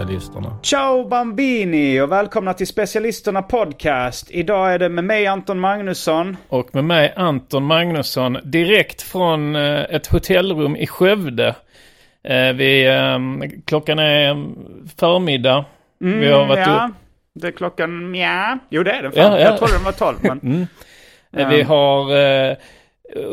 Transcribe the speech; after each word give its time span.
Specialisterna. 0.00 0.58
Ciao 0.62 1.04
Bambini 1.08 2.00
och 2.00 2.12
välkomna 2.12 2.54
till 2.54 2.66
Specialisterna 2.66 3.42
Podcast. 3.42 4.30
Idag 4.30 4.74
är 4.74 4.78
det 4.78 4.88
med 4.88 5.04
mig 5.04 5.26
Anton 5.26 5.60
Magnusson. 5.60 6.36
Och 6.48 6.74
med 6.74 6.84
mig 6.84 7.12
Anton 7.16 7.64
Magnusson 7.64 8.38
direkt 8.44 9.02
från 9.02 9.56
eh, 9.56 9.80
ett 9.80 10.06
hotellrum 10.06 10.76
i 10.76 10.86
Skövde. 10.86 11.54
Eh, 12.24 12.52
vi, 12.54 12.86
ehm, 12.86 13.42
klockan 13.66 13.98
är 13.98 14.30
ehm, 14.30 14.54
förmiddag. 15.00 15.64
Mm, 16.02 16.20
vi 16.20 16.30
har 16.30 16.46
varit 16.46 16.66
ja, 16.66 16.88
upp- 16.88 16.94
det 17.34 17.46
är 17.48 17.52
klockan 17.52 18.10
mja. 18.10 18.58
Jo 18.70 18.82
det 18.82 18.90
är 18.92 19.02
det 19.02 19.10
fan. 19.10 19.32
Ja, 19.32 19.38
ja. 19.38 19.44
Jag 19.44 19.58
trodde 19.58 19.72
den 19.72 19.84
var 19.84 19.92
tolv 19.92 20.16
men... 20.22 20.40
Mm. 20.42 20.66
Eh, 21.36 21.48
Vi 21.56 21.62
har... 21.62 22.12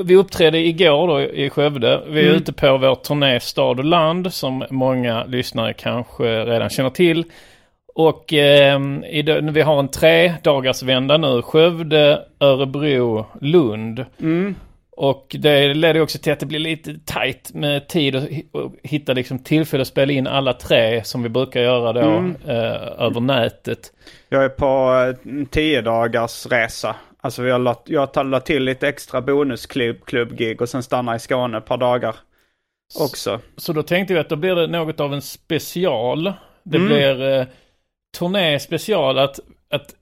Vi 0.06 0.16
uppträdde 0.16 0.58
igår 0.60 1.08
då 1.08 1.22
i 1.22 1.50
Skövde. 1.50 2.02
Vi 2.08 2.20
är 2.20 2.24
Mm. 2.26 2.36
ute 2.36 2.54
på 2.54 2.78
vår 2.78 2.96
turné 2.96 3.40
Stad 3.40 3.80
och 3.80 3.86
land 3.86 4.34
som 4.34 4.66
många 4.70 5.24
lyssnare 5.26 5.74
kanske 5.74 6.46
redan 6.46 6.70
känner 6.70 6.90
till. 6.90 7.24
Och 7.96 8.34
eh, 8.34 8.80
i 9.10 9.40
vi 9.52 9.62
har 9.62 9.80
en 9.80 9.88
tre 9.88 10.34
dagars 10.44 10.84
vända 10.84 11.18
nu. 11.18 11.42
Skövde, 11.42 12.22
Örebro, 12.40 13.26
Lund. 13.42 14.06
Mm. 14.22 14.56
Och 14.92 15.36
det 15.40 15.74
leder 15.74 16.02
också 16.02 16.18
till 16.20 16.34
att 16.34 16.40
det 16.40 16.46
blir 16.46 16.60
lite 16.60 16.96
tajt 17.06 17.54
med 17.54 17.88
tid 17.88 18.16
att 18.16 18.24
att 18.24 18.72
hitta 18.84 19.14
liksom 19.14 19.40
tillfälle 19.40 19.82
att 19.82 19.88
spela 19.88 20.14
in 20.14 20.28
alla 20.28 20.54
tre 20.54 21.04
som 21.04 21.24
vi 21.24 21.30
brukar 21.30 21.62
göra 21.62 21.94
då 21.94 22.00
Mm. 22.02 22.36
eh, 22.48 23.06
över 23.06 23.20
nätet. 23.20 23.80
Jag 24.30 24.44
är 24.46 24.50
på 24.50 24.94
eh, 25.10 25.46
tio 25.52 25.82
dagars 25.82 26.46
resa. 26.46 26.96
Alltså 27.28 27.50
har 27.50 27.60
lagt, 27.60 27.90
jag 27.90 28.26
lagt 28.26 28.48
till 28.48 28.64
lite 28.64 28.88
extra 28.88 29.22
bonusklubbgig 29.22 30.62
och 30.62 30.70
sen 30.70 30.84
stannar 30.84 31.16
i 31.16 31.20
Skåne 31.20 31.58
ett 31.58 31.66
par 31.66 31.78
dagar 31.78 32.16
också. 33.00 33.40
Så 33.58 33.74
då 33.74 33.84
tänkte 33.84 34.14
vi 34.14 34.20
att 34.20 34.30
då 34.30 34.36
blir 34.36 34.56
det 34.56 34.68
något 34.68 35.00
av 35.00 35.14
en 35.14 35.22
special. 35.22 36.34
Det 36.64 36.78
Mm. 36.78 36.88
blir 36.88 37.40
eh, 37.40 37.46
turné 38.18 38.60
special 38.60 39.18
att, 39.18 39.40
att 39.72 39.96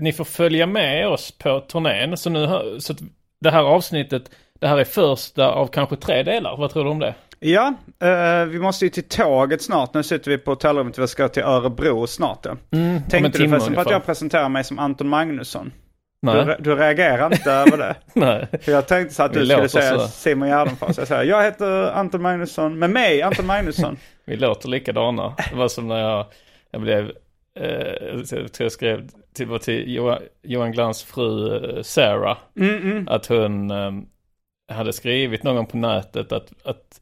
ni 0.00 0.12
får 0.12 0.24
följa 0.24 0.66
med 0.66 1.08
oss 1.08 1.30
på 1.38 1.60
turnén. 1.60 2.16
Så, 2.16 2.30
nu, 2.30 2.46
så 2.80 2.92
att 2.92 2.98
det 3.40 3.50
här 3.50 3.62
avsnittet, 3.62 4.30
det 4.60 4.68
här 4.68 4.78
är 4.78 4.84
första 4.84 5.48
av 5.50 5.66
kanske 5.66 5.96
tre 5.96 6.22
delar. 6.22 6.56
Vad 6.56 6.70
tror 6.70 6.84
du 6.84 6.90
om 6.90 6.98
det? 6.98 7.14
Ja, 7.38 7.74
eh, 8.02 8.44
vi 8.44 8.58
måste 8.58 8.84
ju 8.84 8.88
till 8.90 9.08
tåget 9.08 9.62
snart. 9.62 9.94
Nu 9.94 10.02
sitter 10.02 10.30
vi 10.30 10.38
på 10.38 10.50
hotellrummet. 10.50 10.98
Vi 10.98 11.08
ska 11.08 11.28
till 11.28 11.42
Örebro 11.42 12.06
snart. 12.06 12.46
Ja. 12.46 12.56
Mm, 12.72 13.02
Tänkte 13.10 13.38
du 13.42 13.48
förresten 13.48 13.74
på 13.74 13.80
att 13.80 13.90
jag 13.90 14.06
presenterar 14.06 14.48
mig 14.48 14.64
som 14.64 14.78
Anton 14.78 15.08
Magnusson? 15.08 15.72
Du, 16.32 16.56
du 16.58 16.74
reagerar 16.74 17.32
inte 17.32 17.52
över 17.52 17.78
det? 17.78 17.96
Nej. 18.12 18.46
För 18.62 18.72
jag 18.72 18.88
tänkte 18.88 19.14
så 19.14 19.22
att 19.22 19.36
Vi 19.36 19.40
du 19.40 19.46
skulle 19.46 19.68
säga 19.68 19.98
så. 19.98 20.08
Simon 20.08 20.48
Gärdenfors. 20.48 20.98
Jag 20.98 21.08
säger, 21.08 21.22
jag 21.22 21.42
heter 21.42 21.92
Anton 21.92 22.22
Magnusson, 22.22 22.78
med 22.78 22.90
mig 22.90 23.22
Anton 23.22 23.46
Magnusson. 23.46 23.96
Vi 24.24 24.36
låter 24.36 24.68
likadana. 24.68 25.34
Det 25.50 25.56
var 25.56 25.68
som 25.68 25.88
när 25.88 25.98
jag, 25.98 26.26
jag 26.70 26.80
blev, 26.80 27.12
eh, 27.60 27.68
jag 28.10 28.26
tror 28.28 28.50
jag 28.58 28.72
skrev 28.72 29.08
till, 29.34 29.58
till 29.58 29.94
Johan, 29.94 30.18
Johan 30.42 30.72
Glans 30.72 31.02
fru 31.02 31.56
eh, 31.56 31.82
Sarah. 31.82 32.36
Mm, 32.56 32.76
mm. 32.76 33.08
Att 33.08 33.26
hon 33.26 33.70
eh, 33.70 33.92
hade 34.72 34.92
skrivit 34.92 35.42
någon 35.42 35.66
på 35.66 35.76
nätet 35.76 36.32
att, 36.32 36.52
att 36.64 37.00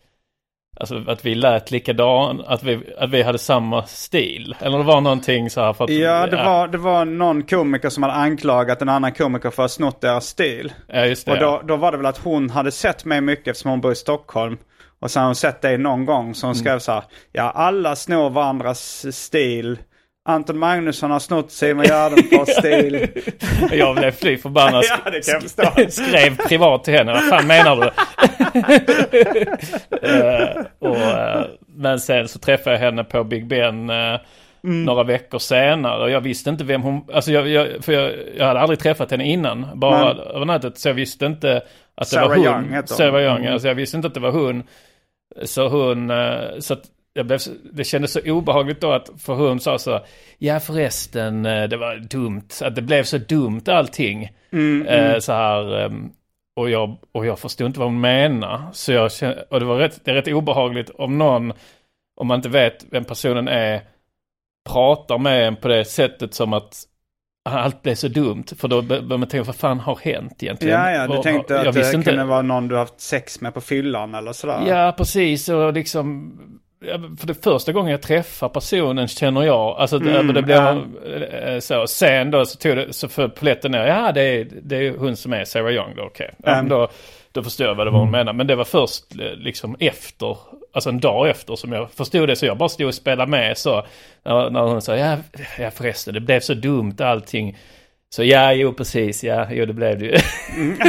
Alltså 0.82 1.02
att 1.06 1.24
vi 1.24 1.34
lät 1.34 1.70
likadan, 1.70 2.42
att 2.46 2.62
vi, 2.62 2.94
att 2.98 3.10
vi 3.10 3.22
hade 3.22 3.38
samma 3.38 3.86
stil. 3.86 4.56
Eller 4.60 4.78
det 4.78 4.84
var 4.84 5.00
någonting 5.00 5.50
så 5.50 5.60
här 5.60 5.72
för 5.72 5.84
att... 5.84 5.90
Ja, 5.90 6.26
det 6.26 6.36
var, 6.36 6.68
det 6.68 6.78
var 6.78 7.04
någon 7.04 7.42
komiker 7.42 7.88
som 7.88 8.02
hade 8.02 8.14
anklagat 8.14 8.82
en 8.82 8.88
annan 8.88 9.12
komiker 9.12 9.50
för 9.50 9.62
att 9.62 9.70
ha 9.70 9.74
snott 9.74 10.00
deras 10.00 10.26
stil. 10.26 10.72
Ja, 10.86 11.06
just 11.06 11.26
det. 11.26 11.32
Och 11.32 11.38
då, 11.38 11.62
då 11.64 11.76
var 11.76 11.92
det 11.92 11.96
väl 11.96 12.06
att 12.06 12.18
hon 12.18 12.50
hade 12.50 12.70
sett 12.70 13.04
mig 13.04 13.20
mycket 13.20 13.48
eftersom 13.48 13.70
hon 13.70 13.80
bor 13.80 13.92
i 13.92 13.96
Stockholm. 13.96 14.58
Och 15.00 15.10
sen 15.10 15.20
har 15.20 15.28
hon 15.28 15.34
sett 15.34 15.62
dig 15.62 15.78
någon 15.78 16.04
gång 16.04 16.34
så 16.34 16.46
hon 16.46 16.54
skrev 16.54 16.78
så 16.78 16.92
här. 16.92 17.02
Ja, 17.32 17.50
alla 17.50 17.96
snor 17.96 18.30
varandras 18.30 19.06
stil. 19.16 19.78
Anton 20.24 20.58
Magnusson 20.58 21.10
har 21.10 21.18
snott 21.18 21.50
Simon 21.50 21.84
Gärdenfors 21.84 22.48
stil. 22.58 23.08
Jag 23.72 23.96
blev 23.96 24.10
fly 24.10 24.38
förbannad. 24.38 24.84
Ja, 25.04 25.10
det 25.10 25.26
kan 25.26 25.32
jag 25.34 25.42
förstå. 25.42 25.90
Skrev 26.02 26.36
privat 26.36 26.84
till 26.84 26.94
henne. 26.94 27.12
Vad 27.12 27.22
fan 27.28 27.46
menar 27.46 27.76
du? 27.76 27.90
Eh, 30.02 30.64
och, 30.78 30.96
eh, 30.96 31.44
men 31.66 32.00
sen 32.00 32.28
så 32.28 32.38
träffade 32.38 32.76
jag 32.76 32.80
henne 32.80 33.04
på 33.04 33.24
Big 33.24 33.46
Ben 33.46 33.90
eh, 33.90 34.20
Mm. 34.64 34.84
några 34.84 35.02
veckor 35.02 35.38
senare. 35.38 36.02
Och 36.02 36.10
jag 36.10 36.20
visste 36.20 36.50
inte 36.50 36.64
vem 36.64 36.82
hon... 36.82 37.04
Alltså 37.12 37.32
jag, 37.32 37.48
jag, 37.48 37.84
för 37.84 37.92
jag, 37.92 38.12
jag 38.36 38.46
hade 38.46 38.60
aldrig 38.60 38.78
träffat 38.78 39.10
henne 39.10 39.24
innan. 39.24 39.66
Bara 39.74 40.10
över 40.10 40.44
nätet. 40.44 40.78
Så 40.78 40.88
jag 40.88 40.94
visste 40.94 41.26
inte 41.26 41.56
att 41.94 42.10
det 42.10 42.16
Sarah 42.16 42.28
var 42.28 42.36
hon. 42.36 42.44
Young 42.44 42.64
heter 42.64 42.76
hon. 42.76 42.86
Sarah 42.86 43.22
Young. 43.22 43.36
Mm. 43.40 43.52
Alltså 43.52 43.68
jag 43.68 43.74
visste 43.74 43.96
inte 43.96 44.08
att 44.08 44.14
det 44.14 44.20
var 44.20 44.30
hon. 44.30 44.62
Så 45.42 45.68
hon... 45.68 46.12
Så 46.58 46.72
att 46.74 46.82
jag 47.14 47.26
blev, 47.26 47.40
det 47.72 47.84
kändes 47.84 48.12
så 48.12 48.20
obehagligt 48.20 48.80
då 48.80 48.92
att 48.92 49.10
för 49.18 49.34
hon 49.34 49.60
sa 49.60 49.78
så 49.78 50.00
Ja 50.38 50.60
förresten, 50.60 51.46
eh, 51.46 51.68
det 51.68 51.76
var 51.76 51.96
dumt. 51.96 52.48
Att 52.62 52.74
det 52.74 52.82
blev 52.82 53.02
så 53.04 53.18
dumt 53.18 53.62
allting. 53.66 54.30
Mm, 54.52 54.86
Eh, 54.86 55.18
så 55.18 55.32
här, 55.32 55.80
ehm, 55.84 56.10
och, 56.56 56.70
jag, 56.70 56.96
och 57.12 57.26
jag 57.26 57.38
förstod 57.38 57.66
inte 57.66 57.78
vad 57.80 57.88
hon 57.88 58.00
menade. 58.00 58.62
Så 58.72 58.92
jag 58.92 59.12
kände, 59.12 59.44
och 59.50 59.60
det 59.60 59.66
var 59.66 59.76
rätt, 59.78 60.00
det 60.04 60.10
är 60.10 60.14
rätt 60.14 60.28
obehagligt 60.28 60.90
om 60.90 61.18
någon, 61.18 61.52
om 62.20 62.26
man 62.26 62.36
inte 62.38 62.48
vet 62.48 62.86
vem 62.90 63.04
personen 63.04 63.48
är, 63.48 63.80
pratar 64.70 65.18
med 65.18 65.46
en 65.46 65.56
på 65.56 65.68
det 65.68 65.84
sättet 65.84 66.34
som 66.34 66.52
att 66.52 66.82
allt 67.50 67.82
blev 67.82 67.94
så 67.94 68.08
dumt. 68.08 68.44
För 68.56 68.68
då 68.68 68.82
börjar 68.82 69.02
man 69.18 69.28
tänka, 69.28 69.44
vad 69.44 69.56
fan 69.56 69.80
har 69.80 69.96
hänt 69.96 70.42
egentligen? 70.42 70.80
Ja, 70.80 70.90
ja, 70.90 71.06
du 71.06 71.22
tänkte 71.22 71.54
och 71.54 71.66
att 71.66 71.74
det 71.74 71.90
kunde 71.92 72.10
inte- 72.10 72.24
vara 72.24 72.42
någon 72.42 72.68
du 72.68 72.76
haft 72.76 73.00
sex 73.00 73.40
med 73.40 73.54
på 73.54 73.60
fyllan 73.60 74.14
eller 74.14 74.32
sådär. 74.32 74.62
Ja, 74.66 74.94
precis. 74.96 75.48
Och 75.48 75.72
liksom... 75.72 76.38
För 77.20 77.26
det 77.26 77.42
första 77.44 77.72
gången 77.72 77.90
jag 77.90 78.02
träffar 78.02 78.48
personen 78.48 79.08
känner 79.08 79.42
jag, 79.42 79.76
alltså 79.78 79.98
det- 79.98 80.18
Mm, 80.20 80.34
det 80.34 80.42
blir 80.42 80.84
eh, 81.54 81.58
så. 81.58 81.86
Sen 81.86 82.30
då 82.30 82.44
så 82.46 82.58
tog 82.58 82.76
det, 82.76 82.92
så 82.92 83.08
föll 83.08 83.30
polletten 83.30 83.72
ner. 83.72 83.86
Ja, 83.86 84.12
det 84.12 84.22
är, 84.22 84.46
det 84.62 84.76
är 84.76 84.98
hon 84.98 85.16
som 85.16 85.32
är 85.32 85.44
Sarah 85.44 85.72
Young 85.72 85.96
då, 85.96 86.02
okej. 86.02 86.30
Ja, 86.44 86.52
Mm. 86.52 86.68
då, 86.68 86.88
då 87.32 87.42
förstår 87.42 87.66
jag 87.66 87.74
vad 87.74 87.86
det 87.86 87.90
var 87.90 87.98
hon 87.98 88.10
menade. 88.10 88.32
Men 88.36 88.46
det 88.46 88.54
var 88.54 88.64
först 88.64 89.04
eh, 89.20 89.32
liksom 89.36 89.76
efter, 89.80 90.36
alltså 90.74 90.90
en 90.90 91.00
dag 91.00 91.28
efter 91.28 91.56
som 91.56 91.72
jag 91.72 91.90
förstod 91.90 92.28
det. 92.28 92.36
Så 92.36 92.46
jag 92.46 92.56
bara 92.58 92.68
stod 92.68 92.86
och 92.86 92.94
spelade 92.94 93.30
med 93.30 93.58
så. 93.58 93.86
När, 94.24 94.50
när 94.50 94.60
hon 94.60 94.82
sa, 94.82 94.96
ja, 94.96 95.16
ja 95.58 95.70
förresten, 95.70 96.14
det 96.14 96.20
blev 96.20 96.40
så 96.40 96.54
dumt 96.54 96.94
allting. 96.98 97.56
Så 98.14 98.24
ja, 98.24 98.52
jo 98.52 98.72
precis, 98.72 99.24
ja, 99.24 99.46
jo 99.50 99.66
det 99.66 99.72
blev 99.72 99.98
det 99.98 100.04
ju. 100.06 100.16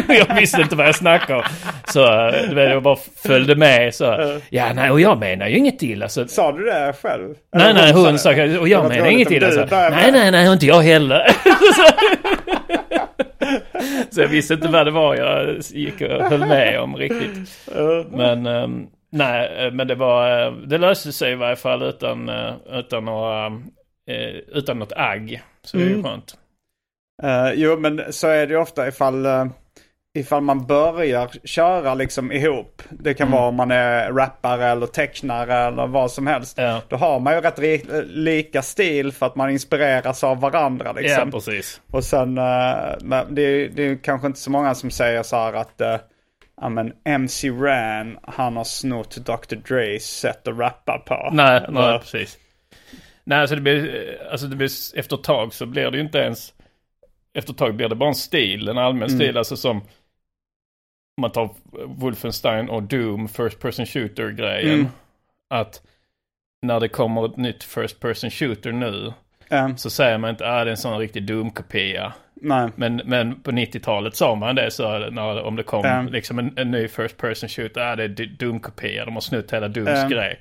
jag 0.27 0.35
visste 0.35 0.61
inte 0.61 0.75
vad 0.75 0.87
jag 0.87 0.95
snackade 0.95 1.39
om. 1.39 1.45
Så 1.87 2.29
eh, 2.29 2.63
jag 2.63 2.83
bara 2.83 2.97
följde 3.23 3.55
med 3.55 3.95
så. 3.95 4.39
Ja, 4.49 4.73
nej, 4.73 4.91
och 4.91 5.01
jag 5.01 5.19
menar 5.19 5.47
ju 5.47 5.57
inget 5.57 5.83
illa. 5.83 6.09
Så, 6.09 6.27
Sa 6.27 6.51
du 6.51 6.63
det 6.65 6.93
själv? 7.01 7.35
nej, 7.53 7.69
Eller 7.69 7.81
nej, 7.81 7.93
hon 7.93 8.19
sa 8.19 8.29
sa, 8.29 8.31
det? 8.31 8.59
och 8.59 8.67
jag 8.67 8.89
menar 8.89 9.07
inget 9.07 9.31
illa. 9.31 9.51
Så, 9.51 9.65
nej, 9.65 10.11
nej, 10.11 10.31
nej, 10.31 10.53
inte 10.53 10.65
jag 10.65 10.81
heller. 10.81 11.27
så 14.11 14.21
jag 14.21 14.27
visste 14.27 14.53
inte 14.53 14.67
vad 14.67 14.87
det 14.87 14.91
var 14.91 15.15
jag 15.15 15.57
gick 15.71 16.01
och 16.01 16.23
höll 16.23 16.45
med 16.45 16.79
om 16.79 16.95
riktigt. 16.95 17.59
Men 18.11 18.45
ehm, 18.45 18.85
nej, 19.11 19.65
eh, 19.65 19.71
men 19.71 19.87
det 19.87 19.95
var, 19.95 20.45
eh, 20.45 20.51
det 20.51 20.77
löste 20.77 21.11
sig 21.11 21.31
i 21.31 21.35
varje 21.35 21.55
fall 21.55 21.83
utan, 21.83 22.31
utan 22.71 23.05
några, 23.05 23.51
utan 24.53 24.79
något 24.79 24.93
agg. 24.95 25.41
Så 25.65 25.77
det 25.77 25.83
är 25.83 25.87
ju 25.87 26.03
skönt. 26.03 26.37
Eh, 27.23 27.51
jo, 27.55 27.77
men 27.79 28.13
så 28.13 28.27
är 28.27 28.47
det 28.47 28.53
ju 28.53 28.59
ofta 28.59 28.87
ifall, 28.87 29.25
uh, 29.25 29.45
ifall 30.17 30.41
man 30.41 30.65
börjar 30.67 31.29
köra 31.43 31.93
liksom 31.93 32.31
ihop. 32.31 32.81
Det 32.89 33.13
kan 33.13 33.31
vara 33.31 33.47
om 33.47 33.55
man 33.55 33.71
är 33.71 34.11
rappare 34.11 34.65
eller 34.65 34.85
tecknare 34.87 35.55
eller 35.55 35.87
vad 35.87 36.11
som 36.11 36.27
helst. 36.27 36.57
Ja. 36.57 36.81
Då 36.89 36.95
har 36.95 37.19
man 37.19 37.33
ju 37.33 37.41
rätt 37.41 37.85
lika 38.07 38.61
stil 38.61 39.11
för 39.11 39.25
att 39.25 39.35
man 39.35 39.49
inspireras 39.49 40.23
av 40.23 40.39
varandra 40.39 40.85
Ja, 40.95 41.01
liksom. 41.01 41.31
precis. 41.31 41.81
Och 41.91 42.03
sen, 42.03 42.33
men 43.01 43.35
det, 43.35 43.41
är- 43.41 43.69
det 43.75 43.83
är 43.83 44.03
kanske 44.03 44.27
inte 44.27 44.39
så 44.39 44.51
många 44.51 44.75
som 44.75 44.91
säger 44.91 45.23
så 45.23 45.35
här 45.35 45.53
att 45.53 45.81
uh, 45.81 45.95
ja, 46.61 46.69
men 46.69 46.93
MC 47.05 47.49
Ran, 47.49 48.17
han 48.23 48.57
har 48.57 48.63
snott 48.63 49.15
Dr. 49.25 49.55
Dre's 49.55 49.99
sätt 49.99 50.47
att 50.47 50.57
rappa 50.59 50.97
på. 51.05 51.29
Nej, 51.33 51.61
nej 51.69 51.83
Ja. 51.83 51.99
precis. 52.03 52.37
Nej, 53.23 53.39
alltså 53.39 53.55
det 53.55 53.61
blir, 53.61 54.05
alltså 54.31 54.47
det 54.47 54.55
blir, 54.55 54.69
efter 54.95 55.15
ett 55.15 55.23
tag 55.23 55.53
så 55.53 55.65
blir 55.65 55.91
det 55.91 55.97
ju 55.97 56.03
inte 56.03 56.17
ens, 56.17 56.53
efter 57.33 57.53
ett 57.53 57.57
tag 57.57 57.75
blir 57.75 57.89
det 57.89 57.95
bara 57.95 58.09
en 58.09 58.15
stil, 58.15 58.67
en 58.67 58.77
allmän 58.77 59.09
stil, 59.09 59.37
alltså 59.37 59.57
som, 59.57 59.77
om 59.77 61.21
man 61.21 61.31
tar 61.31 61.49
Wolfenstein 61.85 62.69
och 62.69 62.83
Doom, 62.83 63.27
First 63.27 63.59
Person 63.59 63.85
Shooter-grejen, 63.85 64.73
Mm. 64.79 64.87
att 65.49 65.81
när 66.61 66.79
det 66.79 66.87
kommer 66.89 67.25
ett 67.25 67.37
nytt 67.37 67.63
First 67.63 67.99
Person 67.99 68.29
Shooter 68.31 68.71
nu, 68.71 69.13
Eh, 69.49 69.75
så 69.75 69.89
säger 69.89 70.17
man 70.17 70.29
inte 70.29 70.47
att 70.47 70.65
det 70.65 70.69
är 70.69 70.71
en 70.71 70.77
sån 70.77 70.99
riktig 70.99 71.23
Doom-kopia. 71.27 72.13
Men, 72.75 73.01
men 73.05 73.41
på 73.41 73.51
90-talet 73.51 74.15
sa 74.15 74.35
man 74.35 74.55
det 74.55 74.71
så 74.71 74.99
när, 75.09 75.41
om 75.43 75.55
det 75.55 75.63
kom 75.63 75.85
Ja. 75.85 76.01
liksom 76.01 76.39
en, 76.39 76.53
en 76.57 76.71
ny 76.71 76.87
First 76.87 77.17
Person 77.17 77.49
Shooter, 77.49 77.81
är 77.81 77.95
det 77.95 78.23
är 78.23 78.25
Doom-kopia, 78.25 79.05
de 79.05 79.13
har 79.13 79.21
snott 79.21 79.53
hela 79.53 79.67
Dooms 79.67 80.09
grej. 80.09 80.39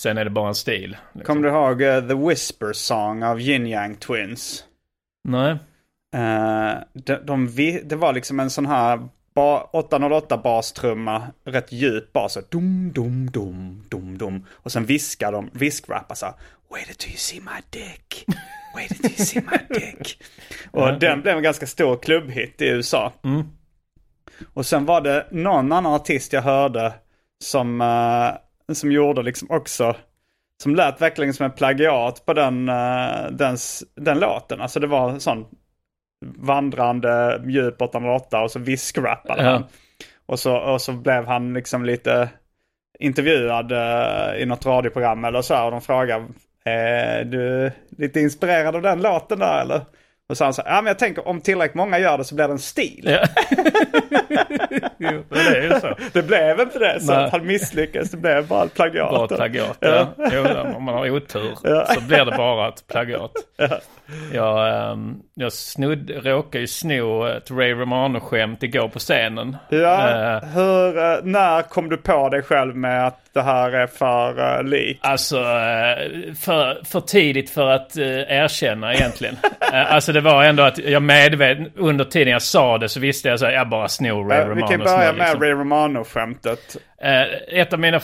Sen 0.00 0.18
är 0.18 0.24
det 0.24 0.30
bara 0.30 0.48
en 0.48 0.54
stil. 0.54 0.96
Liksom. 1.14 1.34
Kommer 1.34 1.42
du 1.42 1.54
ihåg 1.56 1.82
eh, 1.82 2.08
The 2.08 2.14
Whisper 2.28 2.72
Song 2.72 3.22
av 3.22 3.40
Yin 3.40 3.66
Yang 3.66 3.96
Twins? 3.96 4.64
Nej. 5.28 5.56
Eh, 6.14 6.74
de, 6.92 7.14
de, 7.26 7.80
det 7.84 7.96
var 7.96 8.12
liksom 8.12 8.40
en 8.40 8.50
sån 8.50 8.66
här 8.66 9.08
ba, 9.34 9.60
808 9.72 10.36
bastrumma, 10.36 11.22
rätt 11.44 11.72
djup 11.72 12.12
bas. 12.12 12.32
så 12.32 12.40
Dum, 12.48 12.92
dum, 12.94 13.30
dum, 13.30 13.84
dum, 13.88 14.18
dum. 14.18 14.46
Och 14.52 14.72
sen 14.72 14.84
viskar 14.84 15.32
de, 15.32 15.50
viskrappar 15.52 16.14
så 16.14 16.26
här, 16.26 16.34
Wait 16.70 16.88
until 16.88 17.10
you 17.10 17.16
see 17.18 17.40
my 17.40 17.60
dick. 17.70 18.24
Wait 18.74 18.90
until 18.90 19.10
you 19.10 19.24
see 19.26 19.40
my 19.40 19.74
dick. 19.80 20.22
Och 20.70 20.98
den 20.98 21.20
blev 21.22 21.36
en 21.36 21.42
ganska 21.42 21.66
stor 21.66 21.96
klubbhit 21.96 22.60
i 22.62 22.66
USA. 22.68 23.12
Och 24.54 24.66
sen 24.66 24.84
var 24.84 25.00
det 25.00 25.26
någon 25.30 25.72
annan 25.72 25.86
artist 25.94 26.32
jag 26.32 26.42
hörde 26.42 26.92
som, 27.44 27.80
eh, 27.80 28.74
som 28.74 28.92
gjorde 28.92 29.22
liksom 29.22 29.50
också 29.50 29.96
som 30.62 30.74
lät 30.74 31.00
verkligen 31.00 31.34
som 31.34 31.44
en 31.46 31.52
plagiat 31.52 32.26
på 32.26 32.32
den, 32.34 32.68
uh, 32.68 33.30
den, 33.30 33.54
s- 33.54 33.84
den 33.94 34.18
låten. 34.18 34.60
Alltså 34.60 34.80
det 34.80 34.86
var 34.86 35.18
sån 35.18 35.46
vandrande 36.26 37.42
djup 37.46 37.82
808 37.82 38.42
och 38.42 38.50
så 38.50 38.58
viskrappade 38.58 39.42
Ja. 39.42 39.50
han. 39.50 39.64
Och 40.26 40.38
så, 40.38 40.56
och 40.56 40.80
så 40.82 40.92
blev 40.92 41.26
han 41.26 41.54
liksom 41.54 41.84
lite 41.84 42.28
intervjuad 42.98 43.72
eh, 43.72 44.42
i 44.42 44.46
något 44.46 44.66
radioprogram 44.66 45.24
eller 45.24 45.42
så 45.42 45.54
här, 45.54 45.64
och 45.64 45.70
de 45.70 45.80
frågade 45.80 46.24
är 46.64 47.24
du 47.24 47.72
lite 47.98 48.20
inspirerad 48.20 48.76
av 48.76 48.82
den 48.82 49.02
låten 49.02 49.38
där 49.38 49.60
eller? 49.62 49.80
Och 50.28 50.36
så 50.36 50.52
sa 50.52 50.62
han 50.62 50.66
här, 50.66 50.76
ja 50.76 50.82
men 50.82 50.86
jag 50.86 50.98
tänker 50.98 51.28
om 51.28 51.40
tillräckligt 51.40 51.74
många 51.74 51.98
gör 51.98 52.18
det 52.18 52.24
så 52.24 52.34
blir 52.34 52.46
det 52.46 52.52
en 52.52 52.58
stil. 52.58 53.02
Ja. 53.04 53.26
jo, 54.98 55.24
det 55.28 55.40
är 55.40 55.62
ju 55.62 55.80
så. 55.80 55.94
Det 56.12 56.22
blev 56.22 56.60
inte 56.60 56.78
det, 56.78 57.00
så 57.00 57.12
Nej. 57.12 57.24
att 57.24 57.32
han 57.32 57.46
misslyckades. 57.46 58.10
Det 58.10 58.16
blev 58.16 58.48
bara 58.48 58.64
ett 58.64 58.74
plagiat. 58.74 59.10
Bara 59.10 59.28
plagiat. 59.28 59.76
Ja. 59.80 60.06
Jo, 60.32 60.46
om 60.76 60.84
man 60.84 60.94
har 60.94 61.10
otur 61.10 61.54
så 61.94 62.00
blir 62.00 62.24
det 62.24 62.36
bara 62.36 62.68
ett 62.68 62.86
plagiat. 62.86 63.32
Jag, 64.32 64.90
ehm, 64.92 65.14
jag 65.34 65.52
snudd, 65.52 66.10
råkade 66.24 66.60
ju 66.60 66.66
sno 66.66 67.24
ett 67.26 67.50
Ray 67.50 67.74
Romano-skämt 67.74 68.62
igår 68.62 68.88
på 68.88 68.98
scenen. 68.98 69.56
Ja, 69.68 70.08
Eh, 70.08 70.48
hur, 70.48 70.98
eh, 70.98 71.18
när 71.22 71.62
kom 71.62 71.88
du 71.88 71.96
på 71.96 72.28
dig 72.28 72.42
själv 72.42 72.76
med 72.76 73.06
att 73.06 73.20
det 73.38 73.44
här 73.44 73.72
är 73.72 73.86
för 73.86 74.58
uh, 74.58 74.64
likt? 74.64 75.04
Alltså, 75.04 75.36
eh, 75.36 76.34
för, 76.34 76.84
för 76.84 77.00
tidigt 77.00 77.50
för 77.50 77.66
att 77.66 77.96
eh, 77.96 78.06
erkänna 78.06 78.94
egentligen. 78.94 79.36
Eh, 79.72 79.94
alltså 79.94 80.12
det 80.12 80.20
var 80.20 80.44
ändå 80.44 80.62
att 80.62 80.78
jag 80.78 81.02
medveten, 81.02 81.72
under 81.76 82.04
tiden 82.04 82.32
jag 82.32 82.42
sa 82.42 82.78
det 82.78 82.88
så 82.88 83.00
visste 83.00 83.28
jag 83.28 83.38
så 83.38 83.46
här, 83.46 83.52
jag 83.52 83.68
bara 83.68 83.88
snor 83.88 84.28
Ray 84.28 84.38
Eh, 84.38 84.48
vi 84.48 84.54
Romanos 84.54 84.70
kan 84.70 84.80
börja 84.80 85.12
med 85.12 85.16
liksom. 85.16 85.40
Ray 85.40 85.50
Romano-skämtet. 85.50 86.76
Ett 87.48 87.72
av 87.72 87.78
mina 87.78 88.00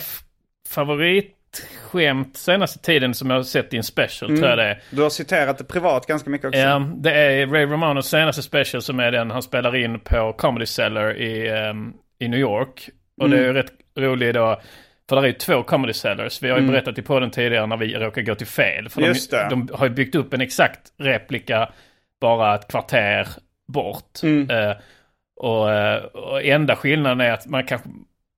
favoritskämt 0.69 2.37
senaste 2.37 2.79
tiden 2.79 3.13
som 3.13 3.29
jag 3.29 3.37
har 3.37 3.43
sett 3.43 3.73
i 3.73 3.77
en 3.77 3.83
special 3.83 4.37
tror 4.37 4.49
jag 4.49 4.57
det 4.57 4.63
är. 4.63 4.81
Du 4.89 5.01
har 5.01 5.09
citerat 5.09 5.57
det 5.57 5.63
privat 5.63 6.07
ganska 6.07 6.29
mycket 6.29 6.47
också. 6.47 6.59
Ja, 6.59 6.79
det 6.95 7.11
är 7.11 7.47
Ray 7.47 7.65
Romanos 7.65 8.09
senaste 8.09 8.41
special 8.41 8.81
som 8.81 8.99
är 8.99 9.11
den 9.11 9.31
han 9.31 9.41
spelar 9.41 9.75
in 9.75 9.99
på 9.99 10.33
Comedy 10.37 10.65
Cellar 10.65 11.17
i, 11.17 11.49
ehm, 11.49 11.93
i 12.19 12.27
New 12.27 12.39
York. 12.39 12.89
Och 13.21 13.29
det 13.29 13.37
är 13.37 13.43
ju 13.43 13.53
rätt 13.53 13.71
roligt 13.99 14.33
då. 14.33 14.61
För 15.09 15.15
det 15.15 15.21
är 15.21 15.27
ju 15.27 15.33
två 15.33 15.63
Comedy 15.63 15.93
Cellars. 15.93 16.43
Vi 16.43 16.49
har 16.49 16.59
ju 16.59 16.67
berättat 16.67 16.97
i 16.97 17.01
podden 17.01 17.31
tidigare 17.31 17.65
när 17.65 17.77
vi 17.77 17.93
råkade 17.93 18.25
gå 18.25 18.35
till 18.35 18.47
fel. 18.47 18.89
För 18.89 19.01
Just 19.01 19.31
de, 19.31 19.37
det. 19.37 19.49
de 19.49 19.69
har 19.73 19.87
ju 19.87 19.93
byggt 19.93 20.15
upp 20.15 20.33
en 20.33 20.41
exakt 20.41 20.81
replika 20.97 21.69
bara 22.21 22.55
ett 22.55 22.67
kvarter 22.67 23.27
bort. 23.67 24.23
Eh, 24.23 24.71
och, 25.35 25.71
eh, 25.71 26.03
och 26.03 26.43
enda 26.43 26.75
skillnaden 26.75 27.21
är 27.21 27.31
att 27.31 27.45
man 27.45 27.63
kanske, 27.63 27.89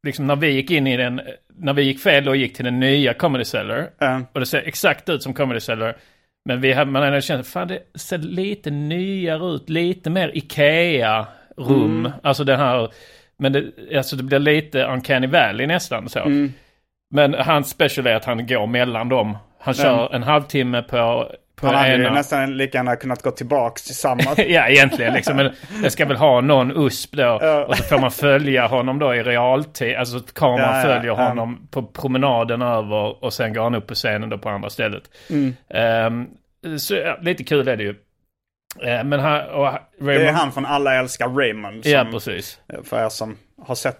liksom 0.07 0.27
när 0.27 0.35
vi 0.35 0.51
gick 0.51 0.71
in 0.71 0.87
i 0.87 0.97
den, 0.97 1.21
när 1.57 1.73
vi 1.73 1.81
gick 1.83 1.99
fel 1.99 2.29
och 2.29 2.35
gick 2.35 2.55
till 2.55 2.65
den 2.65 2.79
nya 2.79 3.13
Comedy 3.13 3.45
Cellar. 3.45 3.89
Ja. 3.99 4.21
Och 4.33 4.39
det 4.39 4.45
ser 4.45 4.61
exakt 4.61 5.09
ut 5.09 5.23
som 5.23 5.33
Comedy 5.33 5.59
Cellar. 5.59 5.97
Men 6.45 6.61
vi 6.61 6.73
hade, 6.73 6.91
man 6.91 7.03
hade 7.03 7.21
känt 7.21 7.47
fan 7.47 7.67
det 7.67 7.79
ser 7.95 8.17
lite 8.17 8.71
nyare 8.71 9.55
ut, 9.55 9.69
lite 9.69 10.09
mer 10.09 10.31
Ikea-rum. 10.33 12.11
Alltså 12.23 12.43
den 12.43 12.59
här, 12.59 12.89
men 13.39 13.53
det, 13.53 13.63
alltså 13.97 14.15
det 14.15 14.23
blir 14.23 14.39
lite 14.39 14.83
Uncanny 14.83 15.27
Valley 15.27 15.67
nästan 15.67 16.09
så. 16.09 16.31
Men 17.13 17.33
hans 17.33 17.69
special 17.69 18.07
är 18.07 18.15
att 18.15 18.25
han 18.25 18.47
går 18.47 18.67
mellan 18.67 19.09
dem. 19.09 19.37
Han 19.59 19.73
kör 19.73 20.15
en 20.15 20.23
halvtimme 20.23 20.81
på, 20.81 21.31
på 21.56 21.67
Han 21.67 21.75
hade 21.75 21.95
ju 21.95 22.03
ena. 22.03 22.13
nästan 22.13 22.57
lika 22.57 22.77
gärna 22.77 22.95
kunnat 22.95 23.21
gå 23.21 23.31
tillbaks 23.31 23.83
till 23.83 23.95
samma. 23.95 24.21
ja, 24.37 24.67
egentligen 24.67 25.13
liksom. 25.13 25.35
Men 25.35 25.51
det 25.83 25.89
ska 25.89 26.06
väl 26.06 26.17
ha 26.17 26.41
någon 26.41 26.85
USP 26.85 27.11
då. 27.11 27.65
Och 27.67 27.77
så 27.77 27.83
får 27.83 27.99
man 27.99 28.11
följa 28.11 28.67
honom 28.67 28.99
då 28.99 29.15
i 29.15 29.23
realtid. 29.23 29.95
Alltså 29.95 30.19
kameran 30.19 30.59
Ja, 30.59 30.77
ja, 30.77 30.83
följer 30.83 31.11
ja. 31.17 31.27
honom 31.27 31.67
på 31.71 31.83
promenaden 31.83 32.61
över 32.61 33.23
och 33.23 33.33
sen 33.33 33.53
går 33.53 33.63
han 33.63 33.75
upp 33.75 33.87
på 33.87 33.94
scenen 33.95 34.29
då 34.29 34.37
på 34.37 34.49
andra 34.49 34.69
stället. 34.69 35.03
Mm. 35.29 35.56
Ehm, 35.69 36.27
så 36.79 36.95
ja, 36.95 37.17
lite 37.21 37.44
kul 37.44 37.67
är 37.67 37.77
det 37.77 37.83
ju. 37.83 37.95
Eh, 38.81 39.04
men 39.04 39.19
han, 39.19 39.50
och 39.50 39.66
Raymond, 39.66 39.80
Det 40.00 40.28
är 40.28 40.33
han 40.33 40.52
från 40.52 40.66
Alla 40.66 40.95
älskar 40.95 41.30
Raymond. 41.30 41.83
Som, 41.83 41.92
Ja, 41.92 42.07
precis. 42.12 42.59
För 42.83 43.06
er 43.06 43.09
som 43.09 43.38
har 43.62 43.76
sett 43.76 44.00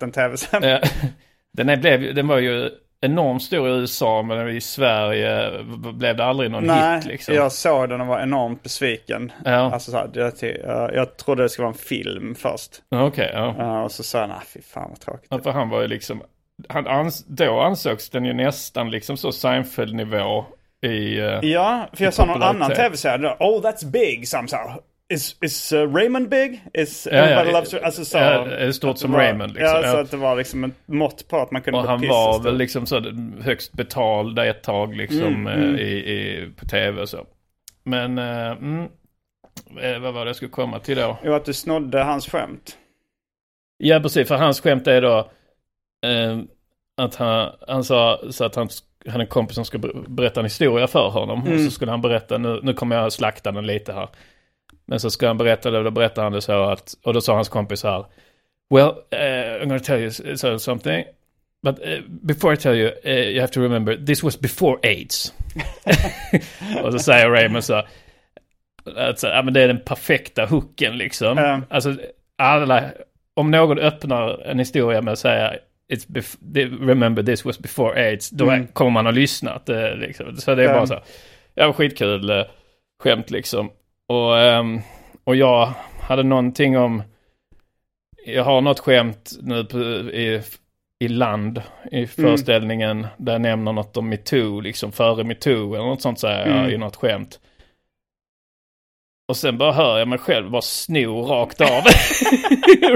den, 1.54 1.70
är, 1.70 1.78
blev, 1.78 2.16
den 2.16 2.28
var 2.28 2.38
ju 2.38 2.70
enormt 3.02 3.44
stor 3.44 3.70
i 3.70 3.72
USA 3.72 4.22
men 4.22 4.50
i 4.50 4.62
Sverige 4.62 5.64
blev 5.94 6.16
det 6.16 6.26
aldrig 6.26 6.52
någon 6.52 6.64
Nej, 6.64 6.96
hit 6.96 7.06
liksom. 7.06 7.36
jag 7.36 7.52
såg 7.52 7.90
den 7.90 8.02
och 8.02 8.08
var 8.08 8.20
enormt 8.20 8.64
besviken. 8.64 9.32
Ja. 9.46 9.52
Alltså, 9.52 9.92
så 9.92 9.98
här, 9.98 10.32
till, 10.32 10.62
eh, 10.66 10.88
jag 10.94 11.18
trodde 11.18 11.44
det 11.44 11.50
skulle 11.50 11.64
vara 11.66 11.74
en 11.74 11.80
film 11.80 12.36
först. 12.36 12.72
Okej, 12.90 13.32
ja. 13.34 13.56
Eh, 13.60 13.82
och 13.82 13.92
så 13.92 14.04
sa 14.04 14.20
jag, 14.20 14.30
nej 14.30 14.38
fy 14.54 14.62
fan 14.62 14.90
vad 14.90 15.00
tråkigt. 15.00 15.28
Ja, 15.30 15.40
För 15.40 15.52
han 15.52 15.70
var 15.70 15.82
ju 15.82 15.88
liksom, 15.88 16.22
han 16.70 16.88
ans, 16.88 17.26
då 17.28 17.60
ansågs 17.60 18.10
den 18.10 18.26
ju 18.26 18.34
nästan 18.34 18.92
liksom 18.92 19.18
så 19.18 19.32
Seinfeld-nivå 19.32 20.46
i... 20.86 21.20
eh, 21.20 21.40
Ja, 21.42 21.90
för 21.94 22.04
jag 22.04 22.14
sa 22.14 22.26
någon 22.26 22.44
annan 22.44 22.72
tv-serie. 22.72 23.36
Oh 23.40 23.62
that's 23.62 23.86
big, 23.92 24.28
somehow. 24.28 24.82
Is, 25.14 25.36
is 25.42 25.74
uh, 25.74 25.94
Raymond 25.96 26.30
big? 26.30 26.62
Is 26.74 27.08
Ja, 27.12 27.30
ja, 27.30 27.44
loves 27.44 27.74
Alltså 27.74 28.06
så. 28.06 28.18
Ja, 28.18 28.46
är 28.46 28.72
stort 28.72 28.90
att 28.90 28.96
det 28.96 29.00
som 29.02 29.12
var- 29.12 29.20
Raymond, 29.20 29.54
liksom. 29.54 29.82
Ja, 29.84 29.92
så 29.92 29.98
att 29.98 30.12
det 30.12 30.18
var 30.18 30.36
liksom 30.36 30.64
ett 30.64 30.72
mått 30.86 31.28
på 31.28 31.38
att 31.38 31.52
man 31.52 31.62
kunde 31.62 31.80
Och 31.80 31.86
han 31.88 32.08
var 32.08 32.44
väl 32.44 32.58
liksom 32.58 32.86
så 32.86 33.02
högst 33.42 33.74
betald 33.74 34.40
ett 34.40 34.64
tag 34.64 34.96
liksom 34.96 35.48
Mm, 35.48 35.76
eh, 35.76 35.82
I, 35.82 35.92
i, 35.94 36.50
på 36.56 36.66
tv 36.66 37.02
och 37.02 37.10
så. 37.10 37.26
Men, 37.84 38.18
eh, 38.18 38.52
mm, 38.52 38.88
eh, 39.82 40.00
vad 40.00 40.14
var 40.14 40.26
det 40.26 40.30
jag 40.30 40.36
skulle 40.36 40.52
komma 40.52 40.80
till 40.80 40.98
då? 40.98 41.18
Jo, 41.24 41.34
att 41.34 41.46
du 41.46 41.54
snodde 41.54 42.04
hans 42.04 42.28
skämt. 42.30 42.78
Ja, 43.78 44.00
precis. 44.00 44.28
För 44.28 44.36
hans 44.36 44.62
skämt 44.62 44.88
är 44.88 45.02
då 45.02 45.18
eh, 46.06 46.40
att 46.98 47.16
han, 47.16 47.52
han 47.68 47.84
sa 47.84 48.20
så 48.30 48.46
att 48.46 48.56
han 48.56 48.70
han 49.12 49.22
en 49.22 49.28
kompis 49.28 49.56
som 49.56 49.66
ska 49.66 49.78
ber- 49.78 50.10
berätta 50.10 50.40
en 50.40 50.46
historia 50.46 50.88
för 50.88 51.10
honom. 51.10 51.42
Och 51.42 51.60
så 51.60 51.72
skulle 51.72 51.92
han 51.92 52.02
berätta, 52.02 52.38
nu, 52.38 52.60
nu 52.64 52.74
kommer 52.74 52.96
jag 52.96 53.14
slakta 53.14 53.52
den 53.52 53.68
lite 53.68 53.94
här. 53.94 54.10
Men 54.86 55.00
så 55.00 55.10
ska 55.10 55.28
han 55.28 55.38
berätta 55.38 55.72
det 55.72 55.78
och 55.78 55.84
då 55.84 55.92
berättar 55.92 56.24
han 56.24 56.32
det 56.32 56.42
så 56.42 56.64
att, 56.64 56.94
och 57.04 57.14
då 57.14 57.22
sa 57.22 57.36
hans 57.36 57.50
kompis 57.50 57.84
här. 57.84 58.06
Well, 58.70 58.88
uh, 58.88 59.62
I'm 59.62 59.66
gonna 59.66 59.80
tell 59.80 60.00
you 60.00 60.10
so- 60.10 60.58
something. 60.58 61.06
But 61.64 61.80
uh, 61.80 62.00
before 62.08 62.54
I 62.54 62.58
tell 62.58 62.76
you, 62.76 62.92
uh, 63.06 63.12
you 63.12 63.40
have 63.42 63.54
to 63.54 63.62
remember, 63.62 64.06
this 64.06 64.24
was 64.24 64.40
before 64.40 64.78
AIDS. 64.84 65.34
och 66.84 66.92
så 66.94 67.00
säger 67.00 67.30
Raymond 67.30 67.64
så. 67.64 67.84
Alltså, 68.98 69.28
ja 69.28 69.42
men 69.42 69.54
det 69.54 69.62
är 69.62 69.68
den 69.68 69.80
perfekta 69.86 70.46
hooken 70.46 70.98
liksom. 70.98 71.38
Ja. 71.38 71.62
Alltså, 71.70 71.96
alla, 72.38 72.84
om 73.34 73.52
någon 73.52 73.80
öppnar 73.80 74.42
en 74.46 74.60
historia 74.60 75.02
med 75.02 75.12
att 75.12 75.20
säga 75.20 75.54
It's 75.94 76.08
bef- 76.08 76.88
remember 76.88 77.24
this 77.24 77.46
was 77.46 77.60
before 77.60 78.00
AIDS. 78.10 78.30
Då 78.30 78.50
Mm. 78.50 78.68
kommer 78.68 78.92
man 78.92 79.06
ha 79.06 79.12
lyssnat. 79.12 79.70
eh, 79.70 79.96
Liksom. 79.96 80.36
Så 80.38 80.56
det 80.56 80.64
är 80.64 80.74
bara 80.74 80.88
så. 80.88 81.00
Ja, 81.56 81.74
skitkul 81.74 82.30
eh, 82.30 82.44
skämt 83.04 83.30
liksom. 83.32 83.70
Och, 84.08 84.40
ehm, 84.40 84.80
och 85.24 85.36
jag 85.36 85.74
hade 86.02 86.24
någonting 86.24 86.78
om... 86.78 87.04
Jag 88.26 88.44
har 88.44 88.62
något 88.62 88.80
skämt 88.80 89.32
nu 89.42 89.64
på, 89.66 89.78
i, 89.80 90.42
i 91.00 91.08
land 91.08 91.62
i 91.92 92.08
föreställningen. 92.08 93.08
Där 93.18 93.32
jag 93.34 93.42
nämner 93.42 93.74
något 93.74 93.98
om 93.98 94.10
metoo, 94.10 94.60
liksom 94.60 94.92
före 94.92 95.24
metoo 95.24 95.76
eller 95.76 95.86
något 95.86 96.02
sånt 96.02 96.20
säger 96.20 96.48
jag 96.48 96.58
Mm. 96.58 96.72
i 96.72 96.78
något 96.78 96.96
skämt. 96.96 97.40
Och 99.28 99.38
sen 99.38 99.58
bara 99.58 99.72
hör 99.72 100.00
jag 100.00 100.08
mig 100.08 100.20
själv 100.20 100.52
bara 100.52 100.62
sno 100.62 101.22
rakt 101.22 101.62
av 101.62 101.68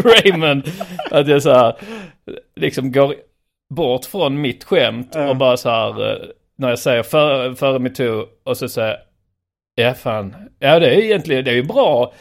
Raymond. 0.04 0.64
Att 1.12 1.28
jag 1.28 1.42
så 1.44 1.54
här, 1.54 1.76
liksom 2.56 2.92
går 2.92 3.16
bort 3.70 4.06
från 4.06 4.42
mitt 4.42 4.64
skämt 4.64 5.16
och 5.16 5.36
bara 5.36 5.58
så 5.58 5.70
här, 5.70 6.12
eh, 6.12 6.18
när 6.56 6.70
jag 6.70 6.80
säger 6.80 7.04
före, 7.04 7.56
före 7.56 7.80
metoo 7.80 8.26
och 8.44 8.58
så 8.58 8.70
säger 8.70 8.98
jag, 9.76 9.88
ja 9.88 9.94
fan, 9.94 10.36
ja 10.60 10.80
det 10.80 10.96
är 10.96 11.00
egentligen, 11.00 11.46
det 11.46 11.52
är 11.52 11.56
ju 11.56 11.64
bra. 11.64 12.14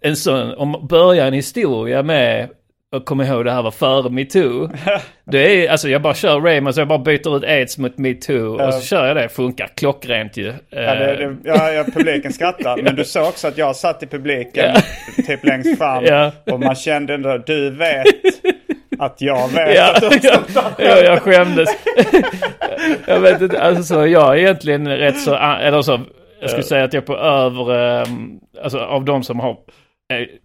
En 0.00 0.16
sån, 0.16 0.54
om 0.54 0.86
börja 0.90 1.26
en 1.26 1.32
historia 1.32 2.02
med 2.02 2.48
och 2.92 3.04
kom 3.04 3.20
ihåg 3.20 3.44
det 3.44 3.52
här 3.52 3.62
var 3.62 3.70
före 3.70 4.10
metoo. 4.10 4.68
Det 5.24 5.66
är, 5.66 5.70
alltså 5.70 5.88
jag 5.88 6.02
bara 6.02 6.14
kör 6.14 6.40
Raymond 6.40 6.74
så 6.74 6.80
jag 6.80 6.88
bara 6.88 6.98
byter 6.98 7.36
ut 7.36 7.44
aids 7.44 7.78
mot 7.78 7.98
metoo 7.98 8.66
och 8.66 8.74
så 8.74 8.80
kör 8.80 9.06
jag 9.06 9.16
det, 9.16 9.28
funkar 9.28 9.66
klockrent 9.66 10.36
ju. 10.36 10.52
Ja, 10.70 10.94
det, 10.94 11.16
det, 11.16 11.36
ja, 11.44 11.72
ja, 11.72 11.84
publiken 11.84 12.32
skrattar. 12.32 12.76
Men 12.82 12.96
du 12.96 13.04
såg 13.04 13.28
också 13.28 13.48
att 13.48 13.58
jag 13.58 13.76
satt 13.76 14.02
i 14.02 14.06
publiken 14.06 14.76
typ 15.26 15.44
längst 15.44 15.78
fram. 15.78 16.04
Och 16.52 16.60
man 16.60 16.74
kände 16.74 17.14
ändå, 17.14 17.38
du 17.38 17.70
vet 17.70 18.06
att 18.98 19.20
jag 19.20 19.48
vet 19.48 19.76
Ja, 19.76 19.94
att 19.94 20.00
du 20.00 20.28
ja, 20.28 20.40
ja, 20.78 20.98
jag 20.98 21.22
skämdes. 21.22 21.68
jag 23.06 23.20
vet 23.20 23.40
inte, 23.40 23.62
alltså 23.62 23.82
så 23.82 24.06
jag 24.06 24.32
är 24.32 24.36
egentligen 24.36 24.88
rätt 24.88 25.20
så, 25.20 25.34
eller 25.34 25.82
så, 25.82 26.00
jag 26.40 26.50
skulle 26.50 26.62
säga 26.62 26.84
att 26.84 26.92
jag 26.92 27.02
är 27.02 27.06
på 27.06 27.16
över, 27.16 27.74
ehm, 28.02 28.40
alltså 28.64 28.78
av 28.78 29.04
de 29.04 29.22
som 29.22 29.40
har 29.40 29.56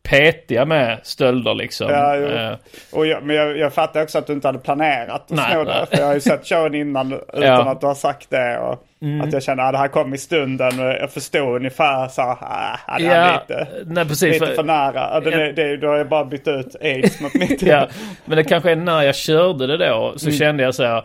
petiga 0.09 0.65
med 0.65 0.97
stölder 1.03 1.53
liksom. 1.55 1.87
Ja. 1.89 2.15
Eh, 2.15 2.55
Och 2.91 3.07
jag, 3.07 3.23
men 3.23 3.35
jag, 3.35 3.57
jag 3.57 3.73
fattar 3.73 4.03
också 4.03 4.17
att 4.17 4.27
du 4.27 4.33
inte 4.33 4.47
hade 4.47 4.59
planerat 4.59 5.09
att 5.09 5.29
Nej, 5.29 5.55
det. 5.57 5.63
nej. 5.63 5.85
För 5.91 5.97
jag 5.97 6.05
har 6.05 6.13
ju 6.13 6.19
sett 6.19 6.47
showen 6.47 6.75
innan 6.75 7.13
utan 7.33 7.41
Ja. 7.43 7.55
Mm. 7.55 7.67
att 7.67 7.81
du 7.81 7.87
har 7.87 7.95
sagt 7.95 8.29
det. 8.29 8.57
Och 8.59 8.83
Att 9.23 9.33
jag 9.33 9.43
kände 9.43 9.63
att 9.63 9.71
det 9.71 9.77
här 9.77 9.87
kom 9.87 10.13
i 10.13 10.17
stunden 10.17 10.79
och 10.79 10.85
jag 10.85 11.11
förstod 11.11 11.55
ungefär 11.55 12.07
så 12.07 12.21
här, 12.21 12.37
ah, 12.41 12.97
det 12.97 13.05
är 13.05 13.27
ja, 13.27 13.41
lite, 13.47 13.67
nej 13.85 14.05
precis. 14.07 14.33
lite 14.33 14.45
för- 14.45 14.53
för 14.55 14.63
nära. 14.63 15.09
Ja, 15.13 15.19
Det, 15.19 15.29
det, 15.29 15.51
det, 15.51 15.77
då 15.77 15.87
har 15.87 15.97
jag 15.97 16.09
bara 16.09 16.25
bytt 16.25 16.47
ut 16.47 16.75
aids 16.81 17.21
mot 17.21 17.33
mitt. 17.33 17.61
ja, 17.61 17.87
men 18.25 18.37
det 18.37 18.43
kanske 18.43 18.71
är 18.71 18.75
när 18.75 19.01
jag 19.01 19.15
körde 19.15 19.67
det 19.67 19.77
då 19.77 20.13
så 20.17 20.25
Mm. 20.27 20.37
kände 20.39 20.63
jag 20.63 20.75
så 20.75 20.83
här. 20.83 21.03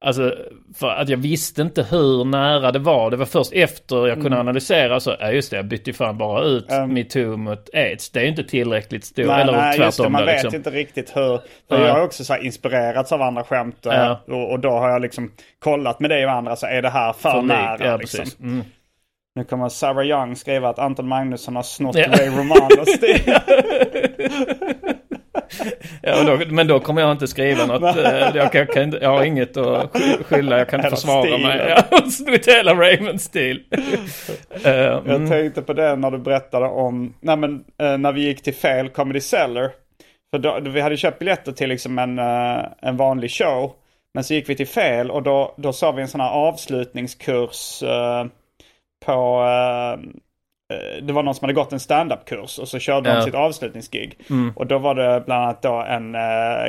Alltså 0.00 0.34
för 0.78 0.88
att 0.90 1.08
jag 1.08 1.16
visste 1.16 1.62
inte 1.62 1.82
hur 1.82 2.24
nära 2.24 2.72
det 2.72 2.78
var. 2.78 3.10
Det 3.10 3.16
var 3.16 3.26
först 3.26 3.52
efter 3.52 4.06
jag 4.08 4.22
kunde 4.22 4.40
analysera 4.40 5.00
så, 5.00 5.16
ja 5.20 5.30
just 5.30 5.50
det, 5.50 5.56
jag 5.56 5.66
bytte 5.66 5.90
ju 5.90 5.94
fan 5.94 6.18
bara 6.18 6.42
ut 6.44 6.70
Mm. 6.70 6.94
metoo 6.94 7.36
mot 7.36 7.70
aids. 7.74 8.10
Det 8.10 8.18
är 8.20 8.22
ju 8.22 8.28
inte 8.28 8.44
tillräckligt 8.44 9.04
stor, 9.04 9.24
Nej, 9.24 9.42
eller 9.42 9.52
nej 9.52 9.66
just 9.66 9.78
det, 9.78 9.84
tvärtom 10.02 10.12
man 10.12 10.24
vet 10.24 10.32
liksom. 10.42 10.54
inte 10.56 10.70
riktigt 10.70 11.16
hur. 11.16 11.38
För 11.68 11.78
Nej. 11.78 11.80
jag 11.86 11.92
har 11.94 12.02
också 12.02 12.24
så 12.24 12.36
inspirerats 12.36 13.12
av 13.12 13.22
andra 13.22 13.44
skämt. 13.44 13.86
eh, 13.86 13.92
Ja. 13.94 14.20
Och, 14.26 14.50
och 14.52 14.60
då 14.60 14.70
har 14.70 14.88
jag 14.90 15.02
liksom 15.02 15.32
kollat 15.58 16.00
med 16.00 16.10
dig 16.10 16.24
och 16.26 16.32
andra 16.32 16.56
så 16.56 16.66
är 16.66 16.82
det 16.82 16.90
här 16.90 17.12
för, 17.12 17.30
För 17.30 17.42
nära. 17.42 17.86
ja, 17.86 17.96
liksom. 17.96 18.24
Mm. 18.40 18.64
Nu 19.34 19.44
kommer 19.44 19.68
Sarah 19.68 20.06
Young 20.06 20.36
skriva 20.36 20.68
att 20.68 20.78
Anton 20.78 21.08
Magnusson 21.08 21.56
har 21.56 21.62
snott 21.62 21.96
Ja. 21.96 22.06
Ray 22.08 22.28
Romanos 22.28 22.88
stil. 22.96 23.34
Ja, 26.02 26.22
då, 26.22 26.40
men 26.48 26.66
då 26.66 26.80
kommer 26.80 27.02
jag 27.02 27.12
inte 27.12 27.28
skriva 27.28 27.66
något. 27.66 27.96
eh, 28.04 28.36
jag, 28.36 28.52
kan, 28.52 28.66
kan, 28.66 28.92
jag 29.00 29.10
har 29.10 29.24
inget 29.24 29.56
att 29.56 29.90
sky- 29.92 30.22
skylla, 30.24 30.58
jag 30.58 30.68
kan 30.68 30.80
inte 30.80 30.90
försvara 30.90 31.22
stilen. 31.22 31.42
mig. 31.42 31.84
Snott 32.10 32.46
hela 32.48 32.74
Raymonds 32.74 33.24
stil. 33.24 33.62
Eh, 34.64 34.74
Jag 34.74 35.06
mm. 35.06 35.28
tänkte 35.28 35.62
på 35.62 35.72
det 35.72 35.96
när 35.96 36.10
du 36.10 36.18
berättade 36.18 36.66
om, 36.66 37.14
nej 37.20 37.36
men 37.36 37.64
eh, 37.82 37.98
när 37.98 38.12
vi 38.12 38.20
gick 38.20 38.42
till 38.42 38.54
fel 38.54 38.88
Comedy 38.88 39.20
Cellar. 39.20 39.70
För 40.30 40.38
då, 40.38 40.60
vi 40.60 40.80
hade 40.80 40.96
köpt 40.96 41.18
biljetter 41.18 41.52
till 41.52 41.68
liksom 41.68 41.98
en, 41.98 42.18
eh, 42.18 42.64
en 42.82 42.96
vanlig 42.96 43.30
show. 43.30 43.72
Men 44.14 44.24
så 44.24 44.34
gick 44.34 44.48
vi 44.48 44.54
till 44.56 44.66
fel 44.68 45.10
och 45.10 45.22
då, 45.22 45.54
då 45.56 45.72
sa 45.72 45.92
vi 45.92 46.02
en 46.02 46.08
sån 46.08 46.20
här 46.20 46.30
avslutningskurs 46.30 47.82
eh, 47.82 48.26
på, 49.06 49.42
eh, 49.42 49.92
eh, 49.92 49.98
det 51.02 51.12
var 51.12 51.22
någon 51.22 51.34
som 51.34 51.44
hade 51.44 51.52
gått 51.54 51.72
en 51.72 51.80
standup-kurs 51.80 52.58
och 52.58 52.68
så 52.68 52.78
körde 52.78 53.10
de 53.10 53.16
Ja. 53.16 53.22
sitt 53.22 53.34
avslutningsgig. 53.34 54.18
Mm. 54.30 54.52
Och 54.56 54.66
då 54.66 54.78
var 54.78 54.94
det 54.94 55.22
bland 55.26 55.42
annat 55.44 55.62
då 55.62 55.72
en 55.88 56.14
eh, 56.14 56.20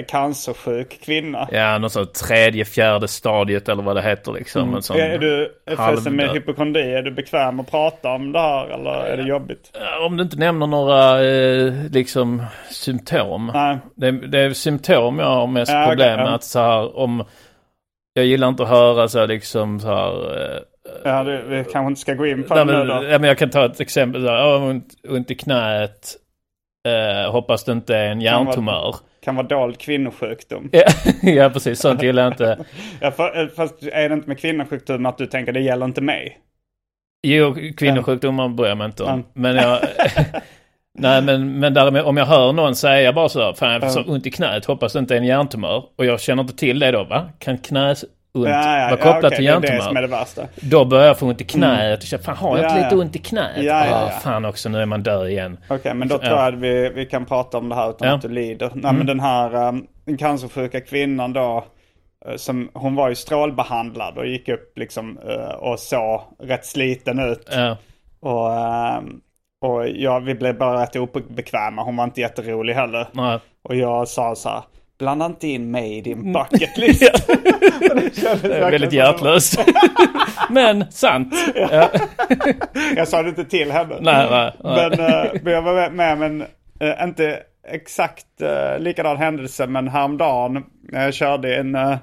cancersjuk 0.08 1.02
kvinna. 1.06 1.48
Ja, 1.52 1.78
något 1.78 1.92
sånt 1.92 2.14
tredje, 2.14 2.66
fjärde 2.66 3.08
stadiet 3.08 3.70
eller 3.70 3.84
vad 3.84 3.96
det 3.96 4.02
heter 4.02 4.32
liksom. 4.32 4.76
En 4.76 4.82
sån 4.82 4.96
Mm. 5.00 5.12
Är 5.12 5.18
du, 5.18 5.52
förresten 5.76 6.16
med 6.16 6.30
hypokondri, 6.30 6.94
är 6.94 7.02
du 7.02 7.12
bekväm 7.12 7.60
att 7.60 7.72
prata 7.72 8.10
om 8.10 8.32
det 8.32 8.40
här 8.40 8.68
eller 8.68 8.92
är 8.92 9.18
det 9.18 9.24
jobbigt? 9.24 9.72
Ja, 9.80 10.06
Om 10.06 10.18
du 10.18 10.24
inte 10.24 10.38
nämner 10.38 10.68
några 10.68 11.24
eh, 11.26 11.74
liksom 11.92 12.44
symptom. 12.72 13.52
Nej. 13.54 13.78
Det, 13.96 14.12
det 14.12 14.40
är 14.40 14.54
symptom 14.54 15.20
jag 15.20 15.26
har 15.28 15.48
mest 15.48 15.72
Ja, 15.72 15.86
problem 15.90 16.16
med. 16.20 16.26
ja. 16.28 16.32
Att 16.36 16.44
så 16.44 16.60
här 16.60 16.98
om... 16.98 17.24
Jag 18.14 18.26
gillar 18.26 18.48
inte 18.48 18.64
att 18.64 18.70
höra 18.70 19.08
så 19.08 19.20
här, 19.20 19.28
liksom 19.28 19.80
så 19.80 19.88
här... 19.88 20.42
Eh, 20.42 20.60
Ja, 21.04 21.24
det, 21.24 21.42
vi 21.42 21.64
kanske 21.64 21.88
inte 21.88 22.02
ska 22.02 22.14
gå 22.14 22.28
in 22.28 22.44
på 22.44 22.56
nej, 22.56 22.66
det 22.66 22.72
nu 22.72 22.78
men, 22.78 22.88
då. 22.88 22.94
ja, 23.10 23.20
men 23.20 23.28
jag 23.28 23.38
kan 23.38 23.50
ta 23.50 23.66
ett 23.66 23.80
exempel. 23.80 24.22
Så 24.22 24.28
här, 24.28 24.38
"Ja, 24.38 24.58
ont, 24.58 24.94
ont 25.10 25.32
i 25.32 25.36
knät. 25.36 26.16
Eh, 26.88 27.32
hoppas 27.32 27.64
det 27.64 27.72
inte 27.72 27.96
är 27.96 28.10
en 28.10 28.22
hjärntumör. 28.22 28.96
Kan 29.24 29.36
vara 29.36 29.48
dold 29.48 29.78
kvinnosjukdom. 29.78 30.70
Ja, 31.22 31.50
precis. 31.54 31.80
Sånt 31.80 32.04
gillar 32.04 32.24
jag 32.24 32.34
inte. 32.34 32.58
Ja, 33.02 33.12
för, 33.12 33.42
eh, 33.42 33.48
fast 33.48 33.84
är 33.84 34.10
det 34.10 34.14
inte 34.14 34.28
med 34.28 34.40
kvinnosjukdom 34.40 35.06
att 35.06 35.18
du 35.18 35.26
tänker 35.26 35.52
det 35.54 35.60
gäller 35.60 35.86
inte 35.86 36.02
mig? 36.02 36.38
Jo, 37.28 37.56
kvinnosjukdomar 37.78 38.50
bryr 38.50 38.68
jag 38.68 38.78
mig 38.78 38.86
inte 38.86 39.04
om. 39.04 39.20
Ja. 39.20 39.32
Men 39.34 39.56
jag... 39.56 39.80
Nej 41.00 41.22
men, 41.22 41.60
men 41.60 41.74
därmed, 41.74 42.04
om 42.04 42.18
jag 42.18 42.26
hör 42.26 42.54
någon 42.54 42.76
säga 42.76 43.14
bara 43.14 43.30
så 43.30 43.42
här, 43.44 43.54
fan 43.54 43.72
jag 43.74 43.82
har 43.82 43.90
så 43.90 44.04
ont 44.04 44.26
i 44.26 44.32
knät, 44.32 44.66
hoppas 44.66 44.94
det 44.94 45.00
inte 45.00 45.14
är 45.14 45.18
en 45.18 45.26
hjärntumör. 45.26 45.84
Och 45.98 46.06
jag 46.06 46.20
känner 46.22 46.44
inte 46.44 46.56
till 46.56 46.80
det 46.80 46.92
då 46.92 47.04
va? 47.04 47.30
Kan 47.40 47.58
knäs 47.58 48.06
ont 48.34 48.44
vara 48.46 48.98
kopplat 48.98 49.24
okej, 49.26 49.36
till 49.36 49.46
Det 49.46 49.52
är 49.52 49.60
det 49.62 49.68
hjärntumör? 49.68 50.48
Då 50.62 50.86
börjar 50.86 51.06
jag 51.08 51.20
få 51.20 51.26
ont 51.26 51.42
i 51.42 51.44
knät 51.44 51.98
och 52.00 52.04
känner, 52.06 52.24
fan 52.24 52.36
har 52.38 52.58
jag 52.58 52.66
inte 52.66 52.76
Ja, 52.80 52.84
lite 52.84 52.96
ja. 52.96 53.02
ont 53.02 53.16
i 53.16 53.20
knät? 53.20 53.52
Ja, 53.58 53.64
ja, 53.64 53.96
Ah, 53.96 54.02
ja. 54.06 54.10
fan 54.10 54.46
också, 54.46 54.70
nu 54.70 54.82
är 54.82 54.86
man 54.86 55.04
död 55.04 55.30
igen. 55.30 55.58
Okej, 55.70 55.94
men 55.94 56.08
då 56.08 56.16
Ja. 56.16 56.20
tror 56.20 56.40
jag 56.40 56.54
att 56.54 56.60
vi, 56.60 56.90
vi 56.90 57.06
kan 57.06 57.26
prata 57.26 57.58
om 57.58 57.70
det 57.70 57.76
här 57.76 57.90
utan 57.90 58.08
Ja. 58.08 58.14
att 58.16 58.22
du 58.22 58.30
lider. 58.30 58.72
Nej, 58.74 58.94
men 58.94 59.06
den 59.06 59.20
här 59.20 59.56
um, 59.68 59.88
cancersjuka 60.18 60.82
kvinnan 60.82 61.34
då. 61.34 61.66
eh, 62.26 62.36
Som, 62.36 62.70
hon 62.74 62.96
var 62.96 63.10
ju 63.10 63.16
strålbehandlad 63.16 64.18
och 64.18 64.28
gick 64.28 64.50
upp 64.50 64.78
liksom 64.78 65.20
eh, 65.30 65.56
och 65.56 65.80
såg 65.80 66.22
rätt 66.40 66.66
sliten 66.66 67.20
ut. 67.20 67.50
Ja. 67.52 67.78
Och, 68.22 68.54
ehm, 68.54 69.20
och 69.62 69.88
ja, 69.90 70.20
vi 70.20 70.36
blev 70.36 70.58
bara 70.58 70.82
rätt 70.82 70.96
obekväma. 70.96 71.84
Hon 71.84 71.96
var 71.98 72.04
inte 72.04 72.22
jätterolig 72.22 72.74
heller. 72.74 73.08
Och 73.64 73.76
jag 73.76 74.08
sa 74.08 74.36
så 74.36 74.50
här. 74.50 74.62
Blanda 75.00 75.26
inte 75.26 75.48
in 75.48 75.72
mig 75.72 75.98
i 75.98 76.02
din 76.02 76.34
bucket 76.34 76.78
list. 76.78 77.00
det 77.28 78.42
Det 78.42 78.58
är 78.58 78.72
väldigt 78.72 78.94
hjärtlöst. 78.94 79.60
men 80.50 80.92
sant. 80.92 81.34
Ja. 81.56 81.90
Jag 82.96 83.08
sa 83.08 83.24
det 83.24 83.30
inte 83.30 83.46
till 83.46 83.72
henne. 83.72 83.96
Nej, 84.02 84.28
nej, 84.32 84.54
nej. 84.64 84.90
Men, 84.90 85.00
eh, 85.00 85.32
men 85.44 85.54
jag 85.54 85.62
var 85.62 85.90
med 85.90 86.14
om 86.14 86.22
en, 86.22 86.42
eh, 86.80 87.04
inte 87.04 87.40
exakt 87.68 88.26
uh, 88.42 88.80
likadan 88.80 89.18
händelse, 89.18 89.68
men 89.68 89.88
häromdagen 89.88 90.64
när 90.92 91.04
jag 91.04 91.14
körde 91.14 91.56
en, 91.56 91.76
eh, 91.76 91.98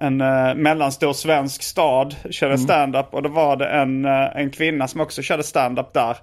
en 0.00 0.20
uh, 0.20 0.54
mellanstor 0.54 1.12
svensk 1.12 1.62
stad, 1.62 2.14
körde 2.30 2.54
Mm. 2.54 2.64
stand-up 2.64 3.14
och 3.14 3.22
då 3.22 3.28
var 3.28 3.56
det 3.56 3.66
en, 3.66 4.04
en 4.04 4.50
kvinna 4.50 4.88
som 4.88 5.00
också 5.00 5.22
körde 5.22 5.42
stand-up 5.42 5.92
där. 5.94 6.16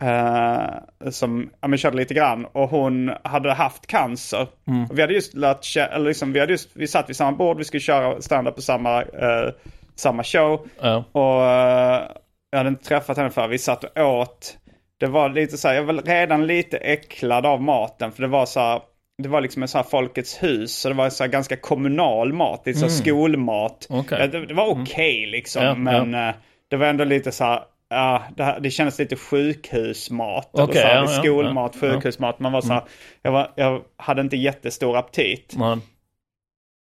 Eh, 0.00 1.10
som 1.10 1.50
ja, 1.60 1.68
men 1.68 1.78
körde 1.78 1.96
lite 1.96 2.14
grann 2.14 2.44
och 2.44 2.68
hon 2.68 3.12
hade 3.24 3.52
haft 3.52 3.86
cancer. 3.86 4.48
Mm. 4.68 4.88
Vi 4.92 5.00
hade 5.00 5.14
just 5.14 5.34
lärt 5.34 5.76
eller 5.76 6.06
liksom, 6.06 6.32
vi, 6.32 6.40
hade 6.40 6.52
just, 6.52 6.70
vi 6.74 6.88
satt 6.88 7.08
vid 7.08 7.16
samma 7.16 7.36
bord, 7.36 7.58
vi 7.58 7.64
skulle 7.64 7.80
köra 7.80 8.22
stand-up 8.22 8.54
på 8.54 8.62
samma, 8.62 9.02
eh, 9.02 9.50
samma 9.94 10.24
show. 10.24 10.68
Ja. 10.80 11.04
Och 11.12 11.44
eh, 11.44 12.02
jag 12.50 12.58
hade 12.58 12.68
inte 12.68 12.84
träffat 12.84 13.16
henne 13.16 13.30
för 13.30 13.48
Vi 13.48 13.58
satt 13.58 13.84
och 13.84 14.02
åt. 14.02 14.56
Det 15.00 15.06
var 15.06 15.28
lite 15.28 15.56
så 15.56 15.68
här, 15.68 15.74
jag 15.74 15.82
var 15.82 15.94
redan 15.94 16.46
lite 16.46 16.76
äcklad 16.76 17.46
av 17.46 17.62
maten. 17.62 18.12
För 18.12 18.22
det 18.22 18.28
var 18.28 18.46
så 18.46 18.60
här, 18.60 18.80
det 19.22 19.28
var 19.28 19.40
liksom 19.40 19.62
en 19.62 19.68
så 19.68 19.78
här 19.78 19.84
Folkets 19.84 20.42
hus. 20.42 20.78
Så 20.78 20.88
det 20.88 20.94
var 20.94 21.10
så 21.10 21.24
här 21.24 21.30
ganska 21.30 21.56
kommunal 21.56 22.32
mat. 22.32 22.62
Lite 22.66 22.78
så 22.78 22.84
här 22.84 22.92
skolmat. 22.92 23.86
Okej. 23.90 24.18
Ja, 24.20 24.26
Det, 24.26 24.46
det 24.46 24.54
var 24.54 24.66
okej 24.66 25.26
liksom. 25.26 25.64
Ja, 25.64 25.74
men 25.74 26.34
det 26.70 26.76
var 26.76 26.86
ändå 26.86 27.04
lite 27.04 27.32
så 27.32 27.44
här 27.44 27.60
ja, 27.88 28.22
det, 28.36 28.58
det 28.60 28.70
kändes 28.70 28.98
lite 28.98 29.16
sjukhusmat. 29.16 30.54
Eller 30.54 30.66
så 30.80 30.86
här, 30.88 30.94
ja, 30.94 31.06
skolmat, 31.22 31.76
ja, 31.80 31.80
sjukhusmat. 31.80 32.38
Man 32.40 32.52
var 32.52 32.60
så 32.60 32.72
här, 32.72 32.82
jag, 33.22 33.32
var, 33.32 33.52
jag 33.56 33.82
hade 33.96 34.20
inte 34.20 34.36
jättestor 34.36 34.96
aptit. 34.96 35.56
Man, 35.56 35.82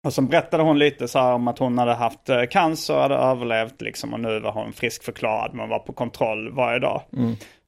Och 0.08 0.14
så 0.14 0.22
berättade 0.22 0.64
hon 0.64 0.80
lite 0.80 1.08
så 1.08 1.20
här 1.20 1.34
om 1.34 1.48
att 1.48 1.60
hon 1.60 1.78
hade 1.78 1.94
haft 1.94 2.30
eh, 2.30 2.44
cancer 2.52 2.96
och 2.96 3.02
hade 3.02 3.16
överlevt 3.16 3.82
liksom. 3.82 4.14
Och 4.14 4.20
nu 4.20 4.40
var 4.40 4.52
hon 4.52 4.74
friskförklarad 4.74 5.54
men 5.54 5.70
var 5.70 5.80
på 5.80 5.94
kontroll 5.94 6.52
varje 6.54 6.80
dag. 6.80 7.02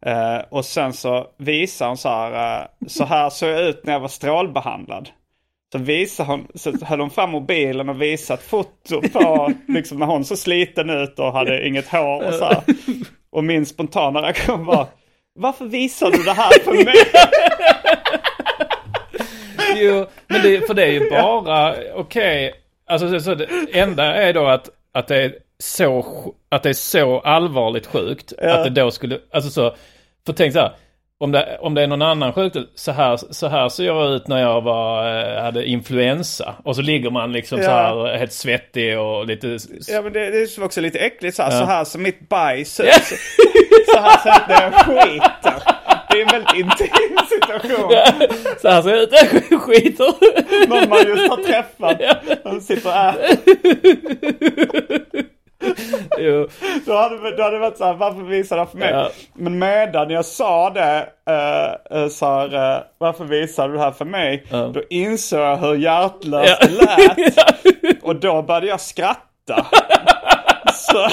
Eh, 0.06 0.38
och 0.50 0.66
sen 0.66 0.94
så 0.94 1.28
visar 1.38 1.88
hon 1.88 1.98
så 1.98 2.10
här, 2.10 2.62
eh, 2.62 2.68
så 2.88 3.06
här 3.06 3.30
såg 3.30 3.50
jag 3.50 3.62
ut 3.62 3.86
när 3.86 3.94
jag 3.94 4.00
var 4.00 4.08
strålbehandlad. 4.08 5.10
Så 5.72 5.78
visar 5.78 6.26
hon, 6.26 6.48
så 6.56 6.86
höll 6.86 7.00
hon 7.00 7.10
fram 7.10 7.30
mobilen 7.32 7.90
och 7.90 8.02
visade 8.02 8.40
ett 8.40 8.46
foto 8.48 9.02
på, 9.02 9.52
liksom 9.68 10.00
när 10.00 10.06
hon 10.06 10.26
så 10.26 10.36
sliten 10.36 10.90
ut 10.90 11.20
och 11.20 11.34
hade 11.34 11.68
inget 11.68 11.88
hår 11.88 12.28
och 12.28 12.34
så 12.34 12.46
här. 12.46 12.64
Och 13.36 13.44
min 13.44 13.66
spontana 13.66 14.22
reaktion 14.22 14.66
var, 14.66 14.88
varför 15.34 15.66
visar 15.66 16.12
du 16.12 16.24
det 16.24 16.32
här 16.32 16.52
för 16.64 16.74
mig? 16.74 16.96
jo, 19.86 20.06
men 20.28 20.42
det, 20.42 20.68
för 20.68 20.74
det 20.74 20.84
är 20.84 20.92
ju 20.92 21.10
bara, 21.10 21.76
okej, 21.96 22.54
alltså 22.86 23.10
så, 23.10 23.20
så 23.20 23.36
det 23.36 23.48
enda 23.74 24.04
är 24.04 24.34
då 24.34 24.46
att, 24.46 24.70
att 24.92 25.08
det 25.08 25.24
är 25.24 25.36
så, 25.60 26.06
att 26.50 26.64
det 26.64 26.70
är 26.70 26.74
så 26.74 27.20
allvarligt 27.20 27.86
sjukt. 27.86 28.34
Att 28.40 28.64
det 28.64 28.70
då 28.82 28.92
skulle, 28.92 29.20
alltså 29.32 29.50
så, 29.50 29.76
för 30.26 30.34
tänk 30.34 30.54
så 30.54 30.60
här. 30.60 30.76
Om 31.26 31.32
det, 31.32 31.58
om 31.62 31.74
det 31.74 31.82
är 31.82 31.88
någon 31.88 32.02
annan 32.02 32.34
sjukdom, 32.34 32.66
så 32.76 32.92
här, 32.92 33.20
så 33.34 33.48
här 33.48 33.70
ser 33.70 33.86
jag 33.86 34.12
ut 34.12 34.28
när 34.28 34.42
jag 34.42 34.62
var, 34.62 35.20
eh, 35.38 35.44
hade 35.44 35.66
influensa. 35.66 36.56
Och 36.64 36.76
så 36.76 36.82
ligger 36.82 37.10
man 37.10 37.32
liksom 37.32 37.58
så 37.58 37.64
Ja. 37.64 37.70
här 38.08 38.18
helt 38.18 38.34
svettig 38.34 39.00
och 39.00 39.28
lite... 39.28 39.58
Ja 39.88 40.02
men 40.02 40.14
det, 40.14 40.30
det 40.32 40.38
är 40.58 40.64
också 40.64 40.82
lite 40.82 41.00
äckligt 41.00 41.36
så 41.36 41.44
här, 41.44 41.52
Ja. 41.52 41.60
så 41.60 41.66
här 41.66 41.84
som 41.84 42.04
mitt 42.04 42.30
bajs 42.30 42.80
ut. 42.80 42.86
Så, 43.04 43.16
så 43.94 44.00
här 44.00 44.18
ser 44.18 44.30
ut 44.30 44.48
när 44.48 44.62
jag 44.62 44.74
skiter. 44.74 45.54
Det 46.10 46.18
är 46.18 46.22
en 46.22 46.28
väldigt 46.28 46.56
intim 46.56 47.18
situation. 47.30 47.92
Så 48.62 48.70
här 48.70 48.82
ser 48.82 48.90
jag 48.90 49.00
ut, 49.04 49.14
jag 49.50 49.62
skiter. 49.62 50.68
Någon 50.68 50.90
man 50.90 51.08
just 51.08 51.30
har 51.30 51.38
träffat. 51.38 52.02
De 52.44 52.62
sitter 52.62 52.90
och 52.90 52.96
äter. 52.96 53.38
Jo. 56.18 56.48
Då 56.86 56.96
hade, 56.96 57.36
då 57.38 57.44
hade 57.44 57.56
det 57.56 57.60
varit 57.60 57.78
så 57.78 57.86
här, 57.86 57.94
varför 57.94 58.22
visar 58.22 58.58
det 58.58 58.66
för 58.66 58.78
mig? 58.78 58.90
Ja. 58.94 59.10
Men 59.34 59.60
medan 59.60 60.10
jag 60.10 60.26
sa 60.26 60.70
det, 60.70 61.08
uh, 61.30 61.98
uh, 62.02 62.08
så 62.10 62.26
här, 62.26 62.76
uh, 62.78 62.84
varför 62.98 63.24
visar 63.26 63.68
du 63.68 63.74
det 63.74 63.80
här 63.80 63.92
för 63.92 64.06
mig? 64.06 64.46
Då 64.52 64.82
insåg 64.90 65.40
jag 65.40 65.58
hur 65.58 65.76
hjärtlöst 65.76 66.58
Ja. 66.62 66.68
det 66.68 66.72
lät. 66.72 68.04
Och 68.04 68.16
då 68.16 68.42
började 68.42 68.68
jag 68.68 68.82
skratta. 68.82 69.22
så, 70.74 71.08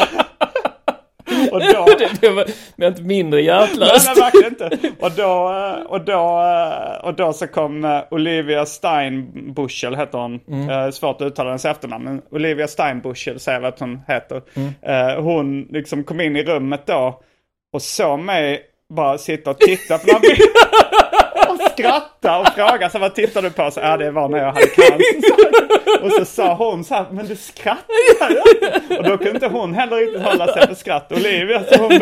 och 1.53 1.61
då... 1.75 1.87
Det, 2.21 2.29
var, 2.31 2.45
men 2.77 2.89
inte 2.89 3.03
mindre 3.03 3.37
Nej, 3.41 3.47
hjärtlöst. 3.47 4.11
nej, 4.17 4.23
verkligen 4.33 4.53
inte. 4.53 4.93
Och 5.01 5.11
då, 5.17 5.53
eh, 5.53 5.87
och 5.87 6.01
då, 6.05 6.41
eh, 6.43 7.05
och 7.05 7.15
då 7.15 7.33
så 7.33 7.47
kom 7.47 7.85
eh, 7.85 8.01
Olivia 8.11 8.67
Steinbuchel, 8.67 9.97
heter 9.97 10.19
hon. 10.19 10.41
Eh, 10.71 10.91
Svårt 10.91 11.21
att 11.21 11.27
uttala 11.27 11.49
hennes 11.51 11.65
efternamn, 11.65 12.05
men 12.05 12.23
Olivia 12.31 12.69
Steinbuchel 12.69 13.41
säger 13.41 13.61
vad 13.61 13.75
hon 13.81 14.01
heter. 14.09 14.43
Eh, 14.83 15.23
Hon 15.23 15.63
liksom 15.71 16.05
kom 16.05 16.21
in 16.21 16.37
i 16.37 16.43
rummet 16.45 16.87
då 16.87 17.21
och 17.73 17.83
såg 17.83 18.19
mig 18.19 18.61
bara 18.95 19.19
sitta 19.19 19.51
och 19.51 19.59
titta 19.59 19.99
på 19.99 20.07
den 20.07 20.15
här 20.17 20.23
Och 21.89 21.95
skratta 21.95 22.39
och 22.39 22.49
fråga 22.49 22.91
så 22.91 22.99
vad 22.99 23.15
tittar 23.15 23.43
du 23.43 23.51
på? 23.51 23.71
Så, 23.71 23.81
ja 23.81 23.97
det 23.97 24.11
var 24.11 24.29
när 24.29 24.39
jag 24.39 24.53
hade 24.53 24.67
cancer. 24.67 26.05
Och 26.05 26.12
så 26.12 26.25
sa 26.25 26.55
hon 26.55 26.85
så 26.85 26.95
här, 26.95 27.07
men 27.11 27.27
du 27.27 27.37
skrattar 27.37 28.31
ju. 28.31 28.97
Och 28.97 29.05
då 29.05 29.17
kunde 29.19 29.31
inte 29.31 29.49
hon 29.49 29.75
heller 29.75 29.97
riktigt 29.97 30.23
hålla 30.23 30.47
sig 30.47 30.67
för 30.67 30.75
skratt. 30.75 31.12
Olivia, 31.12 31.62
så 31.65 31.83
hon 31.83 31.93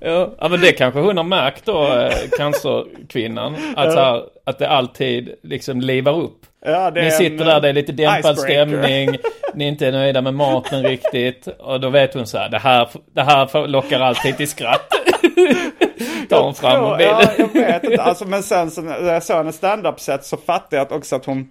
Ja, 0.00 0.34
ja, 0.40 0.48
men 0.48 0.60
det 0.60 0.72
kanske 0.72 1.00
hon 1.00 1.16
har 1.16 1.24
märkt 1.24 1.64
då, 1.64 1.86
eh, 1.86 2.12
cancerkvinnan. 2.38 3.56
Att, 3.76 3.92
så 3.92 3.98
här, 3.98 4.22
att 4.46 4.58
det 4.58 4.68
alltid 4.68 5.34
liksom 5.42 5.80
livar 5.80 6.18
upp. 6.20 6.40
Ja, 6.66 6.90
det 6.90 7.02
Ni 7.02 7.10
sitter 7.10 7.44
en, 7.44 7.46
där, 7.46 7.60
det 7.60 7.68
är 7.68 7.72
lite 7.72 7.92
dämpad 7.92 8.34
icebreaker. 8.34 8.66
stämning. 8.66 9.16
Ni 9.54 9.64
är 9.64 9.68
inte 9.68 9.90
nöjda 9.90 10.20
med 10.22 10.34
maten 10.34 10.82
riktigt. 10.82 11.48
Och 11.58 11.80
då 11.80 11.88
vet 11.88 12.14
hon 12.14 12.26
så 12.26 12.38
här, 12.38 12.48
det 12.48 12.58
här, 12.58 12.88
det 13.14 13.22
här 13.22 13.66
lockar 13.66 14.00
alltid 14.00 14.36
till 14.36 14.48
skratt. 14.48 14.88
Tar 16.28 16.42
hon 16.42 16.54
fram 16.54 16.72
Ja, 16.72 16.90
mobilen. 16.90 17.14
ja, 17.20 17.28
jag 17.38 17.48
vet 17.48 17.84
inte. 17.84 18.02
Alltså, 18.02 18.24
men 18.24 18.42
sen 18.42 18.70
så 18.70 18.82
när 18.82 19.12
jag 19.12 19.22
såg 19.22 19.36
hennes 19.36 19.56
standup-set 19.56 20.24
så 20.24 20.36
fattade 20.36 20.76
jag 20.76 20.92
också 20.92 21.16
att 21.16 21.24
hon, 21.24 21.48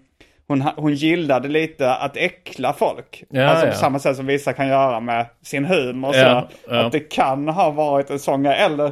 hon, 0.47 0.61
hon 0.61 0.93
gillade 0.93 1.47
lite 1.47 1.93
att 1.95 2.17
äckla 2.17 2.73
folk. 2.73 3.23
Ja, 3.29 3.45
alltså 3.45 3.65
ja. 3.65 3.71
på 3.71 3.77
samma 3.77 3.99
sätt 3.99 4.15
som 4.17 4.25
vissa 4.25 4.53
kan 4.53 4.67
göra 4.67 4.99
med 4.99 5.25
sin 5.43 5.65
humor. 5.65 6.13
Så 6.13 6.19
Ja. 6.19 6.47
Att 6.69 6.91
det 6.91 6.99
kan 6.99 7.47
ha 7.47 7.71
varit 7.71 8.09
en 8.09 8.19
sån. 8.19 8.45
Eller, 8.45 8.91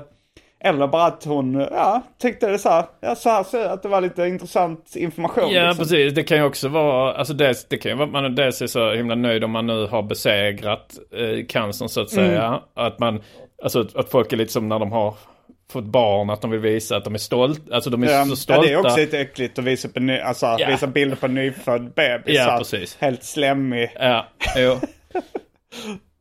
eller 0.64 0.88
bara 0.88 1.06
att 1.06 1.24
hon 1.24 1.68
ja, 1.72 2.02
tyckte 2.22 2.48
det 2.50 2.60
så 2.60 2.70
här, 2.70 2.86
ja, 3.02 3.16
så 3.16 3.30
här 3.30 3.46
jag 3.54 3.72
att 3.72 3.84
det 3.84 3.90
var 3.90 4.02
lite 4.02 4.28
intressant 4.28 4.96
information. 4.96 5.52
Ja, 5.52 5.68
liksom. 5.68 5.84
precis. 5.84 6.14
Det 6.14 6.24
kan 6.24 6.38
ju 6.38 6.44
också 6.44 6.68
vara, 6.68 7.14
alltså 7.14 7.34
dels, 7.34 7.68
det 7.68 7.78
kan 7.78 7.92
ju 7.92 7.98
vara 7.98 8.06
att 8.08 8.14
man 8.14 8.36
dels 8.36 8.62
är 8.62 8.68
så 8.68 8.92
himla 8.94 9.16
nöjd 9.16 9.44
om 9.44 9.52
man 9.52 9.68
nu 9.68 9.88
har 9.88 10.04
besegrat 10.04 10.98
eh, 11.18 11.46
cancern 11.46 11.90
så 11.90 12.02
att 12.02 12.10
säga. 12.10 12.60
Att 12.76 13.00
man, 13.00 13.22
alltså 13.64 13.88
att 13.96 14.10
folk 14.10 14.34
är 14.34 14.38
lite 14.38 14.52
som 14.52 14.70
när 14.70 14.80
de 14.80 14.92
har 14.92 15.14
fått 15.74 15.84
barn, 15.84 16.30
att 16.30 16.42
de 16.42 16.52
vill 16.52 16.60
visa 16.60 16.98
att 16.98 17.04
de 17.04 17.14
är 17.14 17.18
stolta. 17.20 17.76
Alltså 17.76 17.90
de 17.90 18.04
är 18.04 18.08
Ja, 18.08 18.26
så 18.26 18.32
ja, 18.32 18.36
stolta. 18.36 18.62
det 18.62 18.74
är 18.74 18.78
också 18.78 18.98
lite 18.98 19.20
äckligt 19.20 19.60
att 19.60 19.66
visa, 19.66 19.90
på 19.90 20.00
ny, 20.00 20.18
alltså, 20.20 20.46
Ja. 20.60 20.68
visa 20.70 20.88
bilder 20.88 21.16
på 21.16 21.26
en 21.26 21.34
nyfödd 21.34 21.94
bebis. 21.94 22.36
Ja, 22.36 22.56
precis. 22.58 22.98
Helt 23.00 23.24
slemmig. 23.24 23.90
Ja, 24.00 24.28
jo. 24.58 24.80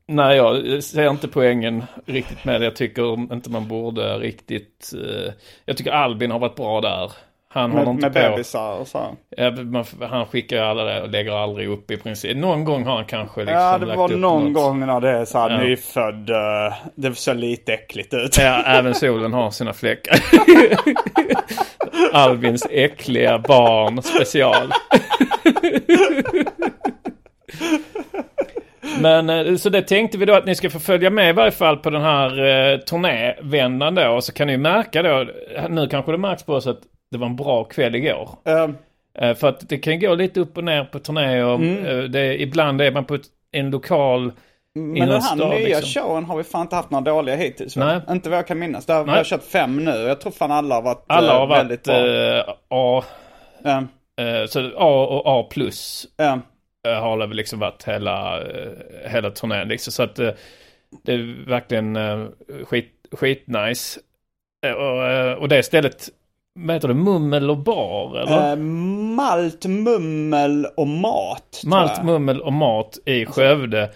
Nej, 0.08 0.36
jag 0.36 0.82
ser 0.84 1.10
inte 1.10 1.28
poängen 1.28 1.84
riktigt 2.06 2.44
med 2.44 2.60
det. 2.60 2.64
Jag 2.64 2.76
tycker 2.76 3.32
inte 3.34 3.50
man 3.50 3.68
borde 3.68 4.18
riktigt... 4.18 4.92
Eh, 4.94 5.32
jag 5.64 5.76
tycker 5.76 5.90
Albin 5.90 6.30
har 6.30 6.38
varit 6.38 6.56
bra 6.56 6.80
där. 6.80 7.12
Han 7.54 7.70
håller 7.70 7.84
Med, 7.84 7.94
inte 7.94 8.06
med 8.20 8.26
på. 8.30 8.30
bebisar 8.30 8.72
och 8.80 8.88
så. 8.88 9.16
Ja, 9.36 9.52
han 10.08 10.26
skickar 10.26 10.56
ju 10.56 10.62
alla 10.62 10.84
det 10.84 11.02
och 11.02 11.08
lägger 11.08 11.32
aldrig 11.32 11.68
upp 11.68 11.90
i 11.90 11.96
princip. 11.96 12.36
Någon 12.36 12.64
gång 12.64 12.84
har 12.84 12.94
han 12.96 13.04
kanske 13.04 13.40
liksom 13.40 13.60
Ja, 13.60 13.78
det 13.78 13.86
var 13.96 14.08
någon 14.08 14.44
något. 14.44 14.54
gång 14.54 14.86
när 14.86 15.00
det 15.00 15.10
är 15.10 15.24
så 15.24 15.38
här 15.38 15.50
Ja. 15.50 15.58
nyfödd. 15.58 16.30
eh, 16.30 16.74
det 16.94 17.14
såg 17.14 17.36
lite 17.36 17.72
äckligt 17.74 18.14
ut. 18.14 18.38
Ja, 18.38 18.62
även 18.66 18.94
solen 18.94 19.32
har 19.32 19.50
sina 19.50 19.72
fläckar. 19.72 20.16
Albins 22.12 22.66
äckliga 22.70 23.38
barn 23.38 24.02
special. 24.02 24.72
Men 29.00 29.30
eh, 29.30 29.56
så 29.56 29.68
det 29.68 29.82
tänkte 29.82 30.18
vi 30.18 30.24
då 30.26 30.34
att 30.34 30.46
ni 30.46 30.54
ska 30.54 30.70
få 30.70 30.78
följa 30.78 31.10
med 31.10 31.28
i 31.28 31.32
varje 31.32 31.50
fall 31.50 31.76
på 31.76 31.90
den 31.90 32.02
här 32.02 32.28
eh, 32.72 32.78
turnévändan 32.78 33.94
då. 33.94 34.08
Och 34.08 34.24
så 34.24 34.32
kan 34.32 34.46
ni 34.46 34.56
märka 34.56 35.02
då, 35.02 35.26
nu 35.68 35.88
kanske 35.88 36.12
det 36.12 36.18
märks 36.18 36.42
på 36.42 36.54
oss 36.54 36.66
att 36.66 36.80
det 37.12 37.18
var 37.18 37.26
en 37.26 37.36
bra 37.36 37.64
kväll 37.64 37.94
igår. 37.94 38.28
Eh, 39.14 39.34
för 39.34 39.48
att 39.48 39.68
det 39.68 39.78
kan 39.78 40.00
gå 40.00 40.14
lite 40.14 40.40
upp 40.40 40.56
och 40.56 40.64
ner 40.64 40.84
på 40.84 40.98
turné 40.98 41.42
och 41.42 41.64
eh, 41.64 42.02
det, 42.02 42.42
ibland 42.42 42.80
är 42.80 42.92
man 42.92 43.04
på 43.04 43.14
ett, 43.14 43.26
en 43.52 43.70
lokal 43.70 44.32
men 44.74 44.94
den 44.94 45.10
här 45.10 45.20
stad, 45.20 45.50
nya 45.50 45.58
liksom. 45.58 46.02
showen 46.02 46.24
har 46.24 46.36
vi 46.36 46.44
fan 46.44 46.60
inte 46.62 46.76
haft 46.76 46.90
några 46.90 47.04
dåliga 47.04 47.36
hittills. 47.36 47.76
va? 47.76 47.84
Nej. 47.84 48.00
Inte 48.16 48.28
vad 48.28 48.38
jag 48.38 48.46
kan 48.46 48.58
minnas. 48.58 48.86
Där, 48.86 49.04
vi 49.04 49.10
har 49.10 49.24
kört 49.24 49.42
fem 49.42 49.84
nu. 49.84 49.90
Jag 49.90 50.20
tror 50.20 50.32
fan 50.32 50.50
alla 50.50 50.74
har 50.74 50.82
varit 50.82 51.04
Alla 51.06 51.32
eh, 51.32 51.38
har 51.38 51.46
väldigt 51.46 51.86
varit 51.86 52.46
bra. 52.46 52.48
eh, 52.52 52.54
A, 52.68 53.04
eh, 54.20 54.46
så 54.46 54.70
A 54.76 55.06
och 55.06 55.22
A 55.26 55.48
plus 55.50 56.06
eh, 56.18 56.36
har 57.00 57.18
det 57.18 57.34
liksom 57.34 57.58
varit 57.58 57.84
hela, 57.88 58.40
hela 59.06 59.30
turnén 59.30 59.68
liksom. 59.68 59.92
Så 59.92 60.02
att 60.02 60.16
det 61.02 61.12
är 61.12 61.48
verkligen 61.48 61.98
skit, 62.64 62.92
skitnice. 63.12 64.00
Och, 64.76 65.38
och 65.38 65.48
det 65.48 65.62
stället, 65.62 66.08
vad 66.54 66.76
heter 66.76 66.88
det, 66.88 66.94
Mummel 66.94 67.50
och 67.50 67.58
bar 67.58 68.18
eller? 68.18 68.50
Eh, 68.50 68.56
malt, 68.56 69.66
mummel 69.66 70.66
och 70.76 70.88
mat. 70.88 71.62
Malt, 71.66 72.04
mummel 72.04 72.40
och 72.40 72.52
mat 72.52 72.98
i 73.04 73.26
Skövde. 73.26 73.90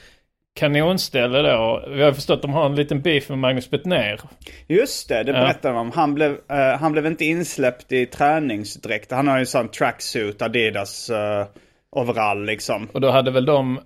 Kanonställe 0.55 1.43
då. 1.43 1.85
Vi 1.89 2.03
har 2.03 2.13
förstått 2.13 2.37
att 2.37 2.43
de 2.43 2.53
har 2.53 2.67
en 2.67 2.75
liten 2.75 3.03
beef 3.03 3.29
med 3.29 3.39
Magnus 3.39 3.71
Bettner. 3.71 4.21
Just 4.67 5.09
det, 5.09 5.23
det 5.23 5.33
berättade 5.33 5.75
de 5.75 5.81
om. 5.81 5.91
Han 5.95 6.15
blev, 6.15 6.33
eh, 6.51 6.79
han 6.81 6.93
blev 6.93 7.07
inte 7.07 7.25
insläppt 7.25 7.93
i 7.93 8.07
träningsdräkt. 8.07 9.11
Han 9.11 9.29
har 9.29 9.37
ju 9.37 9.41
en 9.41 9.47
sån 9.47 9.69
tracksuit, 9.69 10.43
Adidas 10.43 11.11
uh, 11.11 11.47
overall 11.91 12.45
liksom. 12.45 12.89
Och 12.93 13.01
då 13.01 13.11
hade 13.11 13.31
väl 13.31 13.45
de 13.45 13.81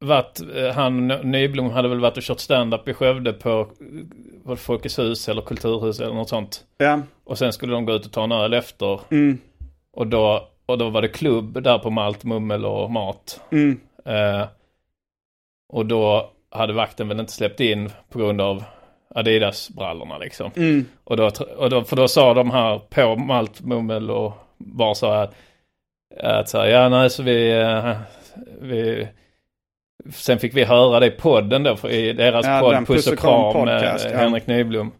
varit, 0.00 0.40
eh, 0.56 0.74
han 0.74 1.06
Nyblom 1.06 1.70
hade 1.70 1.88
väl 1.88 2.00
varit 2.00 2.16
och 2.16 2.22
kört 2.22 2.40
stand-up 2.40 2.88
i 2.88 2.94
Skövde 2.94 3.32
på 3.32 3.68
vad, 4.46 4.58
Folkets 4.58 4.98
hus 4.98 5.28
eller 5.28 5.42
Kulturhus 5.42 6.00
eller 6.00 6.14
något 6.14 6.28
sånt. 6.28 6.64
Ja, 6.78 7.00
Och 7.24 7.38
sen 7.38 7.52
skulle 7.52 7.72
de 7.72 7.84
gå 7.84 7.92
ut 7.92 8.06
och 8.06 8.12
ta 8.12 8.24
en 8.24 8.32
öl 8.32 8.54
efter. 8.54 9.00
mm, 9.10 9.38
Och, 9.92 10.06
då, 10.06 10.48
och 10.66 10.78
då 10.78 10.90
var 10.90 11.02
det 11.02 11.08
klubb 11.08 11.62
där 11.62 11.78
på 11.78 11.90
Malt, 11.90 12.24
Mummel 12.24 12.64
och 12.66 12.90
Mat. 12.90 13.40
mm. 13.52 13.80
Eh, 14.04 14.46
och 15.72 15.86
då 15.86 16.30
hade 16.50 16.72
vakten 16.72 17.08
väl 17.08 17.20
inte 17.20 17.32
släppt 17.32 17.60
in 17.60 17.90
på 18.08 18.18
grund 18.18 18.40
av 18.40 18.64
Adidas-brallorna 19.14 20.18
liksom. 20.18 20.50
Mm. 20.56 20.84
Och 21.04 21.16
då, 21.16 21.30
och 21.56 21.70
då, 21.70 21.84
för 21.84 21.96
då 21.96 22.08
sa 22.08 22.34
de 22.34 22.50
här 22.50 22.78
på 22.78 23.16
Malt, 23.16 23.60
Mummel 23.60 24.10
och 24.10 24.32
Bar 24.58 24.94
så 24.94 25.12
här 25.12 25.28
att 26.22 26.48
så 26.48 26.58
här, 26.58 26.66
ja 26.66 26.88
nej 26.88 27.10
så 27.10 27.22
vi, 27.22 27.60
eh, 27.60 27.96
vi, 28.60 29.08
sen 30.12 30.38
fick 30.38 30.56
vi 30.56 30.64
höra 30.64 31.00
det 31.00 31.06
i 31.06 31.10
podden 31.10 31.62
då, 31.62 31.76
för 31.76 31.90
i 31.90 32.12
deras 32.12 32.46
Ja, 32.46 32.60
podd 32.60 32.86
Puss 32.86 33.06
och 33.06 33.18
kram 33.18 33.52
podcast, 33.52 34.04
med 34.04 34.14
ja. 34.14 34.18
Henrik 34.18 34.46
Nyblom. 34.46 34.92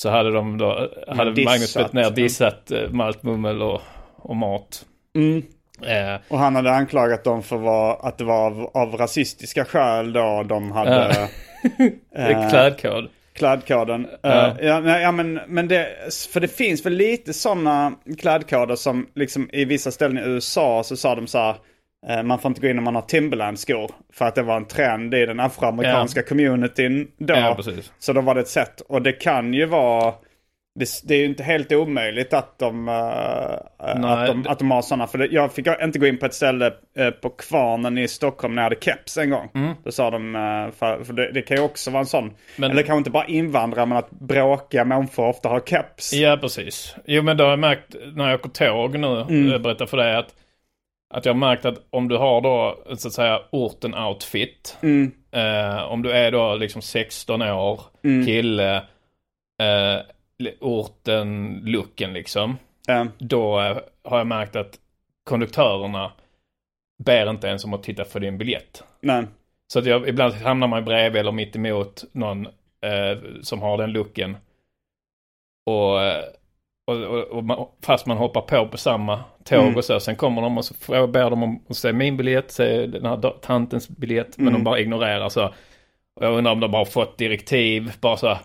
Så 0.00 0.10
hade 0.10 0.30
de 0.32 0.58
då, 0.58 0.88
hade 1.08 1.32
dissat, 1.32 1.52
Magnus 1.52 1.74
Bettner 1.76 2.02
ja. 2.02 2.10
dissat 2.10 2.70
eh, 2.70 2.90
malt, 2.90 3.22
mummel 3.22 3.62
och, 3.62 3.80
och 4.16 4.36
mat. 4.36 4.84
Mm. 5.16 5.42
Eh, 5.82 6.20
Och 6.28 6.38
han 6.38 6.56
hade 6.56 6.70
anklagat 6.70 7.24
dem 7.24 7.42
för 7.42 7.56
vad, 7.56 8.06
att 8.06 8.18
det 8.18 8.24
var 8.24 8.46
av, 8.46 8.70
av 8.74 8.96
rasistiska 8.96 9.64
skäl 9.64 10.12
då 10.12 10.42
de 10.48 10.72
hade 10.72 11.16
ja. 11.18 11.28
Klädkod. 12.50 13.08
klädkoden. 13.32 14.06
Ja. 14.22 14.46
Eh, 14.58 14.66
ja, 14.66 14.98
ja, 15.00 15.12
men, 15.12 15.40
men 15.46 15.68
det, 15.68 15.88
för 16.32 16.40
det 16.40 16.48
finns 16.48 16.86
väl 16.86 16.92
lite 16.92 17.32
sådana 17.32 17.92
klädkoder 18.18 18.76
som 18.76 19.06
liksom 19.14 19.48
i 19.52 19.64
vissa 19.64 19.90
ställen 19.90 20.18
i 20.18 20.28
USA 20.28 20.82
så 20.84 20.96
sa 20.96 21.14
de 21.14 21.26
så 21.26 21.38
här. 21.38 21.54
Eh, 22.08 22.22
Man 22.22 22.38
får 22.38 22.48
inte 22.48 22.60
gå 22.60 22.68
in 22.68 22.78
om 22.78 22.84
man 22.84 22.94
har 22.94 23.02
Timberland-skor. 23.02 23.90
För 24.12 24.24
att 24.24 24.34
det 24.34 24.42
var 24.42 24.56
en 24.56 24.64
trend 24.64 25.14
i 25.14 25.26
den 25.26 25.40
afroamerikanska 25.40 26.22
communityn 26.22 27.08
då. 27.18 27.34
Precis. 27.56 27.92
Så 27.98 28.12
då 28.12 28.20
var 28.20 28.34
det 28.34 28.40
ett 28.40 28.48
sätt. 28.48 28.80
Och 28.80 29.02
det 29.02 29.12
kan 29.12 29.54
ju 29.54 29.66
vara... 29.66 30.14
Det, 30.80 30.86
det 31.04 31.14
är 31.14 31.18
ju 31.18 31.24
inte 31.24 31.42
helt 31.42 31.72
omöjligt 31.72 32.32
att 32.34 32.58
de, 32.58 32.84
Nej, 32.84 34.12
att 34.12 34.26
de, 34.26 34.42
det- 34.42 34.50
att 34.50 34.58
de 34.58 34.70
har 34.70 34.82
sådana. 34.82 35.06
För 35.06 35.18
det, 35.18 35.26
jag 35.26 35.52
fick 35.52 35.66
inte 35.82 35.98
gå 35.98 36.06
in 36.06 36.18
på 36.18 36.26
ett 36.26 36.34
ställe 36.34 36.72
eh, 36.98 37.10
på 37.10 37.28
Kvarnen 37.30 37.98
i 37.98 38.08
Stockholm 38.08 38.54
när 38.54 38.62
jag 38.62 38.64
hade 38.70 38.80
keps 38.80 39.16
en 39.18 39.30
gång. 39.30 39.74
Då 39.84 39.92
sa 39.92 40.10
de, 40.10 40.34
eh, 40.36 40.70
för, 40.78 41.04
för 41.04 41.12
det, 41.12 41.32
det 41.32 41.42
kan 41.42 41.56
ju 41.56 41.62
också 41.62 41.90
vara 41.90 42.00
en 42.00 42.06
sån. 42.06 42.24
Mm. 42.24 42.34
Men- 42.56 42.70
Eller 42.70 42.82
kanske 42.82 42.98
inte 42.98 43.10
bara 43.10 43.26
invandrare 43.26 43.86
men 43.86 43.98
att 43.98 44.10
bråkiga 44.10 44.84
människor 44.84 45.28
ofta 45.28 45.48
har 45.48 45.60
keps. 45.60 46.12
Ja, 46.12 46.38
precis. 46.40 46.96
Jo, 47.06 47.22
men 47.22 47.36
då 47.36 47.44
har 47.44 47.50
jag 47.50 47.58
märkt 47.58 47.94
när 48.14 48.30
jag 48.30 48.40
åker 48.40 48.48
tåg 48.50 48.98
nu, 48.98 49.20
Mm. 49.20 49.62
berättar 49.62 49.86
för 49.86 49.96
dig 49.96 50.16
att, 50.16 50.28
att 51.14 51.24
jag 51.24 51.32
har 51.32 51.38
märkt 51.38 51.64
att 51.64 51.86
om 51.90 52.08
du 52.08 52.16
har 52.16 52.40
då, 52.40 52.78
så 52.96 53.08
att 53.08 53.14
säga, 53.14 53.40
orten-outfit. 53.52 54.76
Mm. 54.82 55.12
Eh, 55.30 55.82
om 55.82 56.02
du 56.02 56.12
är 56.12 56.32
då 56.32 56.54
liksom 56.54 56.82
16 56.82 57.42
år, 57.42 57.80
Mm. 58.04 58.26
kille, 58.26 58.76
eh, 59.62 60.00
orten-looken 60.60 62.12
liksom. 62.12 62.56
Eh, 62.88 63.04
Då 63.18 63.60
eh, 63.60 63.76
har 64.04 64.18
jag 64.18 64.26
märkt 64.26 64.56
att 64.56 64.78
konduktörerna 65.24 66.12
ber 67.04 67.30
inte 67.30 67.46
ens 67.46 67.64
om 67.64 67.74
att 67.74 67.82
titta 67.82 68.04
för 68.04 68.20
din 68.20 68.38
biljett. 68.38 68.84
nej. 69.00 69.24
Så 69.66 69.78
att 69.78 69.86
jag, 69.86 70.08
ibland 70.08 70.34
hamnar 70.34 70.66
man 70.66 70.84
bredvid 70.84 71.20
eller 71.20 71.32
mitt 71.32 71.56
emot 71.56 72.04
någon 72.12 72.46
eh, 72.80 73.18
som 73.42 73.62
har 73.62 73.78
den 73.78 73.92
looken. 73.92 74.36
Och, 75.66 76.02
eh, 76.02 76.24
och, 76.86 76.96
och, 77.02 77.22
och 77.24 77.44
man, 77.44 77.66
fast 77.82 78.06
man 78.06 78.16
hoppar 78.16 78.40
på 78.40 78.68
på 78.68 78.76
samma 78.76 79.20
tåg 79.44 79.58
Mm. 79.62 79.76
och 79.76 79.84
så. 79.84 80.00
Sen 80.00 80.16
kommer 80.16 80.42
de 80.42 80.58
och 80.58 80.64
så 80.64 80.74
får- 80.74 81.06
ber 81.06 81.30
de 81.30 81.42
om 81.42 81.62
att 81.68 81.76
se 81.76 81.92
min 81.92 82.16
biljett, 82.16 82.50
se 82.50 82.86
den 82.86 83.06
här 83.06 83.40
tantens 83.40 83.88
biljett. 83.88 84.38
Men 84.38 84.48
Mm. 84.48 84.60
de 84.60 84.64
bara 84.64 84.78
ignorerar 84.78 85.28
så. 85.28 85.44
Och 86.16 86.24
jag 86.26 86.32
undrar 86.38 86.52
om 86.52 86.60
de 86.60 86.74
har 86.74 86.84
fått 86.84 87.18
direktiv. 87.18 87.92
Bara 88.00 88.16
så 88.16 88.38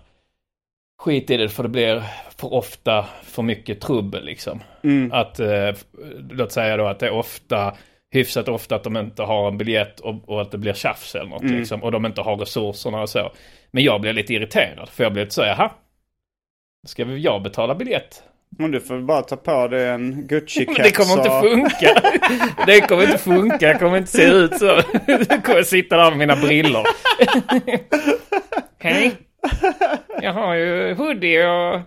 skit 1.01 1.29
i 1.29 1.37
det 1.37 1.49
för 1.49 1.63
det 1.63 1.69
blir 1.69 2.03
för 2.37 2.53
ofta 2.53 3.05
för 3.23 3.43
mycket 3.43 3.81
trubbel 3.81 4.25
liksom. 4.25 4.59
Mm. 4.83 5.11
Att, 5.13 5.39
eh, 5.39 5.71
låt 6.29 6.51
säga 6.51 6.77
då 6.77 6.85
att 6.87 6.99
det 6.99 7.07
är 7.07 7.11
ofta, 7.13 7.75
hyfsat 8.11 8.47
ofta 8.47 8.75
att 8.75 8.83
de 8.83 8.97
inte 8.97 9.23
har 9.23 9.47
en 9.47 9.57
biljett 9.57 9.99
och, 9.99 10.29
och 10.29 10.41
att 10.41 10.51
det 10.51 10.57
blir 10.57 10.73
tjafs 10.73 11.15
eller 11.15 11.29
något 11.29 11.41
Mm. 11.41 11.57
liksom. 11.59 11.83
Och 11.83 11.91
de 11.91 12.05
inte 12.05 12.21
har 12.21 12.35
resurserna 12.37 13.01
och 13.01 13.09
så. 13.09 13.31
Men 13.71 13.83
jag 13.83 14.01
blir 14.01 14.13
lite 14.13 14.33
irriterad, 14.33 14.89
för 14.89 15.03
jag 15.03 15.13
blir 15.13 15.23
lite 15.23 15.35
så, 15.35 15.41
jaha. 15.41 15.71
Ska 16.87 17.05
vi 17.05 17.17
jag 17.19 17.41
betala 17.41 17.75
biljett? 17.75 18.23
Men 18.57 18.71
du 18.71 18.79
får 18.79 18.99
bara 18.99 19.21
ta 19.21 19.35
på 19.35 19.67
dig 19.67 19.87
en 19.87 20.27
Gucci-keps. 20.27 20.65
Men 20.77 20.83
det 20.83 20.91
kommer 20.91 21.17
inte 21.17 21.49
funka. 21.49 22.01
Det 22.65 22.81
kommer 22.81 23.03
inte 23.03 23.17
funka, 23.17 23.67
det 23.67 23.79
kommer 23.79 23.97
inte 23.97 24.11
se 24.11 24.23
ut 24.23 24.57
så. 24.57 24.81
Jag 25.29 25.43
kommer 25.43 25.63
sitta 25.63 25.97
där 25.97 26.09
med 26.09 26.17
mina 26.17 26.35
brillor. 26.35 26.83
Hej. 28.79 29.11
Jag 30.21 30.33
har 30.33 30.53
ju 30.53 30.93
hoodie 30.93 31.45
och... 31.45 31.81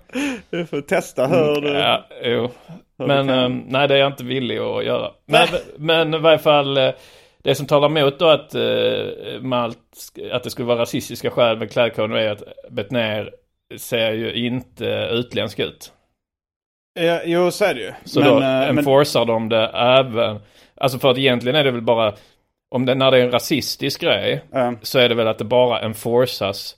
Du 0.50 0.66
får 0.66 0.80
testa 0.80 1.26
hur 1.26 1.60
du... 1.60 1.68
Ja, 1.68 2.06
jo. 2.22 2.50
Men 2.96 3.28
kan. 3.28 3.38
eh, 3.38 3.48
nej, 3.66 3.88
det 3.88 3.94
är 3.94 3.98
jag 3.98 4.12
inte 4.12 4.24
villig 4.24 4.58
att 4.58 4.84
göra. 4.84 5.10
Men, 5.26 5.48
men 5.76 6.14
i 6.14 6.18
varje 6.18 6.38
fall, 6.38 6.76
eh, 6.76 6.90
det 7.42 7.54
som 7.54 7.66
talar 7.66 7.88
emot 7.88 8.18
då 8.18 8.28
att 8.28 8.54
uh, 8.54 9.40
Malt, 9.40 9.78
att 10.32 10.42
det 10.42 10.50
skulle 10.50 10.68
vara 10.68 10.78
rasistiska 10.78 11.30
skäl 11.30 11.58
med 11.58 11.72
klädkoden 11.72 12.16
är 12.16 12.30
att 12.30 12.42
Betnér 12.70 13.30
ser 13.76 14.12
ju 14.12 14.32
inte 14.32 15.08
utländsk 15.12 15.58
ut. 15.58 15.92
Ja, 16.94 17.20
jo, 17.24 17.50
så 17.50 17.64
är 17.64 17.74
det 17.74 17.80
ju. 17.80 17.92
Så 18.04 18.20
men, 18.20 18.28
då 18.28 18.34
eh, 18.34 18.40
men, 18.40 18.78
enforcar 18.78 19.24
de 19.24 19.48
det 19.48 19.66
även, 19.74 20.38
alltså 20.76 20.98
för 20.98 21.10
att 21.10 21.18
egentligen 21.18 21.56
är 21.56 21.64
det 21.64 21.70
väl 21.70 21.82
bara, 21.82 22.12
om 22.70 22.86
det, 22.86 22.94
när 22.94 23.10
det 23.10 23.18
är 23.18 23.22
en 23.24 23.30
rasistisk 23.32 24.00
grej, 24.00 24.42
eh, 24.54 24.72
så 24.82 24.98
är 24.98 25.08
det 25.08 25.14
väl 25.14 25.28
att 25.28 25.38
det 25.38 25.44
bara 25.44 25.80
enforcas 25.80 26.76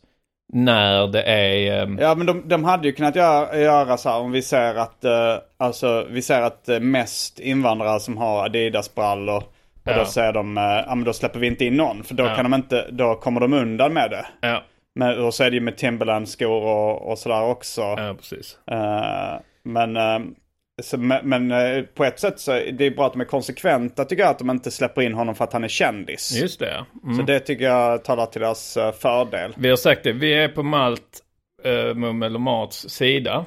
när 0.52 1.06
det 1.06 1.22
är... 1.22 1.82
ehm, 1.82 1.98
Ja 2.00 2.14
men 2.14 2.26
de, 2.26 2.48
de 2.48 2.64
hade 2.64 2.88
ju 2.88 2.92
kunnat 2.94 3.16
göra, 3.16 3.58
göra 3.58 3.96
så 3.96 4.08
här 4.08 4.18
om 4.18 4.32
vi 4.32 4.42
ser 4.42 4.74
att, 4.74 5.04
eh, 5.04 5.36
alltså 5.56 6.06
vi 6.10 6.22
ser 6.22 6.42
att 6.42 6.68
eh, 6.68 6.80
mest 6.80 7.38
invandrare 7.40 8.00
som 8.00 8.16
har 8.16 8.44
Adidas-brallor 8.44 9.36
och 9.36 9.90
Ja. 9.90 9.98
då 9.98 10.04
säger 10.04 10.32
de, 10.32 10.58
eh, 10.58 10.62
ja 10.64 10.94
men 10.94 11.04
då 11.04 11.12
släpper 11.12 11.38
vi 11.40 11.46
inte 11.46 11.64
in 11.64 11.76
någon 11.76 12.04
för 12.04 12.14
då 12.14 12.24
Ja. 12.24 12.34
kan 12.34 12.44
de 12.50 12.54
inte, 12.54 12.86
då 12.90 13.14
kommer 13.14 13.40
de 13.40 13.52
undan 13.52 13.92
med 13.92 14.10
det. 14.10 14.26
ja, 14.40 14.62
Men, 14.94 15.24
och 15.24 15.34
så 15.34 15.44
är 15.44 15.50
det 15.50 15.54
ju 15.54 15.60
med 15.60 15.76
Timberland-skor 15.76 16.62
och, 16.62 17.10
och 17.10 17.18
sådär 17.18 17.42
också. 17.44 17.80
ja, 17.82 18.14
precis. 18.18 18.58
Eh, 18.70 19.34
men 19.64 19.96
eh, 19.96 20.18
så, 20.82 20.98
men 20.98 21.50
eh, 21.50 21.82
på 21.82 22.04
ett 22.04 22.20
sätt 22.20 22.40
så 22.40 22.52
är 22.52 22.72
det 22.72 22.90
bra 22.90 23.06
att 23.06 23.12
de 23.12 23.20
är 23.20 23.24
konsekventa 23.24 24.04
tycker 24.04 24.22
jag 24.22 24.30
att 24.30 24.38
de 24.38 24.50
inte 24.50 24.70
släpper 24.70 25.02
in 25.02 25.14
honom 25.14 25.34
för 25.34 25.44
att 25.44 25.52
han 25.52 25.64
är 25.64 25.68
kändis. 25.68 26.32
Just 26.42 26.60
det. 26.60 26.84
Mm. 27.04 27.16
Så 27.16 27.22
det 27.22 27.40
tycker 27.40 27.64
jag 27.64 28.04
talar 28.04 28.26
till 28.26 28.40
deras 28.40 28.76
eh, 28.76 28.92
fördel. 28.92 29.54
Vi 29.56 29.68
har 29.68 29.76
sagt 29.76 30.04
det, 30.04 30.12
vi 30.12 30.34
är 30.34 30.48
på 30.48 30.62
Malt, 30.62 31.20
uh, 31.66 31.94
Mummel 31.94 32.34
och 32.34 32.40
Mats 32.40 32.90
sida 32.90 33.44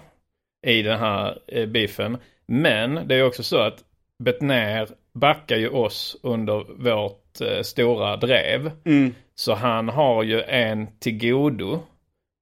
i 0.68 0.82
den 0.82 1.00
här 1.00 1.38
uh, 1.56 1.66
beefen. 1.66 2.18
Men 2.48 3.08
det 3.08 3.16
är 3.16 3.24
också 3.24 3.44
så 3.44 3.58
att 3.58 3.84
Betnér 4.24 4.88
backar 5.14 5.58
ju 5.58 5.70
oss 5.70 6.18
under 6.24 6.84
vårt 6.84 7.42
eh, 7.42 7.62
stora 7.62 8.18
drev. 8.18 8.72
Mm. 8.86 9.16
Så 9.36 9.54
han 9.54 9.90
har 9.90 10.24
ju 10.24 10.42
en 10.42 10.88
till 11.00 11.20
godo. 11.30 11.80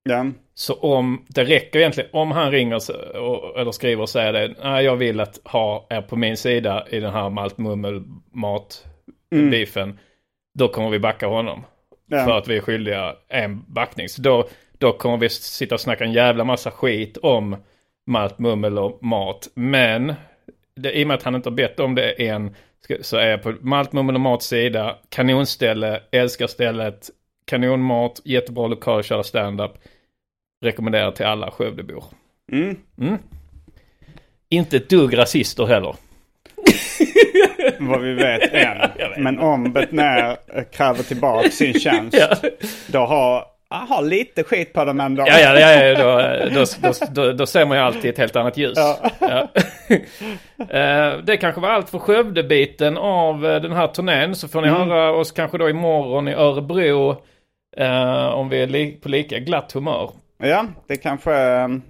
Ja. 0.10 0.26
Så 0.54 0.74
om, 0.74 1.26
det 1.28 1.44
räcker 1.44 1.80
egentligen, 1.80 2.10
om 2.14 2.32
han 2.32 2.52
ringer 2.52 2.76
och, 3.20 3.60
eller 3.60 3.72
skriver 3.72 4.02
och 4.02 4.10
säger 4.10 4.34
det, 4.34 4.56
nej 4.64 4.86
jag 4.86 4.96
vill 4.96 5.20
att 5.20 5.40
ha 5.44 5.88
er 5.90 6.02
på 6.02 6.16
min 6.16 6.38
sida 6.38 6.86
i 6.90 7.00
den 7.00 7.14
här 7.14 7.30
malt, 7.30 7.58
mummel, 7.58 8.04
mat, 8.32 8.86
beefen. 9.30 10.00
Då 10.54 10.68
kommer 10.68 10.90
vi 10.90 11.00
backa 11.00 11.28
honom. 11.28 11.66
Ja. 12.08 12.26
För 12.26 12.38
att 12.38 12.48
vi 12.48 12.58
är 12.58 12.62
skyldiga 12.62 13.16
en 13.28 13.64
backning. 13.68 14.10
Så 14.10 14.22
då, 14.22 14.48
då 14.78 14.92
kommer 14.92 15.18
vi 15.18 15.30
sitta 15.30 15.76
och 15.76 15.82
snacka 15.82 16.04
en 16.04 16.14
jävla 16.14 16.44
massa 16.44 16.72
skit 16.72 17.18
om 17.18 17.56
malt, 18.08 18.40
mummel 18.40 18.80
och 18.80 19.04
mat. 19.04 19.48
Men 19.54 20.14
det, 20.76 21.00
i 21.00 21.04
och 21.04 21.08
med 21.08 21.16
att 21.16 21.24
han 21.24 21.36
inte 21.36 21.50
har 21.50 21.56
bett 21.56 21.80
om 21.80 21.96
det 21.96 22.28
än 22.28 22.56
så 23.02 23.18
är 23.18 23.28
jag 23.28 23.44
på 23.44 23.54
malt, 23.62 23.94
mummel 23.94 24.16
och 24.16 24.22
mats 24.22 24.46
sida. 24.46 24.98
Kanonställe, 25.10 26.02
älskar 26.12 26.48
stället. 26.48 27.10
Kanonmat, 27.46 28.22
jättebra 28.24 28.68
lokal 28.68 29.00
att 29.00 29.06
köra 29.06 29.24
stand-up. 29.24 29.72
Rekommenderar 30.62 31.12
till 31.12 31.26
alla 31.26 31.52
Skövdebor. 31.52 32.04
Mm. 32.52 32.78
Mm. 33.02 33.18
Inte 34.50 34.78
ett 34.78 34.90
dugg 34.90 35.18
rasister 35.18 35.66
heller. 35.66 35.96
Vad 37.80 38.02
vi 38.02 38.14
vet 38.14 38.54
än. 38.54 38.78
Men 39.24 39.40
om 39.40 39.74
Betnér 39.74 40.38
eh, 40.54 40.64
kräver 40.64 41.04
tillbaka 41.04 41.50
sin 41.50 41.74
tjänst. 41.80 42.18
Ja. 42.20 42.50
Då 42.88 43.00
har, 43.00 43.46
jag 43.70 43.78
har 43.78 44.02
lite 44.02 44.44
skit 44.44 44.74
på 44.74 44.86
dem 44.86 45.00
ändå. 45.00 45.24
Ja, 45.28 45.40
ja, 45.40 45.60
ja, 45.60 45.84
ja 45.84 46.04
då, 46.04 46.50
då, 46.56 46.66
då, 46.82 46.94
då, 47.12 47.32
då 47.32 47.46
ser 47.46 47.66
man 47.66 47.78
ju 47.78 47.84
alltid 47.84 48.10
ett 48.10 48.18
helt 48.18 48.36
annat 48.36 48.58
ljus. 48.58 48.74
Ja. 48.76 49.12
Ja. 49.20 49.48
Eh, 50.70 51.18
det 51.24 51.38
kanske 51.38 51.62
var 51.62 51.70
allt 51.70 51.90
för 51.90 52.00
Skövdebiten 52.00 52.98
av 52.98 53.46
eh, 53.46 53.62
den 53.62 53.72
här 53.72 53.88
turnén. 53.88 54.36
Så 54.36 54.48
får 54.48 54.62
ni 54.62 54.68
höra 54.68 55.12
oss 55.12 55.32
kanske 55.32 55.58
då 55.58 55.70
imorgon 55.70 56.28
i 56.28 56.34
Örebro. 56.34 57.22
om 58.34 58.50
vi 58.50 58.62
är 58.62 59.02
på 59.02 59.10
lika 59.10 59.40
glatt 59.40 59.72
humör. 59.72 60.12
Ja, 60.38 60.66
det 60.88 60.98
kanske 60.98 61.32
är 61.34 61.64
en, 61.64 61.84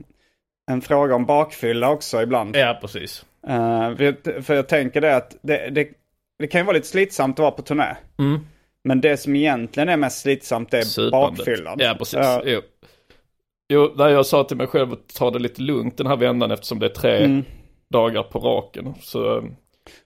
en 0.71 0.81
fråga 0.81 1.15
om 1.15 1.25
bakfylla 1.25 1.89
också 1.89 2.21
ibland. 2.21 2.55
Ja, 2.55 2.77
precis. 2.81 3.25
Eh, 3.47 3.95
för, 3.95 4.41
för 4.41 4.53
jag 4.55 4.67
tänker 4.67 5.01
det 5.01 5.15
att 5.15 5.35
det, 5.41 5.69
det, 5.69 5.87
det 6.39 6.47
kan 6.47 6.61
ju 6.61 6.65
vara 6.65 6.75
lite 6.75 6.87
slitsamt 6.87 7.35
att 7.39 7.43
vara 7.43 7.51
på 7.51 7.61
turné. 7.61 7.95
Mm. 8.19 8.39
Men 8.83 9.01
det 9.01 9.17
som 9.17 9.35
egentligen 9.35 9.89
är 9.89 9.97
mest 9.97 10.21
slitsamt 10.21 10.73
är 10.73 10.81
Supandet. 10.81 11.37
bakfyllan. 11.37 11.77
Ja, 11.79 11.95
precis. 11.99 12.13
Ja. 12.19 12.41
Jo. 12.45 12.61
Jo, 13.69 13.87
där 13.97 14.09
jag 14.09 14.25
sa 14.25 14.43
till 14.43 14.57
mig 14.57 14.67
själv 14.67 14.93
att 14.93 15.07
ta 15.15 15.31
det 15.31 15.39
lite 15.39 15.61
lugnt 15.61 15.97
den 15.97 16.07
här 16.07 16.15
vändan 16.17 16.51
eftersom 16.51 16.79
det 16.79 16.85
är 16.85 16.89
tre 16.89 17.17
Mm. 17.25 17.43
dagar 17.89 18.23
på 18.23 18.39
raken. 18.39 18.93
Så 19.01 19.43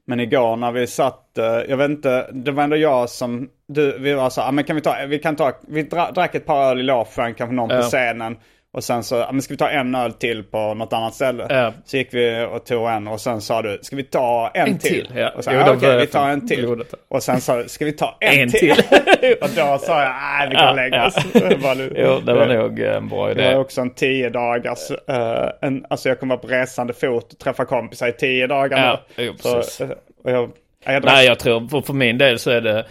Men 0.05 0.19
igår 0.19 0.55
när 0.55 0.71
vi 0.71 0.87
satt, 0.87 1.37
eh, 1.37 1.45
jag 1.45 1.77
vet 1.77 1.89
inte, 1.89 2.31
det 2.31 2.51
var 2.51 2.63
ändå 2.63 2.75
jag 2.75 3.09
som, 3.09 3.49
du, 3.67 3.99
vi 3.99 4.13
var 4.13 4.29
så, 4.29 4.41
ah, 4.41 4.51
men 4.51 4.63
kan 4.63 4.75
vi 4.75 4.81
ta, 4.81 4.95
vi 5.07 5.19
kan 5.19 5.35
ta, 5.35 5.51
vi 5.67 5.83
dra, 5.83 6.11
drack 6.11 6.35
ett 6.35 6.45
par 6.45 6.71
öl 6.71 6.79
i 6.79 6.83
logen, 6.83 7.33
kanske 7.33 7.55
någon 7.55 7.69
på 7.69 7.81
scenen. 7.81 8.37
Och 8.77 8.83
sen 8.83 9.03
så, 9.03 9.15
ja, 9.15 9.31
men 9.31 9.41
ska 9.41 9.53
vi 9.53 9.57
ta 9.57 9.69
en 9.69 9.95
öl 9.95 10.13
till 10.13 10.43
på 10.43 10.73
något 10.73 10.93
annat 10.93 11.13
ställe? 11.13 11.45
Ja. 11.49 11.73
Så 11.85 11.97
gick 11.97 12.13
vi 12.13 12.47
och 12.51 12.65
tog 12.65 12.87
en 12.89 13.07
och 13.07 13.21
sen 13.21 13.41
sa 13.41 13.61
du, 13.61 13.79
ska 13.81 13.95
vi 13.95 14.03
ta 14.03 14.51
en, 14.53 14.67
En 14.67 14.77
till? 14.77 15.05
till, 15.07 15.17
ja. 15.17 15.29
Och 15.29 15.43
så, 15.43 15.51
Jo, 15.53 15.59
ja, 15.59 15.65
då 15.65 15.73
okej, 15.73 15.97
vi 15.99 16.07
tar 16.07 16.29
en 16.29 16.47
till. 16.47 16.83
Och 17.07 17.23
sen 17.23 17.41
sa 17.41 17.57
du, 17.57 17.69
ska 17.69 17.85
vi 17.85 17.91
ta 17.91 18.17
en, 18.19 18.39
En 18.39 18.49
till? 18.51 18.59
till. 18.59 19.35
och 19.41 19.49
då 19.55 19.77
sa 19.77 20.01
jag, 20.03 20.13
nej 20.21 20.49
vi 20.49 20.55
går 20.55 20.63
Ja, 20.63 20.87
ja. 20.91 21.07
oss. 21.07 21.15
Det 21.33 21.75
nu- 21.75 21.93
Jo, 21.97 22.19
det 22.25 22.33
var 22.33 22.47
nog 22.47 22.79
en 22.79 23.07
bra 23.09 23.25
Det 23.25 23.31
idé. 23.31 23.53
var 23.53 23.61
också 23.61 23.81
en 23.81 23.93
tio 23.93 24.29
dagars, 24.29 24.91
eh, 25.07 25.49
en, 25.61 25.85
alltså 25.89 26.09
jag 26.09 26.19
kommer 26.19 26.35
vara 26.35 26.41
på 26.41 26.47
resande 26.47 26.93
fot 26.93 27.33
och 27.33 27.39
träffa 27.39 27.65
kompisar 27.65 28.07
i 28.07 28.13
tio 28.13 28.47
dagar 28.47 28.77
Ja, 28.77 29.01
jo, 29.23 29.33
Så, 29.39 29.55
precis. 29.55 29.81
eh, 29.81 29.89
och 30.23 30.31
jag, 30.31 30.51
jag 30.85 31.03
Nej, 31.05 31.25
jag 31.25 31.39
tror 31.39 31.67
för, 31.67 31.81
för 31.81 31.93
min 31.93 32.17
del 32.17 32.39
så 32.39 32.51
är 32.51 32.61
det, 32.61 32.85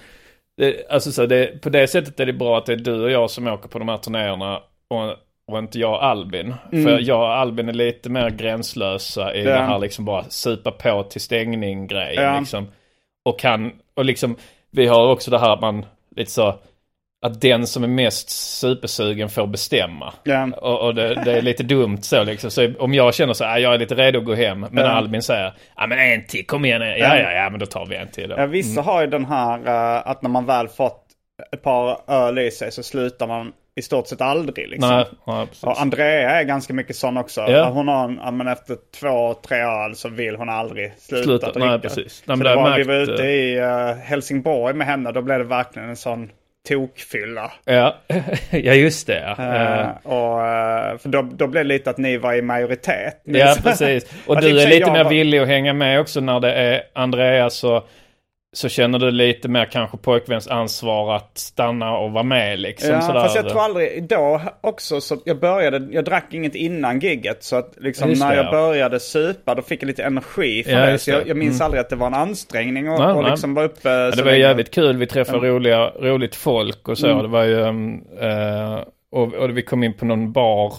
det 0.57 0.91
alltså 0.91 1.13
så 1.13 1.27
det, 1.27 1.63
på 1.63 1.69
det 1.71 1.87
sättet 1.87 2.21
är 2.21 2.27
det 2.27 2.33
bra 2.33 2.59
att 2.59 2.67
det 2.67 2.73
är 2.73 2.77
du 2.77 3.03
och 3.05 3.11
jag 3.11 3.31
som 3.31 3.47
åker 3.47 3.69
på 3.69 3.79
de 3.79 3.89
här 3.89 3.97
turnéerna 3.97 4.57
och, 4.91 5.17
och 5.49 5.59
inte 5.59 5.79
jag 5.79 5.91
och 5.93 6.05
Albin. 6.05 6.55
För 6.71 6.99
jag 7.01 7.21
och 7.21 7.35
Albin 7.37 7.69
är 7.69 7.73
lite 7.73 8.11
mer 8.11 8.31
gränslösa 8.31 9.35
i 9.35 9.41
Mm. 9.41 9.53
Det- 9.53 9.59
det 9.61 9.67
här 9.67 9.79
liksom 9.79 10.05
bara 10.05 10.25
supa 10.25 10.71
på 10.71 11.03
till 11.03 11.21
stängning 11.21 11.87
grejen 11.87 12.23
Ja. 12.23 12.39
liksom. 12.41 12.69
Och 13.25 13.39
kan, 13.39 13.73
och 13.97 14.05
liksom, 14.05 14.37
vi 14.71 14.87
har 14.87 15.09
också 15.11 15.31
det 15.31 15.39
här 15.39 15.53
att 15.53 15.61
man 15.61 15.87
lite 16.17 16.31
så, 16.31 16.55
att 17.27 17.41
den 17.41 17.67
som 17.67 17.85
är 17.85 17.89
mest 17.89 18.31
supersugen 18.61 19.29
får 19.29 19.47
bestämma. 19.47 20.13
Ja. 20.25 20.49
Och, 20.57 20.81
och 20.87 20.95
det, 20.95 21.15
det 21.25 21.33
är 21.33 21.43
lite 21.43 21.63
dumt 21.63 21.99
så 22.03 22.25
liksom. 22.25 22.51
Så 22.51 22.73
om 22.79 22.95
jag 22.95 23.15
känner 23.15 23.33
så 23.33 23.45
här, 23.45 23.59
jag 23.59 23.75
är 23.75 23.79
lite 23.79 23.95
redo 23.95 24.19
att 24.19 24.25
gå 24.25 24.35
hem. 24.35 24.61
Men 24.61 24.85
Ja. 24.85 24.91
Albin 24.91 25.23
säger, 25.23 25.53
ja 25.77 25.87
men 25.87 25.99
en 25.99 26.27
till, 26.27 26.47
kom 26.47 26.65
igen. 26.65 26.81
Ja, 26.83 26.97
ja, 26.97 27.33
ja, 27.33 27.51
men 27.51 27.61
då 27.61 27.67
tar 27.67 27.87
vi 27.87 27.97
en 27.97 28.09
till 28.09 28.29
då. 28.29 28.35
Ja, 28.39 28.47
vissa 28.47 28.83
har 28.83 29.01
ju 29.01 29.07
den 29.07 29.25
här 29.25 29.67
eh, 29.67 30.11
att 30.11 30.23
när 30.23 30.31
man 30.31 30.47
väl 30.47 30.69
fått 30.69 31.05
ett 31.53 31.63
par 31.63 31.99
öl 32.09 32.39
i 32.39 32.51
sig 32.51 32.73
så 32.73 32.83
slutar 32.83 33.27
man 33.27 33.53
i 33.79 33.83
stort 33.83 34.07
sett 34.07 34.21
aldrig. 34.21 34.69
Liksom. 34.69 34.91
Nej, 34.91 35.05
nej. 35.27 35.47
Och 35.63 35.81
Andrea 35.81 36.31
är 36.31 36.43
ganska 36.45 36.73
mycket 36.75 36.97
sån 36.97 37.17
också. 37.17 37.41
Ja. 37.41 37.65
Hon 37.69 37.89
har 37.89 38.31
men 38.33 38.49
efter 38.49 38.77
två, 39.01 39.35
tre 39.35 39.59
öl 39.59 39.95
så 39.95 40.09
vill 40.09 40.37
hon 40.37 40.49
aldrig 40.49 40.93
sluta, 40.99 41.25
Sluta. 41.25 41.53
dricka. 41.53 41.67
Nej, 41.69 41.79
precis. 41.81 42.23
Nej, 42.27 42.37
men 42.37 42.45
så 42.47 42.51
det 42.51 42.57
var, 42.57 42.71
jag 42.71 42.77
vi 42.77 42.83
var 42.85 42.95
märkt, 42.99 43.09
ute 43.11 43.23
eh, 43.25 43.29
i 43.31 43.59
eh, 43.59 43.97
Helsingborg 44.05 44.75
med 44.75 44.87
henne, 44.87 45.13
då 45.13 45.23
blev 45.23 45.39
det 45.39 45.45
verkligen 45.45 45.89
en 45.89 45.97
sån 45.97 46.31
tokfylla. 46.69 47.53
Ja, 47.65 47.95
ja 48.51 48.73
just 48.75 49.07
det. 49.07 49.35
Ja, 49.39 49.45
Eh, 49.45 49.89
och, 50.03 50.47
eh, 50.47 50.99
för 50.99 51.09
då, 51.09 51.23
då 51.23 51.47
blev 51.47 51.65
det 51.65 51.69
lite 51.69 51.91
att 51.91 51.99
ni 51.99 52.17
var 52.17 52.35
i 52.35 52.43
majoritet. 52.43 53.21
Ja 53.25 53.55
precis. 53.63 54.05
Och 54.27 54.37
och 54.37 54.43
du 54.43 54.49
är 54.61 54.67
lite 54.69 54.93
mer 54.93 55.05
var- 55.05 55.11
villig 55.11 55.39
att 55.39 55.49
hänga 55.49 55.73
med 55.73 56.01
också 56.01 56.21
när 56.21 56.41
det 56.41 56.53
är 56.53 56.83
Andreas 56.93 57.55
så, 57.55 57.85
så 58.57 58.69
känner 58.69 58.99
du 58.99 59.11
lite 59.11 59.49
mer 59.49 59.65
kanske 59.65 59.97
pojkväns 59.97 60.49
ansvar 60.49 61.17
att 61.17 61.39
stanna 61.39 61.97
och 61.99 62.13
vara 62.13 62.23
med 62.23 62.59
liksom. 62.61 62.91
Ja, 62.91 63.01
sådär. 63.01 63.21
fast 63.21 63.37
jag 63.37 63.49
tror 63.49 63.61
aldrig, 63.61 64.09
då 64.09 64.41
också 64.61 65.01
så 65.01 65.17
jag 65.25 65.41
började, 65.41 65.89
jag 65.95 66.05
drack 66.05 66.35
inget 66.35 66.55
innan 66.55 67.01
gigget 67.01 67.43
så 67.45 67.57
att 67.57 67.75
liksom 67.77 68.09
Just 68.11 68.23
när 68.23 68.31
det, 68.31 68.37
jag 68.37 68.47
ja. 68.47 68.51
började 68.51 69.01
supa 69.01 69.55
då 69.55 69.63
fick 69.63 69.83
jag 69.83 69.87
lite 69.87 70.03
energi 70.05 70.65
från 70.65 70.75
Ja, 70.75 70.87
det. 70.87 70.99
Så 70.99 71.11
jag, 71.11 71.29
jag 71.29 71.37
minns 71.37 71.55
Mm. 71.61 71.65
aldrig 71.65 71.81
att 71.81 71.89
det 71.91 71.97
var 71.97 72.07
en 72.07 72.15
ansträngning 72.15 72.91
och, 72.91 72.99
Nej, 72.99 73.13
och 73.13 73.23
nej. 73.23 73.31
liksom 73.31 73.55
vara 73.55 73.67
uppe 73.67 73.89
Ja, 73.89 74.11
det 74.11 74.17
var 74.23 74.25
länge. 74.31 74.39
jävligt 74.39 74.71
kul. 74.75 74.97
Vi 74.97 75.07
träffade 75.07 75.49
roliga, 75.49 75.91
roligt 76.01 76.35
folk 76.35 76.89
och 76.89 76.99
så. 76.99 77.07
Mm. 77.07 77.23
Det 77.23 77.29
var 77.29 77.45
ju, 77.45 77.61
eh, 78.21 78.79
och, 79.13 79.35
och 79.35 79.57
vi 79.59 79.63
kom 79.63 79.83
in 79.85 79.95
på 79.95 80.05
någon 80.05 80.33
bar 80.33 80.73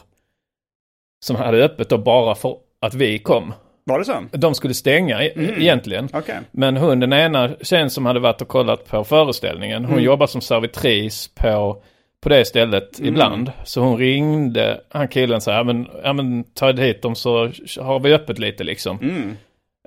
som 1.26 1.36
hade 1.36 1.64
öppet 1.66 1.90
då 1.90 1.98
bara 1.98 2.36
för 2.36 2.56
att 2.82 2.94
vi 2.94 3.20
kom. 3.20 3.54
Var 3.90 4.00
det 4.00 4.06
så? 4.06 4.26
De 4.32 4.56
skulle 4.56 4.74
stänga 4.74 5.24
e- 5.24 5.34
Mm. 5.36 5.62
egentligen. 5.62 6.10
Okej. 6.14 6.40
Men 6.52 6.78
hon, 6.78 7.00
den 7.00 7.14
ena 7.14 7.50
tjejen 7.62 7.90
som 7.90 8.06
hade 8.06 8.20
varit 8.20 8.42
och 8.42 8.48
kollat 8.48 8.88
på 8.88 9.04
föreställningen, 9.04 9.84
hon 9.86 9.94
Mm. 9.94 10.04
jobbar 10.06 10.28
som 10.28 10.42
servitris 10.42 11.28
på, 11.36 11.82
på 12.24 12.30
det 12.30 12.46
stället 12.46 13.00
Mm. 13.00 13.10
ibland. 13.14 13.52
Så 13.64 13.82
hon 13.82 13.98
ringde 13.98 14.82
han 14.90 15.08
killen 15.08 15.42
så 15.42 15.52
här, 15.52 15.58
ja 15.58 15.64
men, 15.64 15.88
ja, 16.04 16.14
men 16.14 16.44
ta 16.44 16.72
hit 16.72 17.02
dem 17.02 17.16
så 17.16 17.52
har 17.80 18.00
vi 18.00 18.14
öppet 18.14 18.40
lite 18.40 18.64
liksom. 18.64 19.00
Mm. 19.02 19.38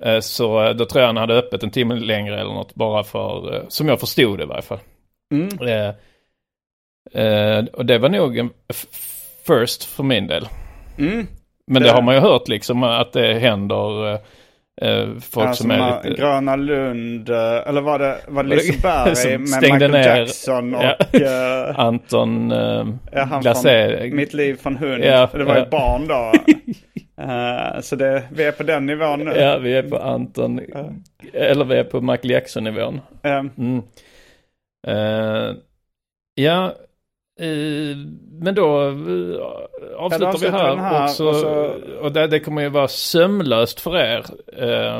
Eh, 0.03 0.19
Så 0.19 0.63
eh, 0.63 0.73
då 0.75 0.85
tror 0.85 1.01
jag 1.01 1.07
han 1.07 1.17
hade 1.17 1.33
öppet 1.37 1.63
en 1.63 1.71
timme 1.71 1.95
längre 1.95 2.39
eller 2.41 2.53
något 2.53 2.75
bara 2.75 3.03
för, 3.03 3.55
eh, 3.55 3.61
som 3.67 3.87
jag 3.87 3.99
förstod 3.99 4.37
det 4.39 4.43
i 4.43 4.47
varje 4.47 4.61
fall. 4.61 4.79
Mm. 5.33 5.49
Eh, 5.67 5.93
eh, 7.23 7.65
och 7.73 7.85
det 7.85 7.97
var 7.97 8.09
nog 8.09 8.37
en 8.37 8.49
first 9.47 9.83
för 9.83 10.03
min 10.03 10.27
del. 10.27 10.47
Men 11.71 11.81
det, 11.81 11.87
Det- 11.89 11.93
har 11.93 12.01
man 12.01 12.15
ju 12.15 12.21
hört 12.21 12.47
liksom 12.47 12.83
att 12.83 13.13
det 13.13 13.33
händer 13.33 14.07
eh, 14.13 14.19
eh, 14.81 15.07
folk 15.21 15.47
Alltså, 15.47 15.61
som 15.61 15.71
är 15.71 16.03
lite... 16.03 16.21
Gröna 16.21 16.55
Lund, 16.55 17.29
eh, 17.29 17.67
eller 17.67 17.81
var 17.81 17.99
det, 17.99 18.17
var 18.27 18.43
det 18.43 18.49
Liseberg 18.49 19.15
som 19.15 19.31
med 19.31 19.39
Michael 19.61 19.91
ner- 19.91 20.17
Jackson 20.17 20.75
och 20.75 20.83
Ja. 20.83 20.95
eh, 21.69 21.79
Anton 21.79 22.51
eh, 22.51 22.85
ja, 23.11 23.23
han 23.23 23.41
Glacé. 23.41 24.09
Mitt 24.13 24.33
liv 24.33 24.55
från 24.55 24.75
hund. 24.77 25.03
Ja, 25.03 25.29
det 25.33 25.43
var 25.43 25.53
ju 25.53 25.59
ja. 25.59 25.65
ett 25.65 25.71
barn 25.71 26.07
då. 26.07 26.31
Eh, 27.21 27.79
så 27.81 27.95
det, 27.95 28.23
vi 28.31 28.43
är 28.43 28.51
på 28.51 28.63
den 28.63 28.85
nivån 28.85 29.19
nu. 29.19 29.31
Ja, 29.31 29.57
vi 29.57 29.73
är 29.77 29.83
på 29.83 29.97
Anton, 29.97 30.61
eller 31.33 31.65
vi 31.65 31.75
är 31.77 31.83
på 31.83 32.01
Michael 32.01 32.29
Jackson-nivån. 32.31 33.01
Eh, 33.23 33.43
Mm. 33.57 33.81
Eh, 34.87 35.55
ja, 36.35 36.73
men 38.39 38.55
då 38.55 38.81
uh, 38.89 39.41
avslutar 39.97 40.37
vi 40.39 40.49
här. 40.49 40.75
här 40.75 41.03
och 41.03 41.09
så, 41.09 41.29
och 41.29 41.35
så- 41.35 41.73
och 42.01 42.11
det, 42.11 42.27
det 42.27 42.39
kommer 42.39 42.61
ju 42.61 42.69
vara 42.69 42.87
sömlöst 42.87 43.79
för 43.79 43.97
er. 43.97 44.25
eh, 44.57 44.97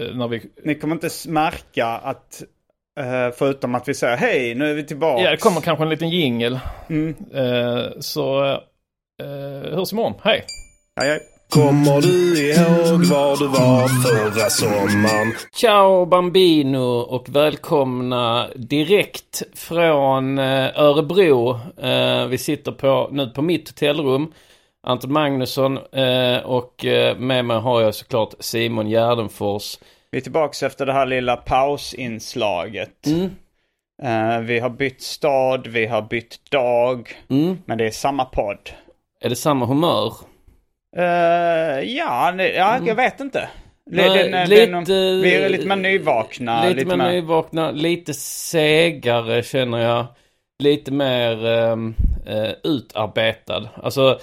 eh, 0.00 0.14
när 0.14 0.28
vi, 0.28 0.42
Ni 0.64 0.74
kommer 0.74 0.94
inte 0.94 1.08
märka 1.28 1.86
att, 1.86 2.42
eh, 3.00 3.34
förutom 3.38 3.74
att 3.74 3.88
vi 3.88 3.94
säger 3.94 4.16
hej, 4.16 4.54
nu 4.54 4.70
är 4.70 4.74
vi 4.74 4.84
tillbaka. 4.86 5.22
ja, 5.22 5.30
det 5.30 5.36
kommer 5.36 5.60
kanske 5.60 5.84
en 5.84 5.90
liten 5.90 6.10
jingel. 6.10 6.58
Mm. 6.88 7.14
Eh, 7.34 7.84
så 8.00 8.44
uh, 9.22 9.74
hörs 9.74 9.92
imorgon. 9.92 10.14
Hej! 10.22 10.44
Hej, 11.00 11.08
hej. 11.10 11.20
Kommer 11.54 12.00
du 12.00 12.40
ihåg 12.42 13.04
var 13.04 13.36
du 13.36 13.46
var 13.46 13.88
förra 13.88 14.50
sommaren? 14.50 15.32
Ciao 15.52 16.06
Bambino 16.06 17.00
och 17.00 17.28
välkomna 17.28 18.48
direkt 18.54 19.42
från 19.54 20.38
eh, 20.38 20.80
Örebro. 20.80 21.58
Eh, 21.82 22.26
Vi 22.26 22.38
sitter 22.38 22.72
på, 22.72 23.08
nu 23.12 23.26
på 23.26 23.42
mitt 23.42 23.68
hotellrum. 23.68 24.32
Anton 24.82 25.12
Magnusson 25.12 25.78
eh, 25.92 26.38
och 26.38 26.84
med 27.18 27.44
mig 27.44 27.56
har 27.56 27.80
jag 27.80 27.94
såklart 27.94 28.34
Simon 28.40 28.88
Gärdenfors. 28.88 29.78
Vi 30.10 30.18
är 30.18 30.22
tillbaka 30.22 30.66
efter 30.66 30.86
det 30.86 30.92
här 30.92 31.06
lilla 31.06 31.36
pausinslaget. 31.36 33.06
Mm. 33.06 33.30
Vi 34.46 34.58
har 34.58 34.70
bytt 34.70 35.02
stad, 35.02 35.66
vi 35.66 35.86
har 35.86 36.02
bytt 36.02 36.50
dag. 36.50 37.12
Mm. 37.30 37.58
Men 37.64 37.78
det 37.78 37.86
är 37.86 37.90
samma 37.90 38.24
podd. 38.24 38.70
Är 39.20 39.28
det 39.28 39.36
samma 39.36 39.66
humör? 39.66 40.12
Eh, 40.96 41.80
ja, 41.96 42.30
ne- 42.34 42.52
ja, 42.56 42.78
jag 42.86 42.94
vet 42.94 43.20
inte. 43.20 43.48
Nej, 43.90 44.08
den- 44.30 44.48
lite- 44.48 44.66
den- 44.66 44.84
vi 45.22 45.34
är 45.34 45.48
lite 45.48 45.66
mer 45.66 45.76
nyvakna. 45.76 46.68
lite, 46.68 46.96
mer 46.96 47.10
nyvakna, 47.10 47.70
lite 47.70 48.14
segare 48.14 49.42
känner 49.42 49.78
jag. 49.78 50.06
Lite 50.58 50.92
mer 50.92 51.46
eh, 51.46 52.50
utarbetad. 52.64 53.68
Alltså, 53.82 54.18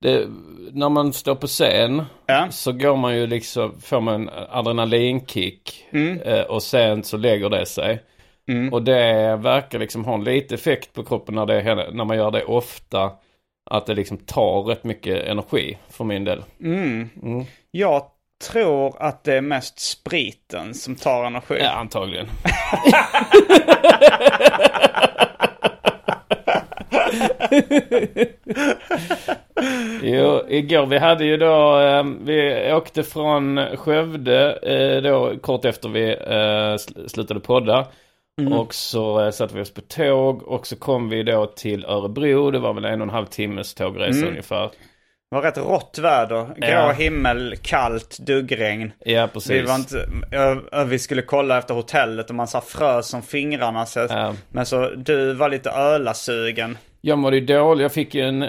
det, 0.00 0.26
när 0.72 0.88
man 0.88 1.12
står 1.12 1.34
på 1.34 1.46
scen 1.46 2.02
Ja. 2.26 2.46
så 2.50 2.72
går 2.72 2.96
man 2.96 3.16
ju 3.16 3.26
liksom, 3.26 3.80
får 3.80 4.00
man 4.00 4.14
en 4.14 4.30
adrenalinkick. 4.50 5.84
Mm. 5.92 6.20
Eh, 6.20 6.40
och 6.40 6.62
sen 6.62 7.02
så 7.04 7.16
lägger 7.16 7.48
det 7.50 7.66
sig. 7.66 8.00
Mm. 8.48 8.72
Och 8.72 8.82
det 8.82 9.36
verkar 9.36 9.78
liksom 9.78 10.04
ha 10.04 10.14
en 10.14 10.24
lite 10.24 10.54
effekt 10.54 10.92
på 10.92 11.04
kroppen 11.04 11.34
när, 11.34 11.46
det, 11.46 11.62
när 11.92 12.04
man 12.04 12.16
gör 12.16 12.30
det 12.30 12.44
ofta. 12.44 13.10
Att 13.70 13.86
det 13.86 13.94
liksom 13.94 14.16
tar 14.16 14.62
rätt 14.62 14.84
mycket 14.84 15.24
energi 15.26 15.78
för 15.88 16.04
min 16.04 16.24
del. 16.24 16.42
Mm. 16.60 17.08
Mm. 17.22 17.44
Jag 17.70 18.02
tror 18.50 19.02
att 19.02 19.24
det 19.24 19.34
är 19.34 19.40
mest 19.40 19.78
spriten 19.80 20.74
som 20.74 20.96
tar 20.96 21.24
energi. 21.24 21.56
Ja, 21.60 21.70
antagligen. 21.70 22.26
jo, 30.02 30.40
igår 30.48 30.86
vi 30.86 30.98
hade 30.98 31.24
ju 31.24 31.36
då, 31.36 31.80
eh, 31.80 32.04
vi 32.24 32.72
åkte 32.72 33.02
från 33.02 33.60
Skövde 33.76 34.52
eh, 34.62 35.02
då 35.02 35.38
kort 35.42 35.64
efter 35.64 35.88
vi 35.88 36.10
eh, 36.10 36.74
sl- 36.76 37.08
slutade 37.08 37.40
podda. 37.40 37.86
Och 38.60 38.74
så 38.74 39.24
eh, 39.24 39.30
satte 39.30 39.54
vi 39.54 39.62
oss 39.62 39.74
på 39.74 39.80
tåg 39.80 40.42
och 40.42 40.66
så 40.66 40.76
kom 40.76 41.08
vi 41.08 41.22
då 41.22 41.46
till 41.46 41.84
Örebro. 41.84 42.50
Det 42.50 42.58
var 42.58 42.72
väl 42.74 42.84
en 42.84 43.00
och 43.00 43.06
en 43.06 43.14
halv 43.14 43.26
timmes 43.26 43.74
tågresa 43.74 44.26
ungefär. 44.26 44.70
Det 45.30 45.36
var 45.36 45.42
rätt 45.42 45.58
rått 45.58 45.98
väder. 46.02 46.44
Grå 46.56 46.66
Ja. 46.68 46.92
himmel, 46.92 47.54
kallt, 47.62 48.18
duggregn. 48.18 48.92
Ja, 49.04 49.28
precis. 49.32 49.50
Vi, 49.50 49.62
var 49.62 49.74
inte, 49.74 50.06
vi 50.86 50.98
skulle 50.98 51.22
kolla 51.22 51.58
efter 51.58 51.74
hotellet 51.74 52.28
och 52.30 52.34
man 52.36 52.48
sa 52.48 52.60
frös 52.60 53.06
som 53.08 53.22
fingrarna. 53.22 53.86
Så, 53.86 54.00
Ja. 54.10 54.34
Men 54.50 54.66
så 54.66 54.88
du 54.90 55.32
var 55.32 55.48
lite 55.48 55.70
ölasugen. 55.70 56.78
Jag 57.00 57.18
mådde 57.18 57.36
ju 57.38 57.46
dåligt. 57.46 57.82
Jag 57.82 57.92
fick 57.92 58.14
ju 58.14 58.22
en, 58.22 58.42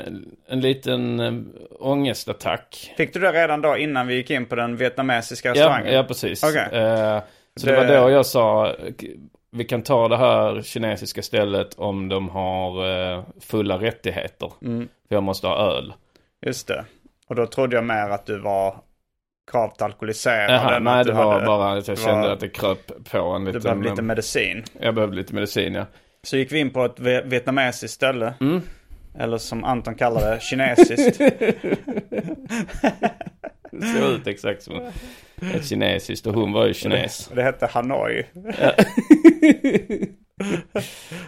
en 0.50 0.62
liten 0.62 1.19
äh, 1.19 1.34
ångestattack. 1.80 2.93
Fick 2.98 3.13
du 3.13 3.19
det 3.19 3.32
redan 3.32 3.62
då 3.62 3.78
innan 3.78 4.08
vi 4.08 4.15
gick 4.15 4.30
in 4.30 4.45
på 4.45 4.56
den 4.56 4.78
vietnamesiska 4.78 5.48
Ja, 5.50 5.54
restaurangen? 5.54 5.93
ja 5.93 6.04
precis. 6.04 6.43
Okej. 6.43 6.80
Eh, 6.80 7.19
så 7.60 7.65
det... 7.65 7.71
Det- 7.71 7.78
var 7.78 8.02
då 8.02 8.10
jag 8.10 8.26
sa, 8.26 8.76
vi 9.56 9.63
kan 9.65 9.82
ta 9.82 10.08
det 10.08 10.18
här 10.18 10.62
kinesiska 10.62 11.22
stället 11.22 11.74
om 11.74 12.10
de 12.10 12.30
har 12.30 12.88
eh, 13.18 13.24
fulla 13.41 13.78
rättigheter. 13.78 14.52
Mm. 14.62 14.88
För 15.08 15.15
jag 15.15 15.24
måste 15.24 15.48
ha 15.48 15.78
öl. 15.78 15.94
Just 16.46 16.68
det. 16.68 16.86
Och 17.28 17.36
då 17.36 17.48
trodde 17.48 17.76
jag 17.76 17.86
mer 17.86 18.10
att 18.10 18.26
du 18.26 18.39
var 18.39 18.76
gravt 19.52 19.82
alkoholiserad. 19.82 20.50
Jaha, 20.50 20.76
än 20.76 20.84
nej 20.84 21.04
det 21.06 21.12
du 21.12 21.18
var 21.18 21.34
hade- 21.34 21.46
bara 21.46 21.72
att 21.78 21.88
jag 21.88 22.00
kände 22.00 22.28
var- 22.28 22.34
att 22.34 22.39
det 22.39 22.50
kröp 22.50 23.10
på 23.12 23.18
en 23.20 23.46
Du 23.46 23.52
liten... 23.52 23.62
behövde 23.63 23.89
lite 23.89 24.02
medicin. 24.02 24.63
Jag 24.80 24.96
behövde 24.96 25.15
lite 25.18 25.36
medicin 25.36 25.74
ja. 25.74 25.86
Så 26.24 26.38
gick 26.38 26.52
vi 26.52 26.60
in 26.60 26.70
på 26.70 26.86
ett 26.86 27.00
vi- 27.00 27.22
vietnamesiskt 27.26 27.96
ställe. 27.96 28.34
Mm. 28.41 28.62
Eller 29.20 29.38
som 29.38 29.63
Anton 29.63 29.96
kallar 29.96 30.22
det, 30.32 30.41
kinesiskt. 30.41 31.22
Det 33.80 33.88
såg 33.88 34.12
ut 34.12 34.28
exakt 34.28 34.64
som 34.64 34.82
ett 35.54 35.66
kinesiskt 35.66 36.28
och 36.28 36.34
hon 36.34 36.52
var 36.52 36.68
ju 36.68 36.74
kines. 36.74 37.32
Det 37.36 37.44
hette 37.44 37.66
Hanoi. 37.66 38.26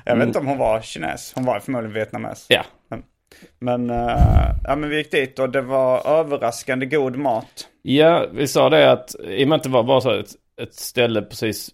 jag 0.05 0.15
vet 0.15 0.27
inte 0.27 0.39
om 0.39 0.47
hon 0.47 0.57
var 0.57 0.81
kines. 0.81 1.31
Hon 1.35 1.45
var 1.45 1.59
förmodligen 1.59 1.93
vietnames. 1.93 2.45
Ja, 2.49 2.63
Men, 3.59 3.89
eh, 3.89 4.51
ja, 4.63 4.75
men 4.75 4.89
vi 4.89 4.97
gick 4.97 5.11
dit 5.11 5.39
och 5.39 5.49
det 5.49 5.61
var 5.61 6.07
överraskande 6.07 6.85
god 6.85 7.15
mat. 7.15 7.67
Ja, 7.81 8.25
vi 8.33 8.47
sa 8.47 8.69
det 8.69 8.91
att 8.91 9.15
i 9.23 9.43
och 9.43 9.47
med 9.47 9.55
att 9.55 9.63
det 9.63 9.69
var 9.69 9.83
bara 9.83 10.01
så 10.01 10.11
ett, 10.11 10.29
ett 10.61 10.73
ställe 10.73 11.21
precis 11.21 11.69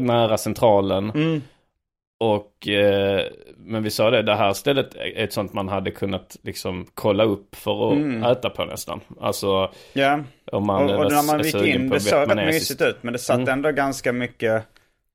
nära 0.00 0.38
centralen. 0.38 1.10
Mm. 1.10 1.42
Och, 2.20 2.68
eh, 2.68 3.24
men 3.56 3.82
vi 3.82 3.90
sa 3.90 4.10
det, 4.10 4.22
det 4.22 4.34
här 4.34 4.52
stället 4.52 4.94
är 4.94 5.24
ett 5.24 5.32
sånt 5.32 5.52
man 5.52 5.68
hade 5.68 5.90
kunnat 5.90 6.36
liksom 6.42 6.86
kolla 6.94 7.24
upp 7.24 7.54
för 7.56 7.88
att 7.92 7.96
Mm. 7.96 8.22
äta 8.22 8.50
på 8.50 8.64
nästan. 8.64 9.00
Alltså 9.20 9.70
Ja, 9.92 10.20
om 10.52 10.66
man 10.66 10.90
och, 10.90 11.04
och 11.04 11.12
när 11.12 11.22
man 11.26 11.42
gick 11.42 11.54
in, 11.74 11.88
det 11.90 12.00
såg 12.00 12.28
rätt 12.30 12.36
mysigt 12.36 12.82
ut. 12.82 12.96
Men 13.02 13.12
det 13.12 13.18
satt 13.18 13.36
Mm. 13.36 13.48
ändå 13.48 13.70
ganska 13.70 14.12
mycket 14.12 14.64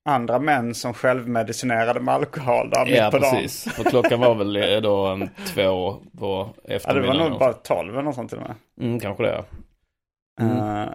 andra 0.05 0.39
män 0.39 0.73
som 0.75 0.93
självmedicinerade 0.93 1.99
med 1.99 2.13
alkohol 2.13 2.69
där 2.69 2.85
mitt 2.85 2.95
Ja, 2.95 3.11
på 3.11 3.17
dagen. 3.17 3.31
precis. 3.35 3.73
För 3.73 3.83
klockan 3.83 4.19
var 4.19 4.35
väl 4.35 4.55
eh, 4.55 4.81
då 4.81 5.05
en 5.05 5.29
två 5.53 5.95
på 6.19 6.49
Ja, 6.55 6.61
det 6.67 6.73
eftermiddagen. 6.75 7.19
var 7.21 7.29
nog 7.29 7.39
bara 7.39 7.53
12 7.53 7.93
eller 7.93 8.01
något 8.03 8.15
sånt 8.15 8.29
till 8.29 8.39
och 8.39 8.47
med. 8.47 8.55
Mm, 8.87 8.99
kanske 8.99 9.23
det. 9.23 9.43
Mm. 10.41 10.57
Eh, 10.57 10.89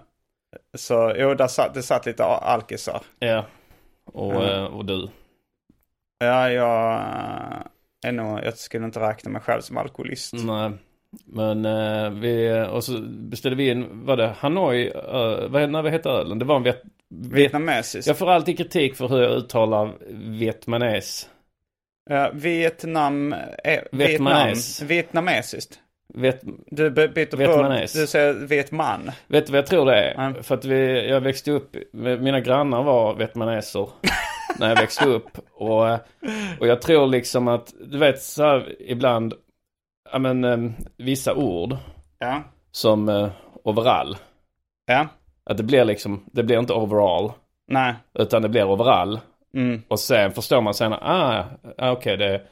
så 0.77 1.15
jo, 1.17 1.35
där 1.35 1.47
satt, 1.47 1.75
det 1.75 1.83
satt 1.83 2.07
lite 2.07 2.25
alkisar. 2.25 3.01
Ja. 3.19 3.45
Och, 4.13 4.35
Mm. 4.35 4.49
eh, 4.49 4.65
och 4.65 4.85
du. 4.85 5.09
Ja, 6.19 6.51
jag 6.51 6.95
eh, 6.95 8.09
är 8.09 8.13
nog, 8.13 8.41
jag 8.45 8.59
skulle 8.59 8.85
inte 8.85 9.01
räkna 9.01 9.31
mig 9.31 9.41
själv 9.43 9.61
som 9.61 9.77
alkoholist. 9.77 10.33
Nej. 10.35 10.71
Men 11.27 11.65
eh, 11.65 12.11
vi, 12.11 12.67
och 12.71 12.85
så 12.85 13.01
beställde 13.03 13.57
vi 13.57 13.71
in, 13.71 13.87
var 14.07 14.17
det 14.17 14.35
Hanoi, 14.39 14.89
uh, 14.91 15.49
vad, 15.49 15.71
när 15.71 15.83
vad 15.83 15.93
heter 15.93 16.11
ölen? 16.11 16.39
Det 16.39 16.45
var 16.45 16.57
en 16.57 16.63
vet, 16.63 16.83
Vietnamesiskt. 17.33 18.07
Jag 18.07 18.19
får 18.19 18.31
alltid 18.31 18.57
kritik 18.57 18.97
för 18.97 19.09
hur 19.09 19.23
jag 19.23 19.31
uttalar 19.33 19.93
vietmanes. 20.39 21.29
Ja, 22.11 22.31
Vietnam, 22.35 23.33
eh, 23.33 23.39
Vietnam, 23.65 23.99
Vietmanes. 23.99 24.83
vietnamesiskt. 24.83 25.79
Vet, 26.15 26.41
Du 26.67 26.91
by- 26.91 27.09
byter 27.09 27.31
på, 27.31 27.37
Vietmanes. 27.37 27.93
du 27.93 28.07
säger 28.07 28.33
Vietman. 28.35 29.11
vet 29.27 29.47
du 29.47 29.53
vad 29.53 29.59
jag 29.59 29.67
tror 29.67 29.87
det 29.87 29.97
är? 29.97 30.17
Nej. 30.31 30.43
För 30.43 30.55
att 30.55 30.65
vi, 30.65 31.09
jag 31.09 31.21
växte 31.21 31.51
upp, 31.51 31.77
mina 31.93 32.41
grannar 32.41 32.83
var 32.83 33.15
vietmaneser 33.15 33.89
när 34.59 34.69
jag 34.69 34.77
växte 34.77 35.05
upp. 35.07 35.39
Och, 35.55 35.83
och 36.61 36.67
jag 36.67 36.83
tror 36.83 37.07
liksom 37.07 37.49
att, 37.49 37.75
du 37.81 37.99
vet 37.99 38.23
så 38.23 38.43
här 38.43 38.77
ibland, 38.83 39.35
ja 40.13 40.19
men 40.19 40.45
eh, 40.45 40.71
vissa 40.97 41.35
ord 41.35 41.77
Ja, 42.19 42.43
som 42.71 43.09
eh, 43.09 43.29
overall. 43.65 44.17
ja, 44.87 45.09
Att 45.45 45.57
det 45.57 45.63
blir 45.63 45.85
liksom, 45.85 46.25
det 46.33 46.43
blir 46.43 46.59
inte 46.59 46.73
overall. 46.73 47.33
nej. 47.69 47.95
Utan 48.19 48.43
det 48.43 48.49
blir 48.49 48.65
overall. 48.65 49.21
Mm. 49.55 49.83
Och 49.89 50.01
sen 50.01 50.33
förstår 50.33 50.61
man 50.61 50.75
sen, 50.75 50.93
ah, 50.93 51.45
ah 51.79 51.91
okej 51.91 52.17
det 52.17 52.43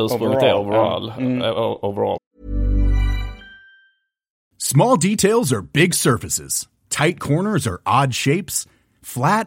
ursprunget 0.00 0.42
är 0.42 0.54
Overall. 0.54 1.10
Mm. 1.18 1.42
O- 1.42 1.78
overall. 1.82 2.18
Small 4.58 4.96
details 4.98 5.52
are 5.52 5.62
big 5.62 5.94
surfaces. 5.94 6.68
Tight 6.88 7.18
corners 7.20 7.66
are 7.66 7.78
odd 8.02 8.14
shapes. 8.14 8.68
Flat, 9.02 9.46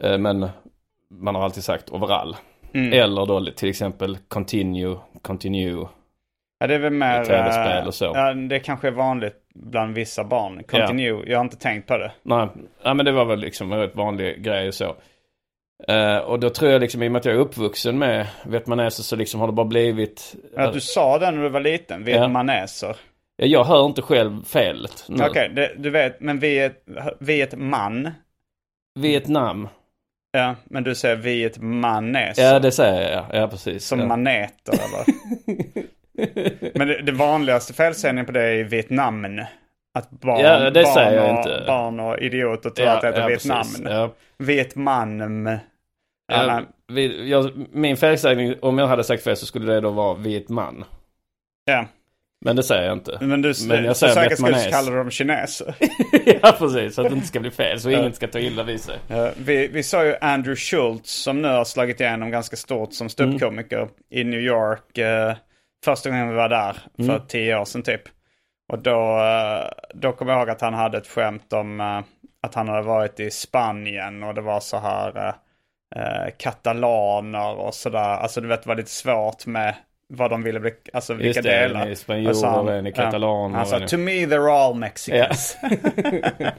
Men 0.00 0.48
man 1.10 1.34
har 1.34 1.42
alltid 1.44 1.64
sagt 1.64 1.90
overall. 1.90 2.36
Mm. 2.74 2.92
Eller 2.92 3.26
då 3.26 3.44
till 3.56 3.68
exempel 3.68 4.18
continue, 4.28 4.96
continue. 5.22 5.86
Ja, 6.58 6.66
det 6.66 6.74
är 6.74 6.78
väl 6.78 6.92
mer... 6.92 7.24
Tv-spel 7.24 7.82
eh, 7.82 7.86
och 7.86 7.94
så. 7.94 8.04
Ja, 8.04 8.34
det 8.34 8.58
kanske 8.58 8.86
är 8.86 8.92
vanligt 8.92 9.36
bland 9.54 9.94
vissa 9.94 10.24
barn. 10.24 10.62
Continue, 10.68 11.22
jag 11.26 11.38
har 11.38 11.44
inte 11.44 11.56
tänkt 11.56 11.88
på 11.88 11.96
det. 11.98 12.12
Nej, 12.22 12.48
nej 12.84 12.94
men 12.94 13.04
det 13.04 13.12
var 13.12 13.24
väl 13.24 13.38
liksom 13.40 13.72
en 13.72 13.78
rätt 13.78 13.96
vanlig 13.96 14.42
grej 14.44 14.68
och 14.68 14.74
så. 14.74 14.96
Eh, 15.88 16.16
och 16.18 16.40
då 16.40 16.50
tror 16.50 16.70
jag 16.70 16.80
liksom 16.80 17.02
i 17.02 17.08
och 17.08 17.12
med 17.12 17.18
att 17.18 17.24
jag 17.24 17.34
är 17.34 17.38
uppvuxen 17.38 17.98
med 17.98 18.26
vietmaneser 18.46 19.02
så 19.02 19.16
liksom 19.16 19.40
har 19.40 19.46
det 19.46 19.52
bara 19.52 19.66
blivit... 19.66 20.34
Att 20.56 20.72
du 20.72 20.80
sa 20.80 21.18
det 21.18 21.30
när 21.30 21.42
du 21.42 21.48
var 21.48 21.60
liten, 21.60 22.04
vietmaneser. 22.04 22.96
Ja, 23.36 23.46
jag 23.46 23.64
hör 23.64 23.86
inte 23.86 24.02
själv 24.02 24.44
felet. 24.44 25.06
Okej, 25.20 25.50
det- 25.54 25.74
du 25.78 25.90
vet, 25.90 26.20
men 26.20 26.38
vi 26.38 26.58
är, 26.58 26.72
vi 27.20 27.40
är 27.40 27.46
ett 27.46 27.58
man. 27.58 28.10
Vietnam. 28.98 29.68
Ja, 30.32 30.56
men 30.64 30.84
du 30.84 30.94
säger 30.94 31.16
vi 31.16 31.44
ett 31.44 31.58
maneser. 31.58 32.42
Ja, 32.42 32.58
det 32.58 32.72
säger 32.72 33.12
jag. 33.12 33.42
Ja, 33.42 33.48
precis. 33.48 33.86
Som 33.86 34.00
ja. 34.00 34.06
maneter 34.06 34.72
eller? 34.72 35.04
men 36.78 36.88
det, 36.88 37.02
det 37.02 37.12
vanligaste 37.12 37.72
felsägningen 37.74 38.26
på 38.26 38.32
det 38.32 38.42
är 38.42 38.64
Vietnamen. 38.64 39.44
Att 39.94 40.10
barn, 40.10 40.40
Ja, 40.40 40.70
det 40.70 40.82
barn, 40.82 40.94
säger 40.94 41.12
jag 41.24 41.32
och, 41.32 41.36
inte. 41.38 41.64
barn 41.66 42.00
och 42.00 42.18
idioter 42.18 42.70
tror 42.70 42.88
Ja, 42.88 42.94
att 42.94 43.00
det 43.00 43.06
heter 43.08 43.20
ja, 43.20 43.26
Vietnam. 43.26 43.58
precis. 43.62 43.80
Ja. 43.84 44.10
Vietman. 44.38 45.58
Ja, 46.32 46.62
vi, 46.92 47.30
jag, 47.30 47.50
min 47.72 47.96
felsägning, 47.96 48.54
om 48.62 48.78
jag 48.78 48.86
hade 48.86 49.04
sagt 49.04 49.24
fel 49.24 49.36
så 49.36 49.46
skulle 49.46 49.72
det 49.72 49.80
då 49.80 49.90
vara 49.90 50.14
Vietman. 50.14 50.84
ja. 51.64 51.86
Men 52.44 52.56
det 52.56 52.62
säger 52.62 52.82
jag 52.82 52.92
inte. 52.92 53.18
Men 53.20 53.42
du, 53.42 53.54
Men 53.68 53.84
jag 53.84 53.96
säger 53.96 54.14
så 54.14 54.20
vietmanes. 54.20 54.66
kallar 54.66 54.90
du 54.92 54.98
dem 54.98 55.10
kineser. 55.10 55.74
ja, 56.42 56.54
precis. 56.58 56.94
Så 56.94 57.00
att 57.02 57.08
det 57.08 57.14
inte 57.14 57.26
ska 57.26 57.40
bli 57.40 57.50
fel. 57.50 57.80
Så 57.80 57.90
ingen 57.90 58.12
ska 58.12 58.26
ta 58.28 58.38
illa 58.38 58.62
vid 58.62 58.80
sig. 58.80 58.98
Eh, 59.08 59.28
vi, 59.36 59.68
vi 59.68 59.82
sa 59.82 60.04
ju 60.04 60.16
Andrew 60.20 60.56
Schultz 60.60 61.12
som 61.12 61.42
nu 61.42 61.48
har 61.48 61.64
slagit 61.64 62.00
igenom 62.00 62.30
ganska 62.30 62.56
stort 62.56 62.92
som 62.92 63.08
ståuppkomiker 63.08 63.88
i 64.10 64.24
New 64.24 64.40
York. 64.40 64.98
eh, 64.98 65.34
första 65.84 66.10
gången 66.10 66.28
vi 66.28 66.34
var 66.34 66.48
där 66.48 66.76
för 67.06 67.18
tio 67.28 67.58
år 67.58 67.64
sedan 67.64 67.82
typ. 67.82 68.02
Och 68.72 68.78
då, 68.78 69.18
eh, 69.18 69.70
då 69.94 70.12
kommer 70.12 70.32
jag 70.32 70.40
ihåg 70.40 70.50
att 70.50 70.60
han 70.60 70.74
hade 70.74 70.98
ett 70.98 71.06
skämt 71.08 71.52
om 71.52 71.80
eh, 71.80 72.00
att 72.42 72.54
han 72.54 72.68
hade 72.68 72.82
varit 72.82 73.20
i 73.20 73.30
Spanien 73.30 74.22
och 74.22 74.34
det 74.34 74.40
var 74.40 74.60
så 74.60 74.78
här 74.78 75.16
eh, 75.16 75.34
eh, 76.02 76.30
katalaner 76.38 77.54
och 77.58 77.74
sådär. 77.74 77.98
Alltså 77.98 78.40
du 78.40 78.48
vet 78.48 78.62
det 78.62 78.68
var 78.68 78.76
lite 78.76 78.90
svårt 78.90 79.46
med 79.46 79.74
vad 80.12 80.30
de 80.30 80.42
ville 80.42 80.60
bli, 80.60 80.70
alltså 80.92 81.14
vilka 81.14 81.26
Just 81.26 81.42
det, 81.42 81.50
delar. 81.60 81.86
en 81.86 82.34
så 82.34 82.46
han- 82.46 82.68
en 82.68 82.92
katalan 82.92 83.54
Han 83.54 83.66
sa 83.66 83.78
to 83.80 83.96
me 83.98 84.12
they're 84.12 84.50
all 84.52 84.74
Mexicans. 84.74 85.56
Ja, 85.62 86.50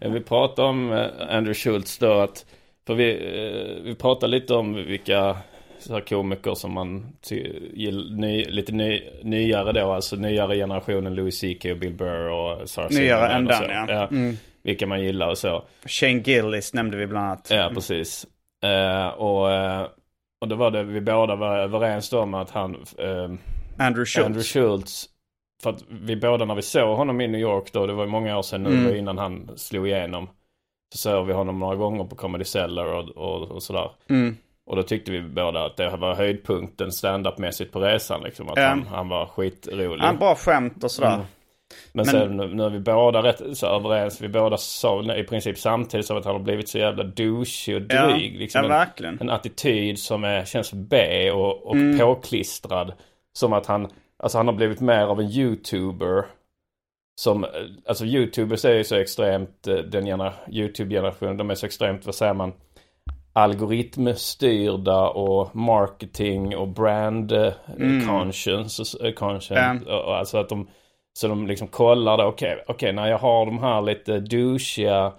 Vi 0.08 0.20
pratade 0.20 0.68
om 0.68 0.92
eh, 0.92 1.06
Andrew 1.20 1.54
Schultz 1.54 1.98
då 1.98 2.12
att, 2.20 2.46
för 2.86 2.94
vi, 2.94 3.10
eh, 3.12 3.82
vi 3.84 3.94
pratade 3.94 4.30
lite 4.30 4.54
om 4.54 4.74
vilka 4.74 5.36
så 5.78 5.92
här 5.92 6.00
komiker 6.00 6.54
som 6.54 6.72
man 6.72 7.06
ty- 7.28 7.70
gill, 7.74 8.16
ny, 8.16 8.44
lite 8.44 8.72
ny, 8.72 9.02
nyare 9.22 9.72
då, 9.72 9.92
alltså 9.92 10.16
nyare 10.16 10.56
generationen 10.56 11.14
Louis 11.14 11.40
CK 11.40 11.64
och 11.70 11.76
Bill 11.78 11.92
Burr 11.94 12.28
och 12.30 12.68
Sarah 12.70 12.90
Nyare 12.90 13.32
än 13.32 13.44
den, 13.44 13.70
ja. 13.88 14.06
Mm. 14.10 14.36
Vilka 14.64 14.86
man 14.86 15.02
gillar 15.02 15.28
och 15.28 15.38
så. 15.38 15.64
Shane 15.86 16.22
Gillis 16.24 16.74
nämnde 16.74 16.96
vi 16.96 17.06
bland 17.06 17.26
annat. 17.26 17.48
Ja, 17.50 17.70
precis. 17.74 18.26
Eh, 18.64 19.06
och, 19.08 19.52
eh, 19.52 19.86
och 20.42 20.48
då 20.48 20.56
var 20.56 20.70
det 20.70 20.82
vi 20.82 21.00
båda 21.00 21.36
var 21.36 21.56
överens 21.58 22.12
om 22.12 22.34
att 22.34 22.50
han, 22.50 22.74
eh, 22.98 23.30
Andrew 23.78 24.04
Schultz. 24.06 24.18
Andrew 24.26 24.42
Schultz, 24.42 25.04
för 25.62 25.70
att 25.70 25.84
vi 25.88 26.16
båda 26.16 26.44
när 26.44 26.54
vi 26.54 26.62
såg 26.62 26.96
honom 26.96 27.20
i 27.20 27.28
New 27.28 27.40
York 27.40 27.72
då, 27.72 27.86
det 27.86 27.92
var 27.92 28.06
många 28.06 28.38
år 28.38 28.42
sedan 28.42 28.62
nu, 28.62 28.70
Mm. 28.70 28.96
innan 28.96 29.18
han 29.18 29.50
slog 29.56 29.88
igenom. 29.88 30.28
Så 30.94 30.98
såg 30.98 31.26
vi 31.26 31.32
honom 31.32 31.58
några 31.58 31.76
gånger 31.76 32.04
på 32.04 32.16
Comedy 32.16 32.44
Cellar 32.44 32.84
och, 32.86 33.08
och, 33.08 33.50
och 33.50 33.62
sådär. 33.62 33.90
Mm. 34.10 34.36
Och 34.66 34.76
då 34.76 34.82
tyckte 34.82 35.10
vi 35.12 35.22
båda 35.22 35.64
att 35.64 35.76
det 35.76 35.96
var 35.96 36.14
höjdpunkten 36.14 36.92
standup-mässigt 36.92 37.72
på 37.72 37.80
resan 37.80 38.22
liksom. 38.22 38.48
Att 38.48 38.56
Ja. 38.58 38.66
han, 38.68 38.86
han 38.86 39.08
var 39.08 39.26
skitrolig. 39.26 40.02
Han 40.04 40.18
bra 40.18 40.34
skämt 40.34 40.84
och 40.84 40.90
sådär. 40.90 41.14
Mm. 41.14 41.26
Men, 41.92 42.06
Men- 42.06 42.14
sen 42.14 42.36
nu, 42.36 42.54
nu 42.54 42.62
är 42.64 42.70
vi 42.70 42.78
båda 42.80 43.22
rätt 43.22 43.42
så 43.58 43.66
överens. 43.66 44.20
Vi 44.20 44.28
båda 44.28 44.56
sa 44.56 45.14
i 45.16 45.24
princip 45.24 45.58
samtidigt 45.58 46.06
så 46.06 46.16
att 46.16 46.24
han 46.24 46.34
har 46.34 46.42
blivit 46.42 46.68
så 46.68 46.78
jävla 46.78 47.04
douchig 47.04 47.76
och 47.76 47.82
Ja, 47.88 48.06
dryg. 48.06 48.38
liksom 48.38 48.58
ja, 48.58 48.64
en, 48.64 48.70
verkligen. 48.70 49.18
en 49.20 49.30
attityd 49.30 49.98
som 49.98 50.24
är, 50.24 50.44
känns 50.44 50.72
B 50.72 51.30
och, 51.30 51.66
och 51.66 51.74
Mm. 51.74 51.98
påklistrad. 51.98 52.92
Som 53.32 53.52
att 53.52 53.66
han, 53.66 53.88
alltså 54.22 54.38
han 54.38 54.46
har 54.46 54.54
blivit 54.54 54.80
mer 54.80 55.02
av 55.02 55.20
en 55.20 55.26
YouTuber. 55.30 56.24
Som, 57.20 57.46
alltså 57.86 58.04
YouTubers 58.04 58.64
är 58.64 58.74
ju 58.74 58.84
så 58.84 58.94
extremt, 58.96 59.66
eh, 59.66 59.74
den 59.76 60.04
gener, 60.06 60.32
YouTube-generationen, 60.50 61.36
de 61.36 61.50
är 61.50 61.54
så 61.54 61.66
extremt, 61.66 62.06
vad 62.06 62.14
säger 62.14 62.34
man? 62.34 62.52
algoritmstyrda 63.34 65.08
och 65.08 65.56
marketing 65.56 66.56
och 66.56 66.68
brand 66.68 67.32
eh, 67.32 67.52
Mm. 67.78 68.08
conscience. 68.08 69.06
eh, 69.06 69.12
conscience 69.12 69.84
Ja. 69.88 69.96
och 70.04 70.16
alltså 70.16 70.38
att 70.38 70.48
de, 70.48 70.68
så 71.18 71.28
de 71.28 71.46
liksom 71.46 71.68
kollar 71.68 72.16
då, 72.18 72.24
okej, 72.24 72.64
okej 72.66 72.92
när 72.92 73.06
jag 73.08 73.18
har 73.18 73.46
de 73.46 73.58
här 73.58 73.82
lite 73.82 74.18
douchiga 74.20 75.12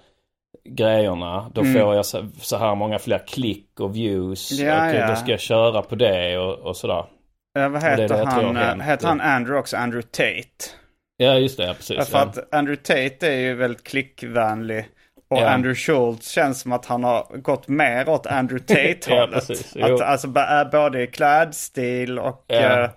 grejerna, 0.70 1.52
då 1.54 1.62
Mm. 1.62 1.74
får 1.82 1.96
jag 1.96 2.06
så, 2.06 2.28
så 2.42 2.58
här 2.58 2.76
många 2.76 3.00
fler 3.00 3.22
klick 3.28 3.80
och 3.80 3.96
views. 3.96 4.52
Ja, 4.52 4.88
Okej, 4.88 5.00
ja. 5.00 5.08
Då 5.10 5.16
ska 5.16 5.32
jag 5.32 5.40
köra 5.40 5.82
på 5.82 5.96
det 5.96 6.38
och, 6.38 6.54
och 6.60 6.78
sådär. 6.78 7.06
Ja, 7.54 7.70
vad 7.70 7.82
det 7.82 7.90
heter 7.90 8.08
det 8.08 8.08
tror 8.32 8.54
han? 8.54 8.82
eh. 8.82 8.86
Heter 8.88 9.08
han 9.08 9.22
Andrew 9.22 9.60
också? 9.60 9.78
Andrew 9.78 10.08
Tate? 10.12 10.72
Ja, 11.18 11.34
just 11.34 11.58
det, 11.58 11.66
ja, 11.66 11.74
precis. 11.74 11.98
Ja, 11.98 12.06
för 12.06 12.18
ja. 12.18 12.24
att 12.24 12.54
Andrew 12.54 12.84
Tate 12.84 13.28
är 13.28 13.40
ju 13.40 13.54
väldigt 13.56 13.84
klickvänlig. 13.84 14.86
Och 15.30 15.38
Ja. 15.38 15.50
Andrew 15.50 15.76
Schultz 15.76 16.30
känns 16.32 16.62
som 16.62 16.72
att 16.72 16.86
han 16.86 17.04
har 17.04 17.38
gått 17.38 17.68
mer 17.68 18.10
åt 18.10 18.26
Andrew 18.28 18.66
Ja, 18.68 18.94
Tate-hållet. 18.94 19.34
precis. 19.48 19.76
Att, 19.76 20.02
alltså 20.02 20.28
både 20.72 21.02
i 21.04 21.08
klädstil 21.08 22.20
och, 22.20 22.46
Ja. 22.48 22.90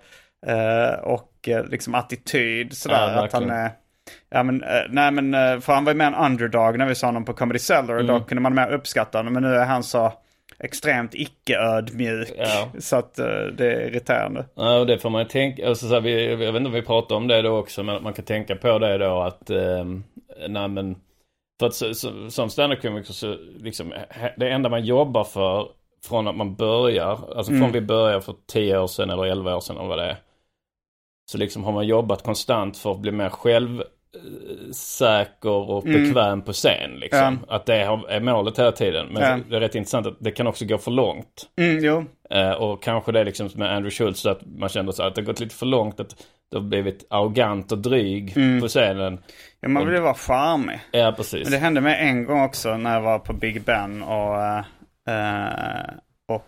eh, 0.47 0.53
eh, 0.57 0.93
och 0.99 1.26
eh, 1.49 1.65
liksom 1.65 1.95
attityd. 1.95 2.67
Ja, 2.69 2.75
Sådär, 2.75 3.25
att 3.25 3.33
han 3.33 3.49
är... 3.49 3.71
Ja 4.29 4.43
men, 4.43 4.63
eh, 4.63 4.69
nej 4.89 5.11
men, 5.11 5.33
eh, 5.33 5.59
för 5.59 5.73
han 5.73 5.85
var 5.85 5.91
ju 5.91 5.97
mer 5.97 6.05
en 6.05 6.15
underdog 6.15 6.77
när 6.77 6.85
vi 6.85 6.95
sa 6.95 7.07
honom 7.07 7.25
på 7.25 7.33
Comedy 7.33 7.59
Cellar 7.59 7.93
och 7.95 8.01
Mm. 8.01 8.07
då 8.19 8.19
kunde 8.25 8.41
man 8.41 8.55
mer 8.55 8.71
uppskatta 8.73 9.17
honom. 9.19 9.33
Men 9.33 9.43
nu 9.43 9.55
är 9.55 9.65
han 9.65 9.83
så 9.83 10.13
extremt 10.59 11.15
icke-ödmjuk. 11.15 12.31
Ja. 12.37 12.69
Så 12.79 12.95
att 12.95 13.19
eh, 13.19 13.25
det 13.57 13.73
är 13.73 13.87
irriterande. 13.87 14.45
Ja, 14.55 14.77
och 14.79 14.87
det 14.87 14.97
får 14.99 15.09
man 15.09 15.21
ju 15.21 15.27
tänka, 15.27 15.67
alltså, 15.67 15.87
så 15.87 15.93
här, 15.93 16.01
vi, 16.01 16.29
jag 16.29 16.37
vet 16.37 16.47
inte 16.55 16.67
om 16.67 16.71
vi 16.71 16.81
pratar 16.81 17.15
om 17.15 17.27
det 17.27 17.41
då 17.41 17.57
också, 17.57 17.83
men 17.83 18.03
man 18.03 18.13
kan 18.13 18.25
tänka 18.25 18.55
på 18.55 18.79
det 18.79 18.97
då 18.97 19.21
att, 19.21 19.49
eh, 19.49 19.85
nej 20.47 20.67
men, 20.67 20.95
för 21.59 21.67
att 21.67 21.73
så, 21.73 21.93
så, 21.93 22.29
som 22.29 22.49
standup-komiker 22.49 23.13
så, 23.13 23.35
liksom, 23.59 23.93
det 24.37 24.49
enda 24.49 24.69
man 24.69 24.85
jobbar 24.85 25.23
för 25.23 25.67
från 26.07 26.27
att 26.27 26.35
man 26.35 26.55
börjar, 26.55 27.11
alltså 27.11 27.51
från 27.51 27.57
Mm. 27.57 27.71
vi 27.71 27.81
börjar 27.81 28.19
för 28.19 28.35
10 28.47 28.77
år 28.79 28.87
sedan 28.87 29.09
eller 29.09 29.25
11 29.25 29.55
år 29.55 29.59
sedan 29.59 29.77
eller 29.77 29.87
vad 29.87 29.97
det 29.97 30.05
är. 30.05 30.15
Så 31.31 31.37
liksom 31.37 31.63
har 31.63 31.71
man 31.71 31.87
jobbat 31.87 32.23
konstant 32.23 32.77
för 32.77 32.91
att 32.91 32.99
bli 32.99 33.11
mer 33.11 33.29
självsäker 33.29 35.49
och 35.69 35.83
bekväm 35.83 36.41
på 36.41 36.53
scen 36.53 36.91
liksom. 36.95 37.39
Att 37.47 37.65
det 37.65 37.75
är 37.75 38.19
målet 38.19 38.59
hela 38.59 38.71
tiden. 38.71 39.07
Men 39.11 39.23
Ja. 39.23 39.39
det 39.49 39.55
är 39.55 39.59
rätt 39.59 39.75
intressant 39.75 40.07
att 40.07 40.15
det 40.19 40.31
kan 40.31 40.47
också 40.47 40.65
gå 40.65 40.77
för 40.77 40.91
långt. 40.91 41.49
Mm. 41.57 42.05
Eh, 42.29 42.51
och 42.51 42.83
kanske 42.83 43.11
det 43.11 43.19
är 43.19 43.25
liksom 43.25 43.49
med 43.55 43.67
Andrew 43.75 43.91
Schultz 43.91 44.25
att 44.25 44.39
man 44.57 44.69
kände 44.69 44.93
så 44.93 45.03
att 45.03 45.15
det 45.15 45.21
gått 45.21 45.39
lite 45.39 45.55
för 45.55 45.65
långt. 45.65 45.99
Att 45.99 46.15
det 46.51 46.57
har 46.57 46.63
blivit 46.63 47.07
arrogant 47.09 47.71
och 47.71 47.77
dryg 47.77 48.33
på 48.61 48.67
scenen. 48.67 49.19
Ja, 49.61 49.67
man 49.69 49.85
vill 49.85 49.95
ju 49.95 50.01
vara 50.01 50.13
charmig. 50.13 50.79
Ja, 50.91 51.13
precis. 51.17 51.43
Men 51.43 51.51
det 51.51 51.57
hände 51.57 51.81
mig 51.81 51.97
en 51.99 52.25
gång 52.25 52.41
också 52.43 52.77
när 52.77 52.93
jag 52.93 53.01
var 53.01 53.19
på 53.19 53.33
Big 53.33 53.61
Ben 53.63 54.03
och, 54.03 54.41
eh, 54.41 54.57
eh, 55.09 55.89
och 56.27 56.45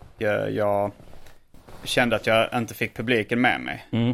jag 0.49 0.91
kände 1.83 2.15
att 2.15 2.27
jag 2.27 2.47
inte 2.53 2.73
fick 2.73 2.97
publiken 2.97 3.41
med 3.41 3.61
mig. 3.61 3.85
Mm. 3.91 4.13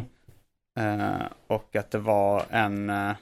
Eh, 0.76 1.26
och 1.46 1.76
att 1.76 1.90
det 1.90 1.98
var 1.98 2.42
en, 2.50 2.90
eh, 2.90 3.12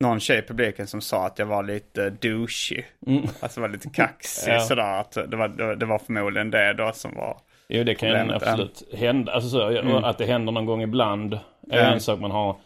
någon 0.00 0.20
tjej 0.20 0.38
i 0.38 0.42
publiken 0.42 0.86
som 0.86 1.00
sa 1.00 1.26
att 1.26 1.38
jag 1.38 1.46
var 1.46 1.62
lite 1.62 2.10
douchey. 2.10 2.84
Mm. 3.06 3.22
Alltså 3.40 3.60
var 3.60 3.68
lite 3.68 3.90
kaxig 3.90 4.52
Ja. 4.54 4.60
sådär. 4.60 5.00
Att 5.00 5.12
det, 5.12 5.36
var, 5.36 5.76
det 5.76 5.86
var 5.86 5.98
förmodligen 5.98 6.50
det 6.50 6.72
då 6.74 6.92
som 6.92 7.14
var... 7.14 7.36
Jo, 7.68 7.84
det 7.84 7.94
kan 7.94 8.08
Problemet, 8.08 8.42
absolut 8.42 8.82
hända. 8.94 9.32
Alltså 9.32 9.48
så, 9.50 9.68
Mm. 9.70 10.04
att 10.04 10.18
det 10.18 10.26
händer 10.26 10.52
någon 10.52 10.66
gång 10.66 10.82
ibland. 10.82 11.34
Är 11.34 11.40
Ja. 11.78 11.78
en 11.82 12.00
sak 12.00 12.20
man 12.20 12.30
har 12.30 12.56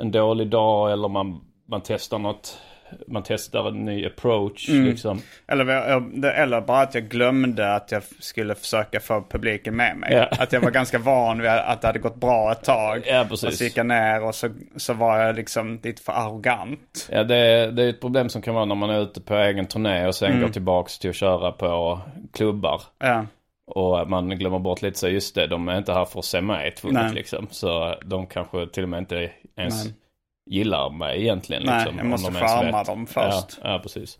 en 0.00 0.10
dålig 0.10 0.48
dag 0.48 0.92
eller 0.92 1.08
man, 1.08 1.40
man 1.68 1.80
testar 1.84 2.18
något. 2.18 2.58
Man 3.06 3.22
testar 3.26 3.68
en 3.68 3.84
ny 3.84 4.06
approach 4.06 4.68
Mm. 4.68 4.84
liksom. 4.84 5.22
Eller, 5.48 5.66
eller 6.28 6.60
bara 6.60 6.80
att 6.80 6.94
jag 6.94 7.08
glömde 7.08 7.74
att 7.74 7.92
jag 7.92 8.02
skulle 8.18 8.54
försöka 8.54 9.00
få 9.00 9.24
publiken 9.30 9.76
med 9.76 9.96
mig. 9.96 10.12
Ja. 10.12 10.28
Att 10.30 10.52
jag 10.52 10.60
var 10.60 10.70
ganska 10.70 10.98
van 10.98 11.38
vid 11.42 11.50
att 11.50 11.80
det 11.80 11.86
hade 11.86 11.98
gått 11.98 12.16
bra 12.16 12.52
ett 12.52 12.64
tag. 12.64 13.02
Ja, 13.06 13.26
Och 13.30 13.38
så 13.38 13.46
precis. 13.46 13.60
gick 13.62 13.76
jag 13.76 13.86
ner 13.86 14.24
och 14.24 14.34
så, 14.34 14.48
så 14.76 14.92
var 14.94 15.18
jag 15.18 15.36
liksom 15.36 15.80
lite 15.82 16.02
för 16.02 16.12
arrogant. 16.12 17.08
Ja, 17.12 17.24
det, 17.24 17.36
är- 17.36 17.70
det 17.72 17.82
är 17.84 17.88
ett 17.88 18.00
problem 18.00 18.28
som 18.28 18.42
kan 18.42 18.54
vara 18.54 18.64
när 18.64 18.74
man 18.74 18.90
är 18.90 19.00
ute 19.02 19.20
på 19.20 19.34
egen 19.34 19.66
turné 19.66 20.06
och 20.06 20.14
sen 20.14 20.30
Mm. 20.30 20.42
går 20.42 20.48
tillbaks 20.48 20.98
till 20.98 21.10
att 21.10 21.16
köra 21.16 21.52
på 21.52 22.00
klubbar. 22.32 22.82
Ja. 22.98 23.26
Och 23.66 24.10
man 24.10 24.28
glömmer 24.30 24.58
bort 24.58 24.82
lite 24.82 24.98
så 24.98 25.08
just 25.08 25.34
det, 25.34 25.46
de 25.46 25.68
är 25.68 25.78
inte 25.78 25.92
här 25.92 26.04
för 26.04 26.18
att 26.18 26.24
se 26.24 26.40
mig 26.40 26.70
tvunget 26.74 27.14
liksom. 27.14 27.46
Så 27.50 27.94
de 28.04 28.26
kanske 28.26 28.66
till 28.66 28.82
och 28.82 28.88
med 28.88 28.98
inte 28.98 29.30
ens 29.56 29.84
Nej. 29.84 29.94
Gillar 30.50 30.90
mig 30.90 31.20
egentligen. 31.22 31.62
Nej, 31.66 31.78
liksom, 31.78 31.98
jag 31.98 32.06
måste 32.06 32.30
de 32.30 32.38
charma 32.38 32.84
dem 32.84 33.06
först. 33.06 33.58
Ja, 33.62 33.72
ja 33.72 33.78
precis. 33.78 34.18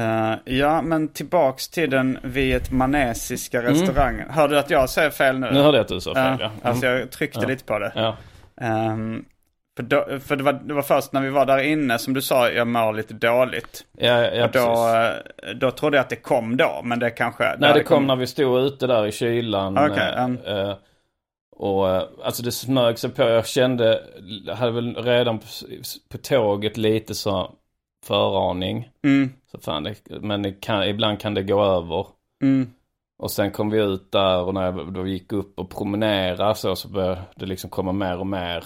Eh, 0.00 0.34
ja, 0.44 0.82
men 0.82 1.08
tillbaks 1.08 1.68
till 1.68 1.90
den 1.90 2.18
vietnamesiska 2.22 3.62
restaurangen. 3.62 4.30
Hörde 4.30 4.54
du 4.54 4.58
att 4.58 4.70
jag 4.70 4.90
säger 4.90 5.10
fel 5.10 5.38
nu? 5.38 5.46
Mm. 5.46 5.58
Nu 5.58 5.62
hörde 5.62 5.78
jag 5.78 5.82
att 5.82 5.88
du 5.88 6.00
sa 6.00 6.14
fel, 6.14 6.22
Ja, 6.24 6.36
ja. 6.40 6.46
Mm. 6.46 6.58
Alltså 6.62 6.86
jag 6.86 7.10
tryckte 7.10 7.46
lite 7.46 7.64
på 7.64 7.78
det. 7.78 7.92
Ja, 7.94 8.16
Ehm, 8.60 9.24
för 9.76 9.82
då, 9.82 10.06
för 10.20 10.36
det, 10.36 10.42
var, 10.42 10.52
det 10.52 10.74
var 10.74 10.82
först 10.82 11.12
när 11.12 11.20
vi 11.20 11.30
var 11.30 11.46
där 11.46 11.58
inne 11.58 11.98
som 11.98 12.14
du 12.14 12.22
sa 12.22 12.50
jag 12.50 12.66
mår 12.66 12.92
lite 12.92 13.14
dåligt. 13.14 13.84
ja, 13.98 14.26
ja 14.26 14.44
och 14.44 14.50
då, 14.52 14.60
precis. 14.60 15.48
eh, 15.48 15.54
då 15.54 15.70
trodde 15.70 15.96
jag 15.96 16.02
att 16.02 16.10
det 16.10 16.16
kom 16.16 16.56
då, 16.56 16.80
men 16.84 16.98
det 16.98 17.10
kanske... 17.10 17.56
Nej, 17.58 17.74
det 17.74 17.82
kom 17.82 18.06
när 18.06 18.16
vi 18.16 18.26
stod 18.26 18.60
ute 18.60 18.86
där 18.86 19.06
i 19.06 19.12
kylan. 19.12 19.78
Okej, 19.78 20.12
eh, 20.16 20.24
mm. 20.24 20.38
Eh, 21.58 21.64
och 21.66 21.88
eh, 21.88 22.02
alltså 22.24 22.42
det 22.42 22.52
smög 22.52 22.98
sig 22.98 23.10
på. 23.10 23.22
Jag 23.22 23.46
kände, 23.46 24.02
hade 24.56 24.72
väl 24.72 24.94
redan 24.96 25.38
på, 25.38 25.44
på 26.08 26.18
tåget 26.18 26.76
lite 26.76 27.14
så 27.14 27.50
föraning. 28.06 28.88
Mm, 29.04 29.32
Så 29.52 29.58
fan, 29.58 29.82
det, 29.82 29.94
men 30.20 30.42
det 30.42 30.52
kan, 30.52 30.88
ibland 30.88 31.20
kan 31.20 31.34
det 31.34 31.42
gå 31.42 31.64
över. 31.64 32.06
mm, 32.42 32.70
Och 33.18 33.30
sen 33.30 33.50
kom 33.50 33.70
vi 33.70 33.78
ut 33.80 34.12
där 34.12 34.42
och 34.42 34.54
när 34.54 34.62
jag 34.64 34.92
då 34.92 35.06
gick 35.06 35.32
upp 35.32 35.58
och 35.58 35.70
promenera 35.70 36.54
så, 36.54 36.76
så 36.76 36.88
började 36.88 37.22
det 37.36 37.46
liksom 37.46 37.70
komma 37.70 37.92
mer 37.92 38.18
och 38.18 38.26
mer. 38.26 38.64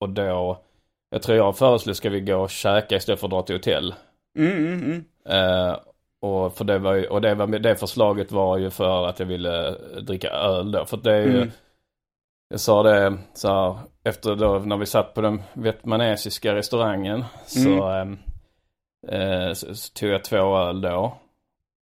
Och 0.00 0.08
då, 0.08 0.62
jag 1.10 1.22
tror 1.22 1.36
jag 1.38 1.56
föreslog 1.58 1.96
ska 1.96 2.10
vi 2.10 2.20
gå 2.20 2.36
och 2.36 2.50
käka 2.50 2.96
istället 2.96 3.20
för 3.20 3.26
att 3.26 3.30
dra 3.30 3.42
till 3.42 3.54
hotell. 3.56 3.94
mm. 4.38 5.04
Eh, 5.28 5.76
och 6.20 6.56
för 6.56 6.64
det, 6.64 6.78
var 6.78 6.94
ju, 6.94 7.06
och 7.06 7.20
det, 7.20 7.34
var, 7.34 7.46
det 7.46 7.76
förslaget 7.76 8.32
var 8.32 8.58
ju 8.58 8.70
för 8.70 9.06
att 9.08 9.18
jag 9.18 9.26
ville 9.26 9.70
dricka 10.02 10.28
öl 10.30 10.72
då. 10.72 10.84
För 10.84 10.96
det 10.96 11.12
är 11.12 11.22
ju, 11.22 11.36
Mm. 11.36 11.50
Jag 12.48 12.60
sa 12.60 12.82
det 12.82 13.18
så 13.34 13.48
här, 13.48 13.78
efter 14.04 14.36
då 14.36 14.58
när 14.58 14.76
vi 14.76 14.86
satt 14.86 15.14
på 15.14 15.20
den 15.20 15.42
vietnamesiska 15.52 16.54
restaurangen 16.54 17.24
så, 17.46 17.68
Mm. 17.88 18.18
eh, 19.08 19.20
eh, 19.20 19.52
så, 19.52 19.74
så 19.74 19.92
tog 19.92 20.10
jag 20.10 20.24
två 20.24 20.56
öl 20.58 20.80
då. 20.80 21.16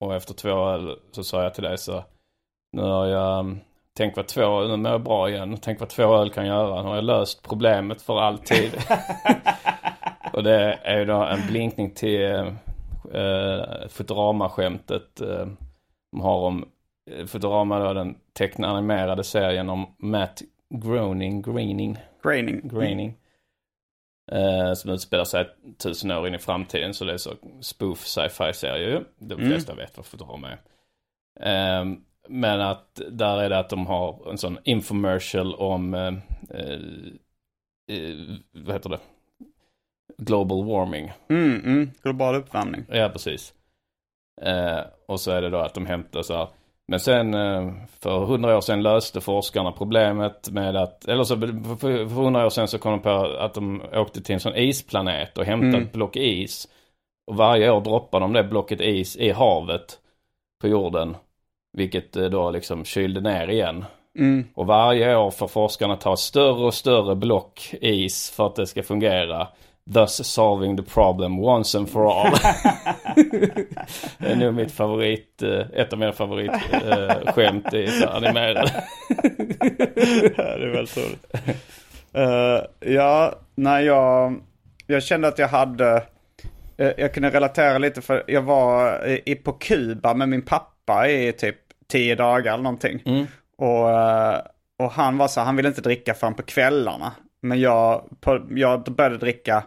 Och 0.05 0.15
efter 0.15 0.33
två 0.33 0.49
öl 0.69 0.99
så 1.11 1.23
sa 1.23 1.43
jag 1.43 1.53
till 1.53 1.63
dig 1.63 1.77
så, 1.77 2.03
nu 2.71 2.81
har 2.81 3.05
jag, 3.05 3.39
mm, 3.39 3.59
tänk 3.97 4.15
vad 4.15 4.27
två, 4.27 4.61
nu 4.61 4.77
mår 4.77 4.91
jag 4.91 5.03
bra 5.03 5.29
igen, 5.29 5.57
tänk 5.61 5.79
vad 5.79 5.89
två 5.89 6.15
öl 6.15 6.29
kan 6.29 6.45
göra. 6.45 6.81
Nu 6.81 6.87
har 6.87 6.95
jag 6.95 7.03
löst 7.03 7.43
problemet 7.49 8.01
för 8.01 8.19
alltid. 8.21 8.71
och 10.33 10.43
det 10.43 10.73
är 10.83 10.97
ju 10.99 11.05
då 11.05 11.23
en 11.23 11.47
blinkning 11.47 11.91
till 11.91 12.31
eh, 13.13 13.87
Futurama-skämtet 13.89 15.21
eh, 15.21 15.47
de 16.11 16.21
har 16.21 16.37
om 16.37 16.61
eh, 16.63 16.67
Futurama 17.27 17.79
då, 17.79 17.93
den 17.93 18.17
tecknanimerade 18.33 19.23
serien 19.23 19.69
om 19.69 19.95
Matt 19.97 20.41
Groening, 20.69 21.41
Groening, 21.41 21.97
Graining. 22.23 22.67
Groening. 22.67 23.17
Eh, 24.31 24.73
som 24.73 24.91
utspelar 24.91 25.23
sig 25.25 25.49
tusen 25.77 26.11
år 26.11 26.27
in 26.27 26.35
i 26.35 26.39
framtiden. 26.39 26.93
Så 26.93 27.05
det 27.05 27.13
är 27.13 27.17
så 27.17 27.33
spoof 27.61 28.05
sci-fi 28.05 28.53
serie 28.53 28.89
ju. 28.89 29.03
De 29.19 29.33
Mm. 29.33 29.47
flesta 29.49 29.75
vet 29.75 29.97
vad 29.97 30.05
Futurama 30.05 30.49
är. 30.49 30.59
Eh, 31.79 31.85
men 32.29 32.61
att 32.61 33.01
där 33.11 33.37
är 33.41 33.49
det 33.49 33.59
att 33.59 33.69
de 33.69 33.87
har 33.87 34.29
en 34.31 34.37
sån 34.37 34.57
infomercial 34.63 35.55
om, 35.55 35.93
eh, 35.93 36.13
eh, 36.49 36.79
eh, 37.97 38.35
vad 38.51 38.75
heter 38.75 38.89
det? 38.89 38.99
Global 40.17 40.65
warming. 40.65 41.11
Mm, 41.29 41.61
mm. 41.65 41.91
Global 42.03 42.35
uppvärmning. 42.35 42.85
Ja, 42.89 43.09
precis. 43.09 43.53
Eh, 44.41 44.79
och 45.05 45.19
så 45.19 45.31
är 45.31 45.41
det 45.41 45.49
då 45.49 45.57
att 45.57 45.73
de 45.73 45.85
hämtar 45.85 46.21
så 46.21 46.33
här. 46.37 46.47
Men 46.87 46.99
sen 46.99 47.33
eh, 47.33 47.71
för 47.99 48.25
hundra 48.25 48.57
år 48.57 48.61
sedan 48.61 48.83
löste 48.83 49.21
forskarna 49.21 49.71
problemet 49.71 50.49
med 50.51 50.75
att, 50.75 51.07
eller 51.07 51.23
så 51.23 51.37
för- 51.37 52.05
hundra 52.05 52.45
år 52.45 52.49
sedan 52.49 52.67
så 52.67 52.77
kom 52.77 52.91
de 52.91 52.99
på 53.01 53.09
att 53.39 53.53
de 53.53 53.81
åkte 53.93 54.21
till 54.21 54.33
en 54.33 54.39
sån 54.39 54.55
isplanet 54.55 55.37
och 55.37 55.45
hämtade 55.45 55.83
ett 55.83 55.93
block 55.93 56.15
is. 56.15 56.67
Och 57.27 57.35
varje 57.35 57.71
år 57.71 57.81
droppade 57.81 58.25
de 58.25 58.33
det 58.33 58.43
blocket 58.43 58.81
is 58.81 59.17
i 59.17 59.31
havet 59.31 59.99
på 60.61 60.67
jorden. 60.67 61.15
Vilket 61.77 62.15
eh, 62.15 62.25
då 62.25 62.51
liksom 62.51 62.85
kylde 62.85 63.21
ner 63.21 63.47
igen. 63.47 63.85
Mm. 64.19 64.45
Och 64.53 64.67
varje 64.67 65.15
år 65.15 65.31
får 65.31 65.47
forskarna 65.47 65.95
ta 65.95 66.15
större 66.15 66.65
och 66.65 66.73
större 66.73 67.15
block 67.15 67.73
is 67.81 68.31
för 68.31 68.45
att 68.47 68.55
det 68.55 68.67
ska 68.67 68.83
fungera. 68.83 69.47
Thus 69.93 70.27
solving 70.27 70.77
the 70.77 70.83
problem 70.83 71.39
once 71.39 71.77
and 71.77 71.89
for 71.89 72.11
all. 72.11 72.31
det 74.17 74.31
är 74.31 74.35
nog 74.35 74.53
mitt 74.53 74.71
favorit, 74.71 75.41
eh, 75.41 75.59
ett 75.73 75.93
av 75.93 75.99
mina 75.99 76.13
favoritskämt 76.13 77.35
skämt 77.35 77.73
i 77.73 78.03
animerade. 78.09 78.83
Ja, 80.37 80.43
det 80.57 80.63
är 80.63 80.73
väldigt 80.73 80.97
roligt. 80.97 81.25
Eh, 82.13 82.91
ja, 82.93 83.33
när 83.55 83.79
jag, 83.79 84.41
jag 84.87 85.03
kände 85.03 85.27
att 85.27 85.39
jag 85.39 85.47
hade, 85.47 86.03
eh, 86.77 86.91
jag 86.97 87.13
kunde 87.13 87.29
relatera 87.29 87.77
lite 87.77 88.01
för 88.01 88.23
jag 88.27 88.41
var 88.41 89.05
i, 89.25 89.35
på 89.35 89.53
Kuba 89.53 90.13
med 90.13 90.29
min 90.29 90.41
pappa 90.41 91.07
i 91.07 91.33
typ 91.33 91.57
tio 91.87 92.15
dagar 92.15 92.53
eller 92.53 92.63
någonting. 92.63 93.27
Och, 93.57 93.91
eh, 93.91 94.39
och 94.79 94.91
han 94.91 95.17
var 95.17 95.27
så 95.27 95.41
han 95.41 95.55
ville 95.55 95.69
inte 95.69 95.81
dricka 95.81 96.13
förrän 96.13 96.33
på 96.33 96.43
kvällarna. 96.43 97.11
Men 97.41 97.59
jag, 97.59 98.03
på, 98.21 98.41
jag 98.49 98.83
började 98.83 99.17
dricka 99.17 99.63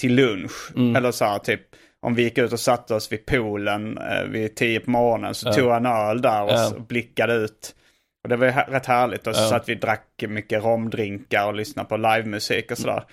till 0.00 0.14
lunch. 0.14 0.72
Eller 0.96 1.10
så 1.10 1.24
här, 1.24 1.38
typ 1.38 1.60
om 2.00 2.14
vi 2.14 2.22
gick 2.22 2.38
ut 2.38 2.52
och 2.52 2.60
satte 2.60 2.94
oss 2.94 3.12
vid 3.12 3.26
poolen 3.26 3.98
eh, 3.98 4.22
vid 4.24 4.54
tio 4.56 4.80
på 4.80 4.90
morgonen 4.90 5.34
så 5.34 5.52
tog 5.52 5.64
jag 5.70 5.76
en 5.76 5.86
öl 5.86 6.22
där 6.22 6.42
och 6.42 6.50
Ja. 6.50 6.72
blickade 6.88 7.34
ut. 7.34 7.74
Och 8.22 8.28
det 8.28 8.36
var 8.36 8.46
ju 8.46 8.52
rätt 8.52 8.86
härligt. 8.86 9.26
Och 9.26 9.36
så 9.36 9.48
satt 9.48 9.68
vi 9.68 9.74
drack 9.74 10.06
mycket 10.28 10.64
romdrinkar 10.64 11.46
och 11.46 11.54
lyssnade 11.54 11.88
på 11.88 11.96
livemusik 11.96 12.70
och 12.70 12.78
sådär. 12.78 13.04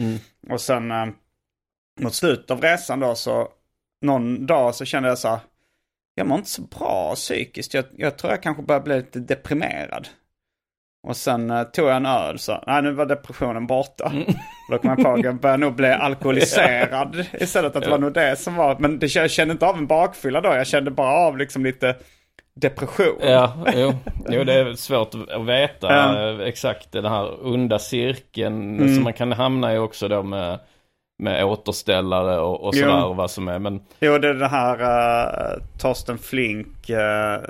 Och 0.49 0.61
sen 0.61 0.91
eh, 0.91 1.05
mot 1.99 2.13
slutet 2.13 2.51
av 2.51 2.61
resan 2.61 2.99
då 2.99 3.15
så 3.15 3.47
någon 4.01 4.45
dag 4.45 4.75
så 4.75 4.85
kände 4.85 5.09
jag 5.09 5.17
så 5.17 5.27
här. 5.27 5.39
Jag 6.15 6.27
mår 6.27 6.38
inte 6.38 6.49
så 6.49 6.61
bra 6.61 7.15
psykiskt. 7.15 7.73
Jag, 7.73 7.85
jag 7.97 8.17
tror 8.17 8.33
jag 8.33 8.43
kanske 8.43 8.63
börjar 8.63 8.81
bli 8.81 8.95
lite 8.95 9.19
deprimerad. 9.19 10.07
Och 11.08 11.18
sen 11.18 11.51
eh, 11.51 11.64
tog 11.64 11.88
jag 11.88 11.95
en 11.95 12.05
öl 12.05 12.39
så, 12.39 12.64
nej 12.68 12.82
nu 12.82 12.91
var 12.91 13.05
depressionen 13.05 13.68
borta. 13.68 14.12
Då 14.72 14.78
kom 14.78 14.89
jag 14.89 15.03
på 15.03 15.10
att 15.10 15.24
jag 15.24 15.36
började 15.41 15.62
nog 15.62 15.74
bli 15.76 15.88
alkoholiserad 15.88 17.26
istället. 17.34 17.76
Att 17.76 17.84
det 17.84 17.89
var 17.89 17.97
nog 17.97 18.14
det 18.14 18.36
som 18.39 18.55
var, 18.55 18.76
men 18.80 18.99
det, 18.99 19.16
jag 19.16 19.32
kände 19.32 19.51
inte 19.51 19.66
av 19.68 19.78
en 19.78 19.88
bakfylla 19.88 20.41
då. 20.41 20.49
Jag 20.49 20.68
kände 20.68 20.91
bara 20.91 21.12
av 21.12 21.38
liksom 21.38 21.64
lite 21.64 21.95
depression. 22.55 23.16
Ja, 23.22 23.53
jo, 23.76 23.93
jo 24.30 24.43
det 24.43 24.53
är 24.53 24.74
svårt 24.74 25.12
att- 25.16 25.41
veta 25.47 25.88
Ja. 25.93 26.30
eh, 26.30 26.39
exakt 26.47 26.91
den 26.91 27.05
här 27.05 27.45
onda 27.47 27.80
cirkeln 27.80 28.95
som 28.95 29.03
man 29.03 29.14
kan 29.14 29.32
hamna 29.32 29.74
i 29.74 29.78
också 29.78 30.08
då 30.08 30.24
med, 30.24 30.60
med 31.24 31.45
återställare 31.45 32.39
och, 32.39 32.64
och 32.64 32.76
sådär 32.76 33.05
och 33.05 33.16
vad 33.16 33.32
som 33.32 33.47
är. 33.47 33.60
Men 33.60 33.82
Jo, 33.99 34.18
det 34.18 34.28
är 34.30 34.34
det 34.34 34.47
här 34.47 34.82
uh, 34.82 35.62
Torsten 35.80 36.18
Flink 36.18 36.68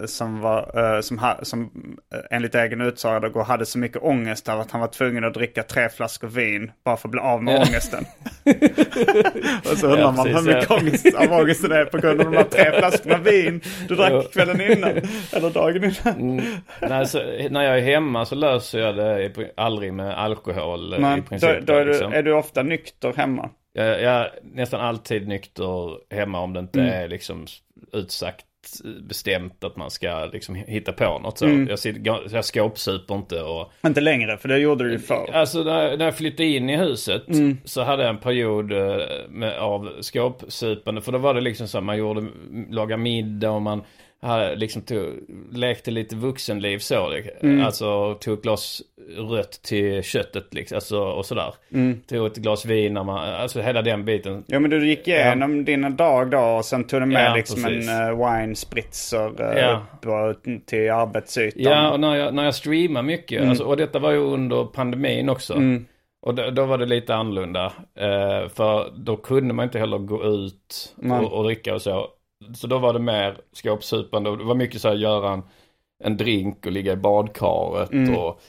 som, 0.05 0.41
var, 0.41 0.79
uh, 0.95 1.01
som, 1.01 1.17
ha, 1.19 1.38
som 1.41 1.61
uh, 1.63 2.19
enligt 2.31 2.55
egen 2.55 2.81
utsaga 2.81 3.29
då 3.29 3.41
hade 3.41 3.65
så 3.65 3.79
mycket 3.79 4.03
ångest 4.03 4.49
över 4.49 4.61
att 4.61 4.71
han 4.71 4.81
var 4.81 4.88
tvungen 4.88 5.23
att 5.23 5.33
dricka 5.33 5.63
tre 5.63 5.89
flaskor 5.89 6.27
vin 6.27 6.71
bara 6.85 6.97
för 6.97 7.07
att 7.07 7.11
bli 7.11 7.21
av 7.21 7.43
med 7.43 7.53
Ja. 7.55 7.65
ångesten. 7.67 8.05
och 9.71 9.77
så 9.77 9.88
undrar 9.88 9.99
Ja, 10.01 10.11
man 10.11 10.25
precis, 10.25 10.41
hur 10.47 10.53
mycket 10.53 10.69
ja. 10.69 10.75
ångest 10.77 11.15
av 11.15 11.31
ångesten 11.41 11.71
är 11.71 11.85
på 11.85 11.97
grund 11.97 12.21
av 12.21 12.31
de 12.31 12.38
här 12.38 12.43
tre 12.43 12.71
flaskorna 12.79 13.17
vin 13.17 13.61
du 13.88 13.95
drack 13.95 14.33
kvällen 14.33 14.61
innan. 14.61 14.89
Eller 15.33 15.49
dagen 15.49 15.83
innan. 15.83 16.21
Mm, 16.39 16.45
nej, 16.81 17.05
så, 17.07 17.17
när 17.49 17.63
jag 17.63 17.77
är 17.77 17.81
hemma 17.81 18.25
så 18.25 18.35
löser 18.35 18.79
jag 18.79 18.95
det 18.95 19.31
aldrig 19.57 19.93
med 19.93 20.17
alkohol 20.19 20.93
eh, 20.93 20.99
i 20.99 21.01
Men 21.01 21.23
princip. 21.23 21.49
då, 21.65 21.73
då 21.73 21.79
är, 21.79 21.85
du, 21.85 21.91
liksom. 21.91 22.13
är 22.13 22.23
du 22.23 22.33
ofta 22.33 22.63
nykter 22.63 23.13
hemma? 23.17 23.49
jag 23.73 23.88
är 24.03 24.31
nästan 24.43 24.81
alltid 24.81 25.27
nykter 25.27 25.97
hemma 26.15 26.39
om 26.39 26.53
det 26.53 26.59
inte 26.59 26.79
Mm. 26.79 26.91
är 27.03 27.07
liksom 27.07 27.45
utsagt 27.93 28.45
bestämt 29.01 29.63
att 29.63 29.76
man 29.76 29.91
ska 29.91 30.26
liksom 30.34 30.55
hitta 30.55 30.91
på 30.91 31.20
något 31.20 31.38
så. 31.38 31.45
Mm. 31.45 31.68
Jag, 31.68 31.80
sitter, 31.80 32.20
jag 32.32 32.45
skåpsuper 32.45 33.15
inte 33.15 33.41
och 33.41 33.72
Inte 33.86 34.01
längre, 34.01 34.38
för 34.38 34.47
det 34.49 34.57
gjorde 34.57 34.84
du 34.84 34.91
ju 34.91 34.99
förr. 34.99 35.30
Alltså 35.34 35.63
när, 35.63 35.97
när 35.97 36.05
jag 36.05 36.18
flyttade 36.18 36.49
in 36.49 36.70
i 36.70 36.78
huset 36.78 37.28
Mm. 37.28 37.57
så 37.63 37.84
hade 37.84 38.03
jag 38.03 38.09
en 38.09 38.18
period 38.18 38.72
eh, 38.72 38.97
med, 39.30 39.57
av 39.57 39.91
skåpsupande. 40.01 41.01
För 41.01 41.11
då 41.11 41.18
var 41.18 41.34
det 41.34 41.41
liksom 41.41 41.68
så 41.68 41.78
att 41.78 41.84
man 41.84 41.97
gjorde, 41.97 42.28
lagade 42.70 43.01
middag 43.01 43.51
och 43.51 43.61
man 43.61 43.84
hade 44.22 44.55
liksom 44.55 44.82
tog, 44.82 45.05
lekte 45.53 45.91
lite 45.91 46.15
vuxenliv 46.15 46.80
så. 46.80 47.13
Mm. 47.41 47.65
Alltså 47.65 48.13
tog 48.13 48.34
ett 48.38 48.43
glas 48.43 48.82
rött 49.32 49.51
till 49.51 50.03
köttet 50.03 50.53
liksom, 50.53 50.76
alltså, 50.76 50.99
och 50.99 51.26
sådär. 51.26 51.53
Mm. 51.74 52.01
Tog 52.07 52.28
ett 52.28 52.38
glas 52.38 52.65
vin 52.65 52.93
när 52.93 53.03
man, 53.03 53.30
alltså 53.34 53.61
hela 53.61 53.82
den 53.82 54.05
biten. 54.05 54.43
Ja 54.47 54.59
men 54.59 54.70
du 54.72 54.88
gick 54.88 55.07
igenom 55.07 55.65
dina 55.65 55.89
dag 55.89 56.30
då 56.32 56.39
och 56.39 56.65
sen 56.65 56.84
tog 56.84 57.01
du 57.01 57.05
med 57.05 57.26
Ja, 57.26 57.36
liksom 57.36 57.63
precis. 57.63 57.89
en 57.89 58.09
uh, 58.20 58.32
wine 58.34 58.55
spritzer 58.55 59.41
uh, 59.41 59.57
Ja. 59.57 60.30
upp 60.30 60.43
till 60.65 60.91
arbetsytan. 60.91 61.61
Ja, 61.63 61.91
och 61.91 61.99
när 61.99 62.15
jag, 62.15 62.34
när 62.34 62.43
jag 62.45 62.55
streamar 62.55 63.01
mycket, 63.01 63.38
Mm. 63.38 63.49
alltså, 63.49 63.63
och 63.63 63.78
detta 63.78 63.99
var 63.99 64.11
ju 64.11 64.18
under 64.18 64.63
pandemin 64.65 65.30
också. 65.30 65.61
Och 66.22 66.36
då, 66.36 66.49
då 66.49 66.65
var 66.65 66.78
det 66.78 66.86
lite 66.86 67.15
annorlunda. 67.15 67.65
Eh, 67.99 68.49
för 68.49 68.93
då 68.97 69.18
kunde 69.18 69.53
man 69.53 69.63
inte 69.63 69.80
heller 69.80 69.97
gå 69.97 70.24
ut 70.26 70.95
och, 71.11 71.34
och 71.34 71.43
dricka 71.43 71.76
och 71.76 71.82
så. 71.82 72.07
Så 72.55 72.67
då 72.67 72.77
var 72.79 72.93
det 72.93 72.99
mer 72.99 73.38
skåpsupande. 73.51 74.29
Och 74.29 74.38
Det 74.38 74.43
var 74.43 74.55
mycket 74.55 74.81
så 74.81 74.88
här 74.88 74.95
göra 74.95 75.31
en, 75.33 75.43
en 76.03 76.17
drink 76.17 76.65
och 76.65 76.71
ligga 76.71 76.93
i 76.93 76.95
badkaret. 76.95 77.91
Mm. 77.91 78.15
Och 78.15 78.41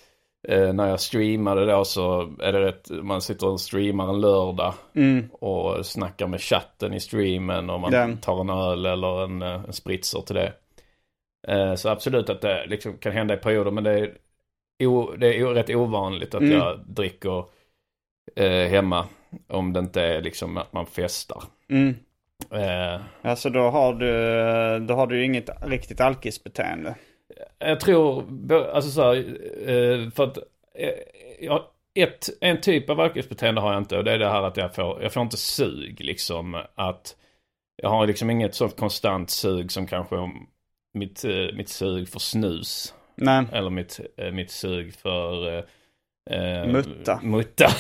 eh, 0.49 0.73
när 0.73 0.89
jag 0.89 1.01
streamade 1.01 1.67
då 1.67 1.85
så 1.85 2.21
är 2.41 2.53
det 2.53 2.61
rätt, 2.61 2.91
man 2.91 3.21
sitter 3.23 3.49
och 3.49 3.61
streamar 3.61 4.09
en 4.09 4.21
lördag. 4.21 4.75
Mm. 4.95 5.29
Och 5.33 5.87
snackar 5.87 6.27
med 6.27 6.41
chatten 6.41 6.95
i 6.95 7.01
streamen. 7.01 7.71
Och 7.71 7.81
man 7.81 7.91
Den. 7.93 8.19
tar 8.19 8.41
en 8.41 8.51
öl 8.51 8.87
eller 8.87 9.25
en, 9.25 9.43
eh, 9.43 9.65
en 9.65 9.73
spritzer 9.73 10.21
till 10.21 10.35
det. 10.37 10.53
Eh, 11.49 11.75
så 11.75 11.89
absolut 11.89 12.31
att 12.31 12.41
det 12.41 12.67
liksom 12.67 12.99
kan 12.99 13.13
hända 13.13 13.35
i 13.35 13.37
perioder. 13.37 13.71
Men 13.71 13.85
det 13.85 13.91
är, 14.79 14.87
o, 14.87 15.15
det 15.19 15.39
är 15.39 15.47
rätt 15.47 15.71
ovanligt 15.71 16.35
att 16.35 16.41
Mm. 16.43 16.59
jag 16.59 16.81
dricker 16.87 17.45
eh, 18.37 18.69
hemma. 18.69 19.07
Om 19.49 19.73
det 19.73 19.81
inte 19.81 20.03
är 20.03 20.23
liksom 20.23 20.57
att 20.57 20.73
man 20.73 20.87
festar. 20.87 21.43
Mm. 21.71 21.95
Eh, 22.51 23.01
Alltså 23.23 23.51
då 23.51 23.61
har 23.71 23.95
du, 23.95 24.87
då 24.87 24.95
har 24.95 25.07
du 25.07 25.25
inget 25.25 25.51
riktigt 25.63 26.01
alkisbeteende. 26.01 26.95
jag 27.59 27.81
tror, 27.81 28.25
alltså 28.75 28.91
så 28.91 29.03
här, 29.03 29.17
eh, 29.69 30.11
för 30.11 30.25
att 30.25 30.39
eh, 30.75 30.95
jag, 31.41 31.63
ett, 31.95 32.29
en 32.41 32.61
typ 32.61 32.91
av 32.91 33.01
alkoholbeteende 33.01 33.61
har 33.61 33.73
jag 33.73 33.81
inte 33.81 33.97
och 33.99 34.05
det 34.05 34.13
är 34.13 34.19
det 34.19 34.29
här 34.29 34.43
att 34.43 34.57
jag 34.57 34.75
får, 34.75 35.03
jag 35.03 35.13
får 35.13 35.23
inte 35.23 35.37
sug 35.37 36.01
liksom. 36.01 36.63
Att 36.75 37.17
jag 37.83 37.91
har 37.91 38.07
liksom 38.07 38.31
inget 38.31 38.55
sånt 38.55 38.77
konstant 38.77 39.31
sug 39.31 39.73
som 39.73 39.87
kanske 39.87 40.17
mitt, 40.95 41.25
eh, 41.25 41.57
mitt 41.57 41.69
sug 41.69 42.09
för 42.09 42.19
snus. 42.19 42.95
Nej. 43.17 43.45
Eller 43.53 43.71
mitt, 43.71 44.01
mitt 44.33 44.51
sug 44.51 44.95
för 44.95 45.59
eh, 46.31 46.67
Mutta. 46.67 47.21
Mutta. 47.23 47.67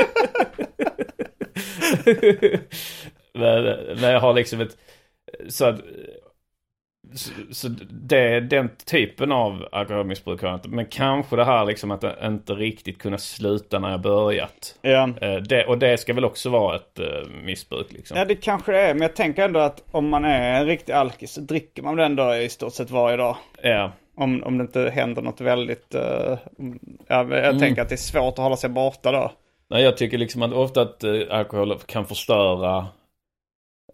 men, 3.34 3.64
men 4.00 4.10
jag 4.12 4.20
har 4.20 4.32
liksom 4.34 4.60
ett... 4.60 4.76
Så 5.48 5.64
att... 5.64 5.80
Så, 7.14 7.30
så 7.50 7.68
det 7.90 8.18
är 8.18 8.40
den 8.40 8.70
typen 8.86 9.32
av 9.32 9.68
alkoholmissbruk 9.72 10.42
har 10.42 10.48
jag 10.48 10.56
inte. 10.56 10.68
Men 10.68 10.86
kanske 10.86 11.36
det 11.36 11.44
här 11.44 11.64
liksom 11.64 11.90
att 11.90 12.04
inte 12.22 12.52
riktigt 12.52 12.98
kunna 12.98 13.18
sluta 13.18 13.78
när 13.78 13.90
jag 13.90 14.00
börjat. 14.00 14.78
Ja. 14.82 15.08
Eh, 15.20 15.36
Det, 15.36 15.64
och 15.66 15.78
det 15.78 15.98
ska 15.98 16.14
väl 16.14 16.24
också 16.24 16.50
vara 16.50 16.76
ett 16.76 16.98
eh, 16.98 17.06
missbruk 17.44 17.92
liksom. 17.92 18.16
ja 18.16 18.24
det 18.24 18.34
kanske 18.34 18.72
det 18.72 18.78
är, 18.80 18.94
men 18.94 19.02
jag 19.02 19.16
tänker 19.16 19.44
ändå 19.44 19.60
att 19.60 19.82
om 19.90 20.08
man 20.08 20.24
är 20.24 20.60
en 20.60 20.66
riktig 20.66 20.92
alkis 20.92 21.32
så 21.32 21.40
dricker 21.40 21.82
man 21.82 21.96
väl 21.96 22.06
ändå 22.06 22.34
i 22.34 22.48
stort 22.48 22.72
sett 22.74 22.90
varje 22.90 23.16
dag. 23.16 23.36
Ja. 23.62 23.92
Om, 24.16 24.42
om 24.42 24.58
det 24.58 24.62
inte 24.62 24.90
händer 24.94 25.22
något 25.22 25.40
väldigt... 25.40 25.94
eh, 25.94 26.02
ja, 26.02 26.38
jag 27.08 27.32
Mm. 27.32 27.58
tänker 27.58 27.82
att 27.82 27.88
det 27.88 27.94
är 27.94 27.96
svårt 27.96 28.32
att 28.32 28.38
hålla 28.44 28.56
sig 28.56 28.70
borta 28.70 29.12
då. 29.12 29.32
Nej, 29.70 29.82
jag 29.82 29.96
tycker 29.96 30.18
liksom 30.18 30.42
att 30.42 30.52
ofta 30.52 30.82
att 30.82 31.04
eh, 31.04 31.12
alkohol 31.30 31.78
kan 31.86 32.06
förstöra 32.06 32.86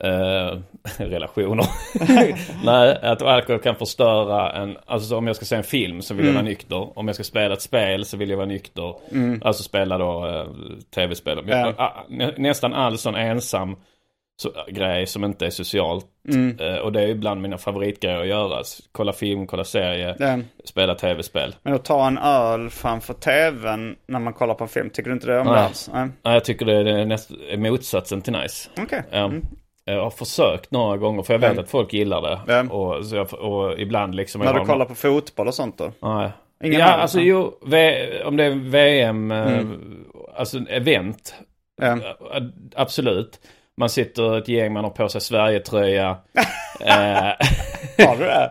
eh, 0.04 0.58
relationer. 0.98 1.66
Nej, 2.64 2.98
att 3.02 3.22
alkohol 3.22 3.60
kan 3.62 3.76
förstöra 3.76 4.52
en, 4.52 4.78
alltså 4.86 5.08
så 5.08 5.16
om 5.18 5.26
jag 5.26 5.36
ska 5.36 5.44
se 5.44 5.56
en 5.56 5.64
film 5.64 6.02
så 6.02 6.14
vill 6.14 6.24
jag 6.26 6.30
Mm. 6.32 6.42
vara 6.44 6.48
nykter. 6.50 6.98
Om 6.98 7.06
jag 7.08 7.14
ska 7.14 7.24
spela 7.24 7.54
ett 7.54 7.62
spel 7.62 8.04
så 8.04 8.16
vill 8.16 8.30
jag 8.30 8.36
vara 8.36 8.46
nykter. 8.46 8.94
Alltså 9.42 9.62
spela 9.62 9.98
då 9.98 10.26
eh, 10.26 10.46
tv-spel. 10.94 11.42
Jag- 11.46 11.58
Ja. 11.68 11.74
ah, 11.78 12.04
nä, 12.08 12.32
nästan 12.36 12.74
all 12.74 12.98
sån 12.98 13.14
ensam 13.14 13.76
så, 14.42 14.50
grej 14.68 15.06
som 15.06 15.24
inte 15.24 15.46
är 15.46 15.50
socialt. 15.50 16.06
Mm. 16.28 16.58
Eh, 16.60 16.76
och 16.76 16.92
det 16.92 17.02
är 17.02 17.06
ju 17.06 17.14
bland 17.14 17.42
mina 17.42 17.58
favoritgrejer 17.58 18.20
att 18.20 18.26
göra. 18.26 18.62
Kolla 18.92 19.12
film, 19.12 19.46
kolla 19.46 19.64
serie, 19.64 20.16
Ja. 20.18 20.38
spela 20.64 20.94
tv-spel. 20.94 21.54
Men 21.62 21.74
att 21.74 21.84
ta 21.84 22.06
en 22.06 22.18
öl 22.18 22.70
framför 22.70 23.14
tvn 23.14 23.96
när 24.06 24.18
man 24.20 24.32
kollar 24.32 24.54
på 24.54 24.64
en 24.64 24.68
film, 24.68 24.90
tycker 24.90 25.10
du 25.10 25.14
inte 25.14 25.26
det 25.26 25.34
är 25.34 25.40
om 25.40 25.46
det 25.46 25.52
Nej. 25.52 25.64
alls? 25.64 25.90
Nej. 25.94 26.08
Ja, 26.22 26.32
jag 26.32 26.44
tycker 26.44 26.66
det 26.66 26.90
är, 26.90 27.06
näst, 27.06 27.30
är 27.50 27.56
motsatsen 27.56 28.22
till 28.22 28.32
nice. 28.32 28.70
Okej. 28.78 29.02
Ja. 29.10 29.32
Jag 29.84 30.02
har 30.02 30.10
försökt 30.10 30.70
några 30.70 30.96
gånger 30.96 31.22
för 31.22 31.34
jag 31.34 31.38
vet 31.38 31.50
Mm. 31.52 31.64
att 31.64 31.70
folk 31.70 31.92
gillar 31.92 32.22
det. 32.22 32.68
Och, 32.70 33.04
jag, 33.12 33.34
och 33.34 33.78
ibland 33.80 34.14
liksom... 34.14 34.40
När 34.40 34.54
du 34.54 34.60
kollar 34.64 34.84
på 34.84 34.94
fotboll 34.94 35.48
och 35.48 35.54
sånt 35.54 35.78
då? 35.78 35.92
Nej. 36.02 36.30
Ingen 36.64 36.80
ja, 36.80 36.86
alltså 36.86 37.18
nej. 37.18 37.26
jo, 37.26 37.58
om 38.24 38.36
det 38.36 38.44
är 38.44 38.70
VM, 38.70 39.30
eh, 39.30 39.38
Mm. 39.58 40.04
alltså 40.36 40.58
event. 40.68 41.34
Eh, 41.82 41.96
Absolut. 42.74 43.40
Man 43.76 43.88
sitter 43.88 44.38
ett 44.38 44.48
gäng, 44.48 44.72
man 44.72 44.84
har 44.84 44.90
på 44.90 45.08
sig 45.08 45.20
Sverigetröja. 45.20 46.08
eh, 46.80 47.32
Har 48.06 48.16
du 48.16 48.24
det? 48.24 48.50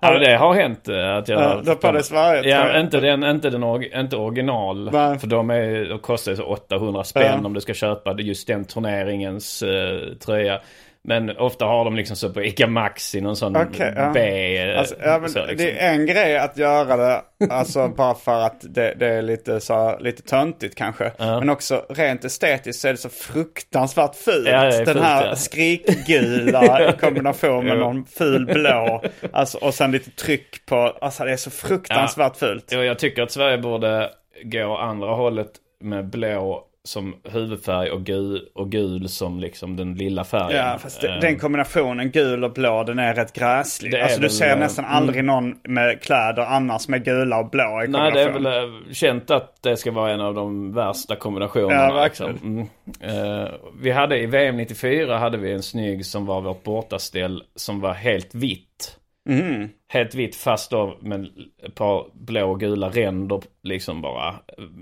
ja, 0.00 0.18
det 0.18 0.36
har 0.36 0.54
hänt 0.54 0.88
eh, 0.88 1.16
att 1.16 1.28
jag... 1.28 1.42
Ja, 1.42 1.60
du 1.64 1.70
har 1.70 1.76
på 1.76 1.92
dig 1.92 2.02
Sverigetröja. 2.02 2.72
Ja, 2.72 2.80
inte, 2.80 3.00
den, 3.00 3.24
inte, 3.24 3.50
den, 3.50 3.82
inte 3.94 4.16
original. 4.16 4.90
Nej. 4.92 5.18
För 5.18 5.26
de, 5.26 5.50
är, 5.50 5.84
de 5.88 5.98
kostar 5.98 6.32
ju 6.32 6.36
så 6.36 6.44
800 6.44 7.04
spänn 7.04 7.38
Ja. 7.40 7.46
om 7.46 7.54
du 7.54 7.60
ska 7.60 7.74
köpa 7.74 8.14
just 8.18 8.46
den 8.46 8.64
turneringens 8.64 9.62
eh, 9.62 10.14
tröja. 10.26 10.60
Men 11.04 11.36
ofta 11.36 11.64
har 11.64 11.84
de 11.84 11.96
liksom 11.96 12.16
så 12.16 12.32
på 12.32 12.42
Ica 12.42 12.66
Maxi 12.66 13.20
någon 13.20 13.36
sån 13.36 13.56
Okej, 13.56 13.92
ja. 13.96 14.10
B. 14.14 14.74
Alltså, 14.78 14.94
ja, 15.04 15.18
liksom. 15.18 15.42
Det 15.56 15.80
är 15.80 15.92
en 15.92 16.06
grej 16.06 16.38
att 16.38 16.56
göra 16.56 16.96
det, 16.96 17.22
alltså 17.50 17.88
bara 17.96 18.14
för 18.14 18.46
att 18.46 18.60
det, 18.60 18.94
det 18.98 19.06
är 19.06 19.22
lite, 19.22 19.60
så, 19.60 19.98
lite 20.00 20.22
töntigt 20.22 20.74
kanske. 20.74 21.12
Men 21.18 21.50
också 21.50 21.86
rent 21.88 22.24
estetiskt 22.24 22.80
så 22.82 22.88
är 22.88 22.92
det 22.92 22.98
så 22.98 23.08
fruktansvärt 23.08 24.14
fult. 24.14 24.48
Ja, 24.48 24.64
Den 24.64 24.86
fult, 24.86 25.02
här 25.02 25.26
ja. 25.26 25.36
skrikgula 25.36 26.88
i 26.94 26.96
kombination 27.00 27.64
med 27.64 27.78
någon 27.78 28.06
ful 28.06 28.46
blå. 28.46 29.02
Alltså, 29.32 29.58
och 29.58 29.74
sen 29.74 29.92
lite 29.92 30.10
tryck 30.10 30.66
på, 30.66 30.76
alltså 30.76 31.24
det 31.24 31.32
är 31.32 31.36
så 31.36 31.50
fruktansvärt 31.50 32.36
fult. 32.36 32.68
Jo, 32.72 32.82
jag 32.82 32.98
tycker 32.98 33.22
att 33.22 33.30
Sverige 33.30 33.58
borde 33.58 34.10
gå 34.42 34.76
andra 34.76 35.14
hållet 35.14 35.50
med 35.80 36.10
blå 36.10 36.68
som 36.84 37.14
huvudfärg 37.24 37.90
och 37.90 38.04
gul, 38.04 38.48
och 38.54 38.70
gul 38.70 39.08
som 39.08 39.40
liksom 39.40 39.76
den 39.76 39.94
lilla 39.94 40.24
färgen. 40.24 40.66
Ja, 40.66 40.78
fast 40.78 41.00
det, 41.00 41.08
Eh, 41.08 41.20
den 41.20 41.38
kombinationen 41.38 42.10
gul 42.10 42.44
och 42.44 42.52
blå 42.52 42.84
den 42.84 42.98
är 42.98 43.14
rätt 43.14 43.32
gräslig. 43.32 43.94
Är 43.94 44.02
Alltså 44.02 44.20
du 44.20 44.28
ser 44.28 44.56
nästan 44.56 44.84
aldrig 44.84 45.24
någon 45.24 45.54
med 45.62 46.00
kläder 46.02 46.42
annars 46.42 46.88
med 46.88 47.04
gula 47.04 47.38
och 47.38 47.50
blå 47.50 47.82
i 47.84 47.88
Nej, 47.88 48.12
det 48.12 48.22
är 48.22 48.30
väl 48.30 48.46
eh, 48.46 48.92
känt 48.92 49.30
att 49.30 49.62
det 49.62 49.76
ska 49.76 49.90
vara 49.90 50.12
en 50.12 50.20
av 50.20 50.34
de 50.34 50.72
värsta 50.74 51.16
kombinationerna. 51.16 51.82
Ja, 51.82 51.92
verkligen. 51.92 52.32
liksom. 52.32 52.68
Mm. 53.00 53.42
Eh, 53.42 53.48
vi 53.80 53.90
hade 53.90 54.18
i 54.18 54.26
VM 54.26 54.56
94 54.56 55.18
hade 55.18 55.38
vi 55.38 55.52
en 55.52 55.62
snygg 55.62 56.06
som 56.06 56.26
var 56.26 56.40
vårt 56.40 56.62
bortaställ 56.62 57.42
som 57.56 57.80
var 57.80 57.92
helt 57.92 58.34
vitt. 58.34 58.98
Mm. 59.28 59.68
Helt 59.92 60.14
vitt 60.14 60.34
fast 60.36 60.70
då 60.70 60.96
med 61.00 61.28
ett 61.62 61.74
par 61.74 62.06
blå 62.12 62.50
och 62.50 62.60
gula 62.60 62.88
ränder 62.88 63.40
liksom 63.62 64.02
bara. 64.02 64.34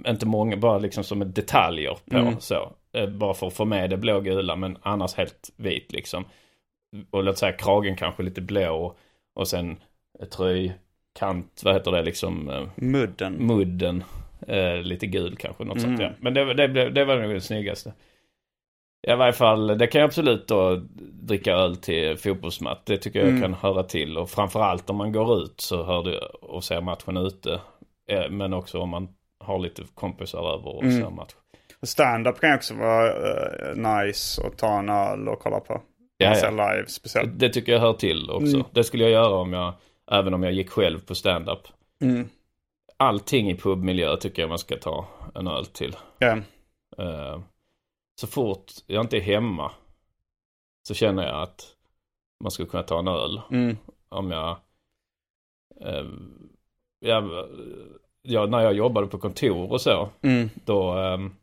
Inte 0.06 0.26
många, 0.26 0.56
bara 0.56 0.78
liksom 0.78 1.04
som 1.04 1.32
detaljer 1.32 1.96
på 2.10 2.16
Mm. 2.18 2.40
så. 2.40 2.72
Eh, 2.92 3.06
Bara 3.08 3.34
för 3.34 3.46
att 3.46 3.54
få 3.54 3.64
med 3.64 3.90
det 3.90 3.96
blågula 3.96 4.56
men 4.56 4.78
annars 4.82 5.14
helt 5.14 5.50
vit 5.56 5.92
liksom. 5.92 6.24
Och 7.10 7.24
låt 7.24 7.38
säga 7.38 7.52
kragen 7.52 7.96
kanske 7.96 8.22
lite 8.22 8.40
blå 8.40 8.94
och 9.34 9.48
sen 9.48 9.76
tröjkant, 10.30 11.60
vad 11.64 11.74
heter 11.74 11.90
det 11.92 12.02
liksom? 12.02 12.48
eh, 12.50 12.62
Mudden. 12.76 13.32
mudden. 13.46 14.04
Eh, 14.48 14.76
lite 14.82 15.06
gul 15.06 15.36
kanske, 15.36 15.64
något 15.64 15.78
Mm. 15.78 15.90
sånt 15.90 16.00
ja. 16.00 16.10
Men 16.20 16.34
det, 16.34 16.54
det, 16.54 16.90
det 16.90 17.04
var 17.04 17.16
nog 17.16 17.30
det 17.34 17.40
snyggaste. 17.40 17.92
I 19.08 19.14
varje 19.14 19.32
fall, 19.32 19.66
det 19.78 19.86
kan 19.86 20.00
jag 20.00 20.08
absolut 20.08 20.48
då 20.48 20.80
dricka 21.22 21.52
öl 21.52 21.76
till 21.76 22.16
fotbollsmatch. 22.16 22.78
Det 22.84 22.96
tycker 22.96 23.18
jag 23.18 23.28
Mm. 23.28 23.40
kan 23.42 23.54
höra 23.54 23.82
till. 23.82 24.18
Och 24.18 24.30
framförallt 24.30 24.90
om 24.90 24.96
man 24.96 25.12
går 25.12 25.38
ut 25.42 25.60
så 25.60 25.82
hör 25.84 26.02
du 26.02 26.18
och 26.42 26.64
ser 26.64 26.80
matchen 26.80 27.16
ute. 27.16 27.60
Eh, 28.10 28.30
Men 28.30 28.52
också 28.54 28.78
om 28.78 28.88
man 28.88 29.08
har 29.44 29.58
lite 29.58 29.82
kompisar 29.94 30.38
över 30.54 30.76
och 30.76 30.82
Mm. 30.84 31.02
ser 31.02 31.10
match. 31.10 31.32
Stand-up 31.82 32.40
kan 32.40 32.50
ju 32.50 32.56
också 32.56 32.74
vara 32.74 33.08
eh, 33.08 33.76
nice 33.76 34.46
att 34.46 34.58
ta 34.58 34.78
en 34.78 34.88
öl 34.88 35.28
och 35.28 35.38
kolla 35.38 35.60
på. 35.60 35.80
Ja, 36.16 36.34
Ja, 36.42 36.50
live 36.50 36.84
speciellt. 36.88 37.38
Det 37.38 37.48
tycker 37.48 37.72
jag 37.72 37.80
hör 37.80 37.92
till 37.92 38.30
också. 38.30 38.54
Mm. 38.54 38.66
Det 38.72 38.84
skulle 38.84 39.02
jag 39.04 39.12
göra 39.12 39.34
om 39.34 39.52
jag, 39.52 39.72
även 40.10 40.34
om 40.34 40.42
jag 40.42 40.52
gick 40.52 40.70
själv 40.70 41.06
på 41.06 41.14
stand-up. 41.14 41.60
Mm. 42.02 42.28
Allting 42.96 43.50
i 43.50 43.56
pubmiljö 43.56 44.16
tycker 44.16 44.42
jag 44.42 44.48
man 44.48 44.58
ska 44.58 44.76
ta 44.76 45.06
en 45.34 45.46
öl 45.46 45.66
till. 45.66 45.96
Ja. 46.18 46.36
Eh, 46.98 47.38
så 48.20 48.26
fort 48.26 48.72
jag 48.86 49.04
inte 49.04 49.16
är 49.16 49.20
hemma 49.20 49.72
så 50.82 50.94
känner 50.94 51.26
jag 51.26 51.42
att 51.42 51.76
man 52.44 52.50
skulle 52.50 52.68
kunna 52.68 52.82
ta 52.82 52.98
en 52.98 53.08
öl. 53.08 53.40
Mm. 53.50 53.76
Om 54.08 54.30
jag... 54.30 54.56
Eh, 55.80 56.04
ja, 57.00 57.46
ja, 58.22 58.46
när 58.46 58.60
jag 58.60 58.74
jobbade 58.74 59.06
på 59.06 59.18
kontor 59.18 59.72
och 59.72 59.80
så, 59.80 60.08
Mm. 60.22 60.50
då, 60.64 60.92
ehm, 60.92 61.34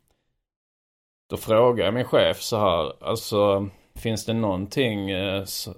då 1.30 1.36
frågade 1.36 1.84
jag 1.84 1.94
min 1.94 2.04
chef 2.04 2.40
så 2.42 2.56
här, 2.56 2.92
alltså 3.04 3.68
finns 3.94 4.24
det 4.26 4.32
någonting, 4.32 5.10
eh, 5.10 5.44
så, 5.44 5.74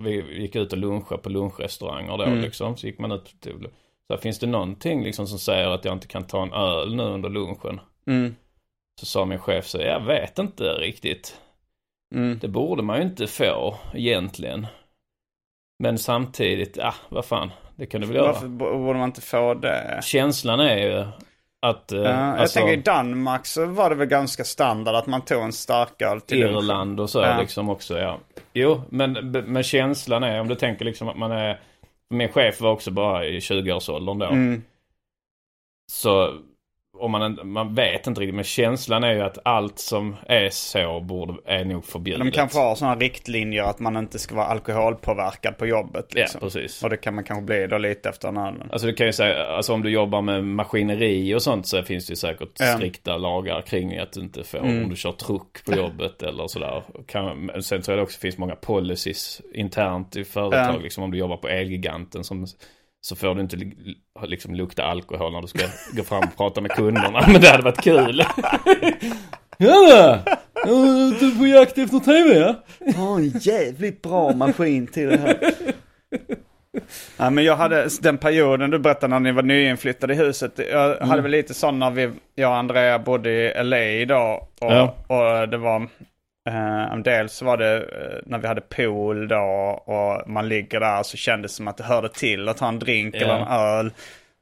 vi 0.00 0.40
gick 0.40 0.56
ut 0.56 0.72
och 0.72 0.78
lunchade 0.78 1.22
på 1.22 1.28
lunchrestauranger 1.28 2.18
då 2.18 2.24
Mm. 2.24 2.40
liksom, 2.40 2.76
så 2.76 2.86
gick 2.86 2.98
man 2.98 3.12
ut 3.12 3.36
till, 3.40 3.68
så 4.06 4.14
här, 4.14 4.16
finns 4.20 4.38
det 4.38 4.46
någonting 4.46 5.04
liksom 5.04 5.26
som 5.26 5.38
säger 5.38 5.68
att 5.68 5.84
jag 5.84 5.92
inte 5.94 6.06
kan 6.06 6.24
ta 6.26 6.42
en 6.42 6.52
öl 6.52 6.94
nu 6.96 7.02
under 7.02 7.28
lunchen? 7.28 7.80
Mm. 8.06 8.34
Så 9.00 9.06
sa 9.06 9.24
min 9.24 9.38
chef 9.38 9.66
så, 9.66 9.78
jag 9.78 10.00
vet 10.00 10.38
inte 10.38 10.64
riktigt. 10.64 11.40
Mm. 12.14 12.38
Det 12.38 12.48
borde 12.48 12.82
man 12.82 12.96
ju 12.96 13.02
inte 13.02 13.26
få 13.26 13.76
egentligen. 13.94 14.66
Men 15.78 15.98
samtidigt, 15.98 16.78
ah, 16.78 16.94
vad 17.08 17.24
fan, 17.24 17.50
det 17.76 17.86
kan 17.86 18.00
du 18.00 18.06
väl 18.06 18.16
göra. 18.16 18.26
Varför 18.32 18.48
borde 18.48 18.98
man 18.98 19.08
inte 19.08 19.20
få 19.20 19.54
det? 19.54 20.00
Känslan 20.02 20.60
är 20.60 20.76
ju 20.76 21.06
att... 21.66 21.92
eh, 21.92 21.98
Ja, 21.98 22.04
jag 22.10 22.38
alltså, 22.40 22.58
tänker 22.58 22.72
i 22.72 22.76
Danmark 22.82 23.46
så 23.46 23.66
var 23.66 23.90
det 23.90 23.96
väl 23.96 24.08
ganska 24.08 24.44
standard 24.44 24.94
att 24.94 25.06
man 25.06 25.24
tog 25.24 25.42
en 25.42 25.52
starköl 25.52 26.20
till. 26.20 26.38
Irland 26.38 27.00
och 27.00 27.10
så 27.10 27.20
Ja. 27.20 27.40
liksom 27.40 27.68
också, 27.70 27.98
ja. 27.98 28.18
Jo, 28.52 28.82
men, 28.88 29.12
men 29.30 29.62
känslan 29.62 30.22
är, 30.22 30.40
om 30.40 30.48
du 30.48 30.54
tänker 30.54 30.84
liksom 30.84 31.08
att 31.08 31.16
man 31.18 31.32
är... 31.32 31.60
Min 32.10 32.28
chef 32.28 32.60
var 32.60 32.70
också 32.70 32.90
bara 32.90 33.24
i 33.26 33.38
20-årsåldern 33.38 34.18
då. 34.18 34.26
Mm. 34.26 34.62
Så 35.92 36.38
om 36.96 37.10
man, 37.10 37.38
man 37.44 37.74
vet 37.74 38.06
inte 38.06 38.20
riktigt, 38.20 38.34
men 38.34 38.44
känslan 38.44 39.04
är 39.04 39.12
ju 39.12 39.20
att 39.20 39.38
allt 39.44 39.78
som 39.78 40.16
är 40.28 40.50
så 40.50 41.00
borde, 41.00 41.34
är 41.46 41.64
nog 41.64 41.84
förbjudet. 41.84 42.20
De 42.24 42.30
kanske 42.30 42.58
har 42.58 42.74
sådana 42.74 42.96
riktlinjer 42.96 43.62
att 43.62 43.78
man 43.80 43.96
inte 43.96 44.18
ska 44.18 44.34
vara 44.34 44.46
alkoholpåverkad 44.46 45.58
på 45.58 45.66
jobbet. 45.66 46.14
Liksom. 46.14 46.38
Ja, 46.42 46.46
precis. 46.46 46.82
Och 46.84 46.90
det 46.90 46.96
kan 46.96 47.14
man 47.14 47.24
kanske 47.24 47.42
bli 47.44 47.66
då 47.66 47.78
lite 47.78 48.08
efter 48.08 48.28
en 48.28 48.36
öl. 48.36 48.54
Alltså 48.72 48.86
du 48.86 48.92
kan 48.94 49.06
ju 49.06 49.12
säga, 49.12 49.46
alltså 49.46 49.72
om 49.72 49.82
du 49.82 49.90
jobbar 49.90 50.22
med 50.22 50.44
maskineri 50.44 51.34
och 51.34 51.42
sånt 51.42 51.66
så 51.66 51.82
finns 51.82 52.06
det 52.06 52.12
ju 52.12 52.16
säkert 52.16 52.48
Ja. 52.58 52.66
strikta 52.66 53.16
lagar 53.16 53.60
kring 53.62 53.98
att 53.98 54.12
du 54.12 54.20
inte 54.20 54.44
får, 54.44 54.58
Mm. 54.58 54.82
om 54.84 54.90
du 54.90 54.96
kör 54.96 55.12
truck 55.12 55.64
på 55.66 55.74
jobbet 55.76 56.22
eller 56.22 56.46
sådär. 56.46 56.82
Kan, 57.06 57.50
sen 57.62 57.82
tror 57.82 57.92
jag 57.92 57.98
det 57.98 58.02
också 58.02 58.20
finns 58.20 58.38
många 58.38 58.56
policies 58.56 59.40
internt 59.54 60.16
i 60.16 60.24
företag, 60.24 60.74
Ja. 60.74 60.80
liksom 60.82 61.04
om 61.04 61.10
du 61.10 61.18
jobbar 61.18 61.36
på 61.36 61.48
Elgiganten 61.48 62.24
som 62.24 62.46
så 63.04 63.16
får 63.16 63.34
du 63.34 63.40
inte 63.40 63.56
li- 63.56 63.96
liksom 64.26 64.54
lukta 64.54 64.82
alkohol 64.84 65.32
när 65.32 65.40
du 65.42 65.46
ska 65.48 65.58
gå 65.92 66.02
fram 66.02 66.22
och 66.24 66.36
prata 66.36 66.60
med 66.60 66.70
kunderna. 66.70 67.24
Men 67.32 67.40
det 67.40 67.48
hade 67.48 67.62
varit 67.62 67.80
kul. 67.82 68.22
Ja, 69.56 70.18
jag 70.54 70.68
är 71.22 71.38
på 71.38 71.46
jakt 71.46 71.78
efter 71.78 71.98
tv 71.98 72.38
ja. 72.38 72.54
Har 72.96 73.16
en 73.18 73.28
jävligt 73.28 74.02
bra 74.02 74.32
maskin 74.32 74.86
till 74.86 75.08
det 75.08 75.16
här. 75.18 75.36
Ja, 77.16 77.30
men 77.30 77.44
jag 77.44 77.56
hade 77.56 77.88
den 78.00 78.18
perioden 78.18 78.70
du 78.70 78.78
berättade 78.78 79.10
när 79.10 79.20
ni 79.20 79.32
var 79.32 79.42
nyinflyttade 79.42 80.12
i 80.12 80.16
huset. 80.16 80.60
Jag 80.72 80.96
hade 81.00 81.22
väl 81.22 81.30
lite 81.30 81.54
sån 81.54 81.78
när 81.78 81.90
vi, 81.90 82.10
jag 82.34 82.50
och 82.50 82.56
Andrea 82.56 82.98
bodde 82.98 83.30
i 83.30 83.64
LA 83.64 84.14
då. 84.14 84.48
Och, 84.60 84.72
Ja. 84.72 84.94
och 85.06 85.48
det 85.48 85.56
var, 85.56 85.88
eh, 86.48 86.96
dels 86.96 87.42
var 87.42 87.56
det 87.56 87.76
eh, 87.76 88.18
när 88.26 88.38
vi 88.38 88.46
hade 88.46 88.60
pool 88.60 89.28
då 89.28 89.36
och 89.84 90.30
man 90.30 90.48
ligger 90.48 90.80
där 90.80 91.02
så 91.02 91.16
kändes 91.16 91.52
det 91.52 91.56
som 91.56 91.68
att 91.68 91.76
det 91.76 91.84
hörde 91.84 92.08
till 92.08 92.48
att 92.48 92.56
ta 92.56 92.68
en 92.68 92.78
drink 92.78 93.14
Ja. 93.14 93.20
eller 93.20 93.34
en 93.38 93.48
öl. 93.48 93.92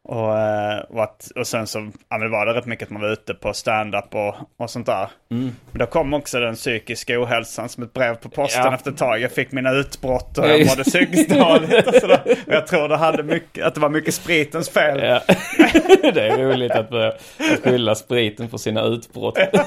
Och, 0.05 0.39
eh, 0.39 0.79
och, 0.79 1.03
att, 1.03 1.31
och 1.37 1.47
sen 1.47 1.67
så 1.67 1.91
ja, 2.09 2.19
men 2.19 2.31
var 2.31 2.47
det 2.47 2.55
rätt 2.55 2.67
mycket 2.67 2.87
att 2.87 2.91
man 2.91 3.03
var 3.03 3.09
ute 3.13 3.35
på 3.35 3.53
stand-up 3.53 4.15
och, 4.15 4.35
och 4.57 4.71
sånt 4.71 4.87
där. 4.87 5.09
Men 5.29 5.55
då 5.73 5.87
kom 5.87 6.15
också 6.15 6.41
den 6.41 6.55
psykiska 6.55 7.23
ohälsan 7.23 7.69
som 7.69 7.83
ett 7.83 7.93
brev 7.93 8.15
på 8.15 8.29
posten 8.29 8.63
Ja. 8.65 8.75
efter 8.75 8.91
ett 8.91 8.97
tag. 8.97 9.21
Jag 9.21 9.33
fick 9.33 9.53
mina 9.53 9.73
utbrott 9.73 10.39
och 10.39 10.45
Ja, 10.45 10.57
jag 10.57 10.67
mådde 10.67 10.85
psykiskt 10.85 11.31
dåligt 11.31 11.87
och 11.87 11.95
sådär. 11.95 12.23
Och 12.47 12.53
jag 12.53 12.67
tror 12.67 12.89
det 12.89 12.97
hade 12.97 13.23
mycket, 13.23 13.65
att 13.65 13.75
det 13.75 13.81
var 13.81 13.89
mycket 13.89 14.15
spritens 14.15 14.71
fel. 14.71 15.01
Ja. 15.03 15.21
det 16.15 16.29
är 16.29 16.39
roligt 16.39 16.73
att 16.73 16.91
börja 16.91 17.13
skylla 17.65 17.95
spriten 17.95 18.49
för 18.49 18.59
sina 18.59 18.83
utbrott. 18.83 19.39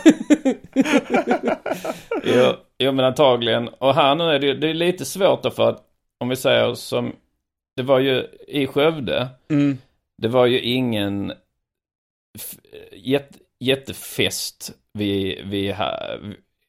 jo, 2.23 2.53
jo, 2.77 2.91
men 2.91 3.05
antagligen. 3.05 3.67
Och 3.67 3.95
här 3.95 4.15
nu 4.15 4.23
är 4.23 4.39
det, 4.39 4.53
det 4.53 4.69
är 4.69 4.73
lite 4.73 5.05
svårt 5.05 5.43
då 5.43 5.51
för 5.51 5.69
att 5.69 5.81
om 6.19 6.29
vi 6.29 6.35
säger 6.35 6.73
som 6.73 7.15
det 7.75 7.83
var 7.83 7.99
ju 7.99 8.23
i 8.47 8.67
Skövde. 8.67 9.27
Mm. 9.49 9.77
Det 10.17 10.27
var 10.27 10.45
ju 10.45 10.59
ingen 10.59 11.33
jätte, 12.91 13.37
jättefest 13.59 14.71
vi, 14.93 15.41
vi 15.45 15.75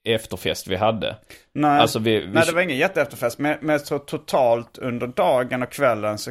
efterfest 0.04 0.66
vi 0.66 0.76
hade. 0.76 1.16
Nej, 1.52 1.80
Alltså 1.80 1.98
vi, 1.98 2.20
vi, 2.20 2.26
nej, 2.26 2.44
det 2.46 2.52
var 2.52 2.62
ingen 2.62 2.76
jätteefterfest. 2.76 3.38
Men, 3.38 3.58
men 3.60 3.80
så 3.80 3.98
totalt 3.98 4.78
under 4.78 5.06
dagen 5.06 5.62
och 5.62 5.70
kvällen 5.72 6.18
så 6.18 6.30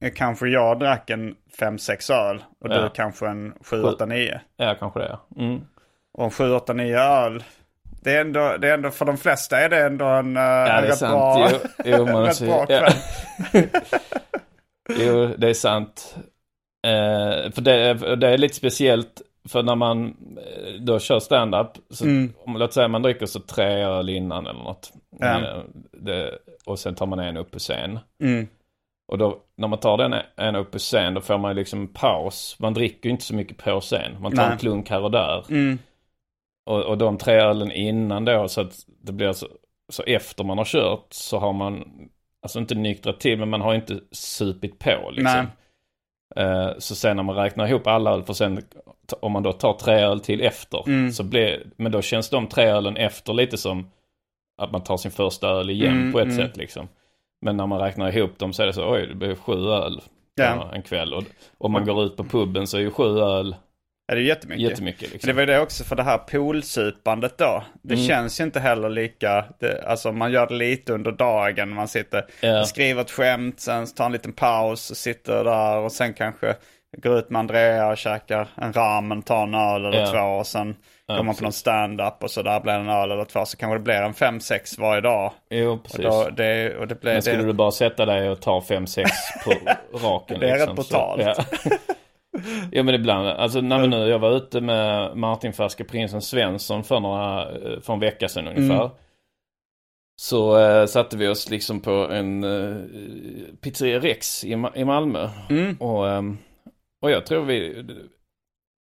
eh, 0.00 0.12
kanske 0.14 0.48
jag 0.48 0.78
drack 0.78 1.10
en 1.10 1.34
5-6 1.58 2.12
öl. 2.12 2.44
Och 2.60 2.70
Ja. 2.70 2.82
du 2.82 2.90
kanske 2.90 3.26
en 3.26 3.54
7-8-9. 3.54 4.38
Ja, 4.56 4.74
kanske 4.78 5.00
det. 5.00 5.08
ja. 5.08 5.44
Mm. 5.44 5.60
Och 6.12 6.24
en 6.24 6.30
7, 6.30 6.52
8, 6.52 6.72
9 6.72 6.98
öl. 6.98 7.44
Det 8.02 8.12
är, 8.16 8.20
ändå, 8.20 8.56
det 8.56 8.68
är 8.68 8.74
ändå, 8.74 8.90
för 8.90 9.04
de 9.04 9.16
flesta 9.16 9.60
är 9.60 9.68
det 9.68 9.78
ändå 9.86 10.04
en, 10.04 10.36
eh, 10.36 10.42
Ja, 10.42 10.78
en 10.78 10.84
rätt 10.84 10.98
sant. 10.98 11.12
bra, 11.12 11.48
Jo, 11.84 11.94
jo, 11.96 12.04
rätt 12.20 12.40
bra 12.40 12.66
kväll. 12.66 12.92
Jo, 14.98 15.34
det 15.38 15.48
är 15.50 15.54
sant. 15.54 16.16
Eh, 16.86 17.50
för 17.52 17.60
det, 17.60 17.72
är- 17.72 18.16
det 18.16 18.28
är 18.28 18.38
lite 18.38 18.54
speciellt 18.54 19.22
för 19.48 19.62
när 19.62 19.74
man 19.74 20.06
eh, 20.38 20.80
då 20.80 20.98
kör 20.98 21.18
stand-up. 21.20 21.68
Mm. 22.02 22.32
om, 22.44 22.56
låt 22.56 22.72
säga 22.72 22.88
man 22.88 23.02
dricker 23.02 23.26
så 23.26 23.40
tre 23.40 23.64
öl 23.82 24.08
innan 24.08 24.46
eller 24.46 24.60
något. 24.62 24.92
Ja. 25.18 25.40
Eh, 25.40 25.58
det, 25.92 26.38
och 26.66 26.78
sen 26.78 26.94
tar 26.94 27.06
man 27.06 27.18
en 27.18 27.36
upp 27.36 27.50
på 27.50 27.58
scen. 27.58 27.98
Mm. 28.22 28.48
Och 29.12 29.18
då 29.18 29.38
när 29.56 29.68
man 29.68 29.78
tar 29.78 29.96
den 29.98 30.14
en 30.36 30.56
upp 30.56 30.70
på 30.70 30.78
scen 30.78 31.14
då 31.14 31.20
får 31.20 31.38
man 31.38 31.50
ju 31.50 31.54
liksom 31.54 31.88
paus. 31.88 32.56
Man 32.58 32.74
dricker 32.74 33.04
ju 33.08 33.10
inte 33.10 33.24
så 33.24 33.34
mycket 33.34 33.56
på 33.56 33.80
scen. 33.80 34.16
Man 34.20 34.36
tar 34.36 34.42
Nej. 34.42 34.52
en 34.52 34.58
klunk 34.58 34.90
här 34.90 35.02
och 35.02 35.10
där. 35.10 35.44
Mm. 35.50 35.78
Och, 36.66 36.82
och 36.82 36.98
de 36.98 37.18
tre 37.18 37.34
ölen 37.34 37.72
innan 37.72 38.24
då 38.24 38.48
så 38.48 38.60
att 38.60 38.74
det 39.02 39.12
blir 39.12 39.32
så, 39.32 39.46
så 39.92 40.02
efter 40.02 40.44
man 40.44 40.58
har 40.58 40.64
kört 40.64 41.06
så 41.10 41.38
har 41.38 41.52
man 41.52 41.84
alltså 42.42 42.58
inte 42.58 42.74
nyktrat 42.74 43.20
till 43.20 43.38
men 43.38 43.48
man 43.48 43.60
har 43.60 43.74
inte 43.74 44.00
supit 44.10 44.78
på 44.78 45.10
liksom. 45.10 45.36
Eh, 45.38 45.44
så 46.78 46.94
sen 46.94 47.16
när 47.16 47.22
man 47.22 47.36
räknar 47.36 47.66
ihop 47.68 47.86
alla 47.86 48.10
öl 48.10 48.22
för 48.22 48.32
sen 48.32 48.62
om 49.20 49.32
man 49.32 49.42
då 49.42 49.52
tar 49.52 49.72
tre 49.72 49.94
öl 49.94 50.20
till 50.20 50.40
efter 50.40 50.88
Mm. 50.88 51.12
så 51.12 51.24
blir, 51.24 51.66
men 51.76 51.92
då 51.92 52.02
känns 52.02 52.30
de 52.30 52.46
tre 52.46 52.64
ölen 52.64 52.96
efter 52.96 53.32
lite 53.32 53.56
som 53.58 53.90
att 54.58 54.72
man 54.72 54.82
tar 54.84 54.96
sin 54.96 55.10
första 55.10 55.48
öl 55.48 55.70
igen 55.70 55.92
Mm, 55.96 56.12
på 56.12 56.18
ett 56.20 56.24
mm. 56.24 56.36
sätt 56.36 56.56
liksom. 56.56 56.88
Men 57.40 57.56
när 57.56 57.66
man 57.66 57.80
räknar 57.80 58.16
ihop 58.16 58.38
dem 58.38 58.52
så 58.52 58.62
är 58.62 58.66
det 58.66 58.72
så 58.72 58.92
oj 58.92 59.06
det 59.06 59.14
blir 59.14 59.34
sju 59.34 59.68
öl 59.68 60.00
Ja. 60.34 60.70
en 60.72 60.82
kväll. 60.82 61.14
Och 61.14 61.24
om 61.58 61.72
man 61.72 61.84
går 61.86 62.04
ut 62.04 62.16
på 62.16 62.24
puben 62.24 62.66
så 62.66 62.76
är 62.76 62.80
ju 62.80 62.90
sju 62.90 63.18
öl 63.20 63.56
Ja, 64.08 64.14
det 64.14 64.20
är 64.20 64.24
jättemycket. 64.24 64.70
jättemycket 64.70 65.02
Men 65.02 65.10
liksom. 65.12 65.28
det 65.28 65.32
var 65.34 65.40
ju 65.40 65.46
det 65.46 65.60
också 65.60 65.84
för 65.84 65.96
det 65.96 66.02
här 66.02 66.18
poolsupandet 66.18 67.38
då. 67.38 67.62
Det 67.82 67.94
Mm. 67.94 68.06
känns 68.06 68.40
ju 68.40 68.44
inte 68.44 68.60
heller 68.60 68.88
lika, 68.88 69.44
det, 69.60 69.82
alltså 69.86 70.12
man 70.12 70.32
gör 70.32 70.46
det 70.46 70.54
lite 70.54 70.92
under 70.92 71.12
dagen. 71.12 71.68
Man 71.74 71.88
sitter 71.88 72.24
och 72.60 72.68
skriver 72.68 73.00
ett 73.02 73.10
skämt, 73.10 73.60
sen 73.60 73.86
tar 73.86 74.06
en 74.06 74.12
liten 74.12 74.32
paus 74.32 74.90
och 74.90 74.96
sitter 74.96 75.44
där 75.44 75.76
och 75.76 75.92
sen 75.92 76.14
kanske 76.14 76.54
går 77.02 77.18
ut 77.18 77.30
med 77.30 77.38
Andrea 77.40 77.88
och 77.88 77.96
käkar 77.98 78.48
en 78.56 78.72
ramen, 78.72 79.22
tar 79.22 79.42
en 79.42 79.54
öl 79.54 79.84
eller 79.84 80.00
Ja. 80.00 80.06
två 80.12 80.18
och 80.38 80.46
sen 80.46 80.76
Ja, 81.08 81.16
går 81.16 81.22
man 81.22 81.34
på 81.34 81.42
någon 81.42 81.52
stand-up 81.52 82.22
och 82.22 82.30
så 82.30 82.42
där 82.42 82.60
blir 82.60 82.72
det 82.72 82.78
en 82.78 82.88
öl 82.88 83.10
eller 83.10 83.24
två 83.24 83.44
så 83.44 83.56
kanske 83.56 83.74
det 83.78 83.82
blir 83.82 83.94
en 84.02 84.14
fem 84.14 84.40
sex 84.40 84.78
varje 84.78 85.00
dag. 85.00 85.32
Jo 85.50 85.70
Och, 85.72 85.82
precis. 85.84 86.04
då, 86.04 86.28
det, 86.36 86.76
och 86.76 86.88
det 86.88 87.00
blir 87.00 87.12
Men 87.12 87.22
skulle 87.22 87.36
det, 87.38 87.44
du 87.44 87.52
bara 87.52 87.70
sätta 87.70 88.06
dig 88.06 88.30
och 88.30 88.40
ta 88.40 88.60
5-6 88.60 89.04
på 89.44 89.52
raken 89.98 90.40
Det 90.40 90.50
är 90.50 90.52
liksom, 90.54 90.68
rätt 90.68 90.76
brutalt. 90.76 91.48
Ja. 92.72 92.82
men 92.82 92.94
ibland, 92.94 93.28
alltså 93.28 93.60
när 93.60 93.86
nu, 93.86 93.96
jag 93.96 94.18
var 94.18 94.36
ute 94.36 94.60
med 94.60 95.16
Martin 95.16 95.52
Färske 95.52 95.84
Prinsen 95.84 96.22
Svensson 96.22 96.84
för, 96.84 97.00
några, 97.00 97.42
eh, 97.50 97.80
för 97.80 97.92
en 97.92 98.00
vecka 98.00 98.28
sedan 98.28 98.48
ungefär. 98.48 98.80
Mm. 98.84 98.90
Så 100.20 100.58
eh, 100.58 100.86
satte 100.86 101.16
vi 101.16 101.28
oss 101.28 101.50
liksom 101.50 101.80
på 101.80 101.90
en 101.90 102.44
eh, 102.44 102.76
pizzeria 103.60 103.98
Rex 103.98 104.44
i, 104.44 104.64
i 104.74 104.84
Malmö. 104.84 105.28
Mm. 105.50 105.76
Och, 105.80 106.08
ehm, 106.08 106.38
och 107.02 107.10
jag 107.10 107.26
tror 107.26 107.44
vi, 107.44 107.84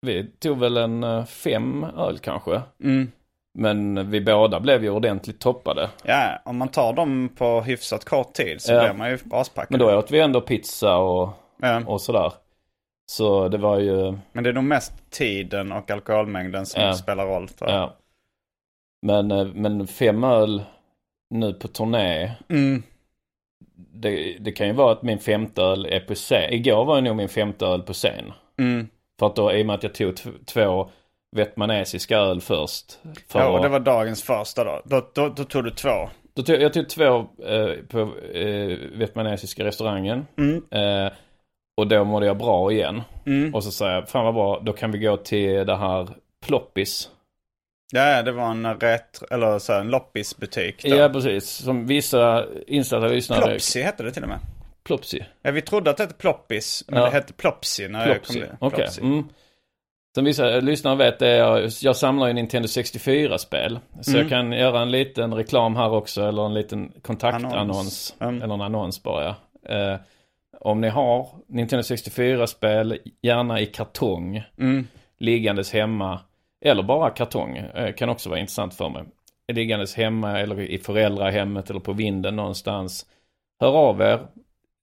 vi 0.02 0.26
tog 0.40 0.60
väl 0.60 0.78
en 0.78 1.04
eh, 1.04 1.26
fem 1.26 1.84
öl 1.98 2.18
kanske. 2.20 2.62
Mm. 2.84 3.12
Men 3.58 4.12
vi 4.12 4.22
båda 4.22 4.60
blev 4.60 4.84
ju 4.84 4.90
ordentligt 4.90 5.40
toppade. 5.40 5.90
Ja, 6.04 6.42
om 6.46 6.58
man 6.58 6.68
tar 6.68 6.94
dem 6.94 7.30
på 7.38 7.62
hyfsat 7.62 8.06
kort 8.06 8.34
tid 8.34 8.62
så 8.62 8.74
Ja. 8.74 8.84
blir 8.84 8.94
man 8.94 9.10
ju 9.10 9.18
aspackad. 9.32 9.72
Men 9.72 9.80
då 9.80 9.98
åt 9.98 10.12
vi 10.12 10.20
ändå 10.20 10.42
pizza 10.42 10.98
och, 10.98 11.30
ja. 11.62 11.82
och 11.86 12.02
sådär. 12.02 12.34
Så 13.06 13.48
det 13.48 13.58
var 13.58 13.80
ju, 13.80 14.18
Men 14.32 14.44
det 14.44 14.50
är 14.50 14.54
nog 14.54 14.64
mest 14.64 14.94
tiden 15.12 15.72
och 15.72 15.92
alkoholmängden 15.92 16.66
som 16.66 16.82
Ja. 16.82 16.94
spelar 16.94 17.26
roll. 17.26 17.48
Jag. 17.60 17.70
ja. 17.70 17.96
Men, 19.02 19.32
eh, 19.32 19.46
men 19.54 19.88
fem 19.88 20.24
öl 20.24 20.64
nu 21.30 21.54
på 21.54 21.68
turné. 21.68 22.32
Mm. 22.50 22.84
Det, 23.94 24.38
det 24.40 24.52
kan 24.52 24.68
ju 24.68 24.74
vara 24.74 24.92
att 24.92 25.02
min 25.04 25.20
femte 25.20 25.62
öl 25.62 25.86
är 25.86 26.00
på 26.00 26.16
scen. 26.16 26.54
Igår 26.54 26.86
var 26.86 26.96
ju 26.96 27.02
nog 27.02 27.16
min 27.16 27.30
femte 27.30 27.66
öl 27.66 27.82
på 27.82 27.94
scen. 27.94 28.34
Mm. 28.60 28.88
För 29.20 29.26
att 29.26 29.36
då, 29.36 29.54
i 29.54 29.62
och 29.62 29.66
med 29.66 29.76
att 29.76 29.84
jag 29.84 29.94
tog 29.94 30.14
två 30.46 30.90
vietnamesiska 31.36 32.18
öl 32.18 32.42
först. 32.42 33.00
För 33.28 33.40
Ja, 33.40 33.48
och 33.50 33.62
det 33.62 33.70
var 33.70 33.80
dagens 33.80 34.24
första 34.24 34.64
då. 34.64 34.82
Då, 34.86 35.10
då, 35.14 35.30
då 35.30 35.44
tog 35.44 35.64
du 35.64 35.72
två. 35.72 36.10
Då 36.34 36.44
tog, 36.44 36.62
jag 36.62 36.74
tog 36.74 36.90
två 36.90 37.18
eh, 37.46 37.70
på 37.90 38.00
eh, 38.34 38.78
vietnamesiska 38.92 39.64
restaurangen. 39.64 40.28
Mm. 40.38 40.64
Eh, 40.72 41.12
och 41.78 41.88
då 41.88 42.04
mådde 42.04 42.26
jag 42.26 42.38
bra 42.38 42.72
igen. 42.72 43.02
Mm. 43.26 43.56
Och 43.56 43.64
så 43.64 43.72
sa 43.72 43.92
jag, 43.92 44.10
fan 44.10 44.26
vad 44.26 44.34
bra, 44.34 44.60
då 44.64 44.74
kan 44.74 44.92
vi 44.92 44.98
gå 45.00 45.18
till 45.18 45.66
det 45.66 45.76
här 45.78 46.08
Ploppis. 46.46 47.10
Ja, 47.94 48.22
det 48.24 48.32
var 48.32 48.52
en 48.52 48.74
rätt, 48.80 49.22
eller 49.32 49.60
så 49.60 49.74
här, 49.74 49.80
en 49.80 49.88
loppisbutik 49.90 50.84
då. 50.84 50.96
Ja, 50.96 51.10
precis. 51.10 51.50
Som 51.50 51.88
vissa 51.88 52.46
inställda 52.68 53.08
lyssnare... 53.08 53.42
Plopsy 53.42 53.82
hette 53.82 54.04
det 54.04 54.12
till 54.12 54.24
och 54.24 54.30
med. 54.30 54.40
Plopsy. 54.84 55.20
Ja, 55.42 55.52
vi 55.52 55.62
trodde 55.62 55.90
att 55.90 55.98
det 55.98 56.04
hette 56.04 56.16
Ploppis, 56.16 56.84
men 56.88 57.00
Ja. 57.00 57.06
det 57.06 57.12
hette 57.12 57.34
Plopsy 57.34 57.88
när 57.88 58.08
jag 58.08 58.16
Plopsy. 58.16 58.40
kom 58.42 58.50
Okej. 58.60 58.78
Plopsy. 58.78 59.02
Mm. 59.02 59.28
Som 60.16 60.26
vissa 60.26 60.46
lyssnare 60.60 60.96
vet 60.96 61.22
är 61.22 61.36
jag, 61.36 61.70
jag 61.82 61.96
samlar 61.96 62.28
ju 62.28 62.34
Nintendo 62.34 62.68
64-spel. 62.68 63.80
Så 64.02 64.12
Mm. 64.12 64.22
jag 64.22 64.30
kan 64.30 64.52
göra 64.52 64.80
en 64.82 64.92
liten 64.92 65.34
reklam 65.34 65.76
här 65.76 65.90
också, 65.94 66.22
eller 66.28 66.46
en 66.46 66.54
liten 66.54 66.92
kontaktannons. 67.02 67.54
Annons. 67.56 68.16
Mm. 68.20 68.42
Eller 68.42 68.54
en 68.54 68.62
annons 68.62 69.04
bara. 69.04 69.28
Eh, 69.70 69.96
om 70.60 70.82
ni 70.82 70.90
har 70.90 71.28
Nintendo 71.48 71.82
64-spel, 71.84 72.98
gärna 73.22 73.60
i 73.60 73.66
kartong, 73.66 74.44
Mm. 74.60 74.88
liggandes 75.20 75.74
hemma, 75.74 76.20
eller 76.66 76.84
bara 76.84 77.10
kartong, 77.10 77.58
eh, 77.58 77.94
kan 77.94 78.10
också 78.10 78.30
vara 78.30 78.40
intressant 78.40 78.74
för 78.74 78.90
mig. 78.90 79.04
Liggandes 79.54 79.96
hemma 79.96 80.40
eller 80.40 80.62
i 80.62 80.78
föräldrahemmet 80.78 81.70
eller 81.70 81.80
på 81.80 81.94
vinden 81.94 82.36
någonstans. 82.36 83.06
Hör 83.60 83.72
av 83.72 84.02
er. 84.02 84.20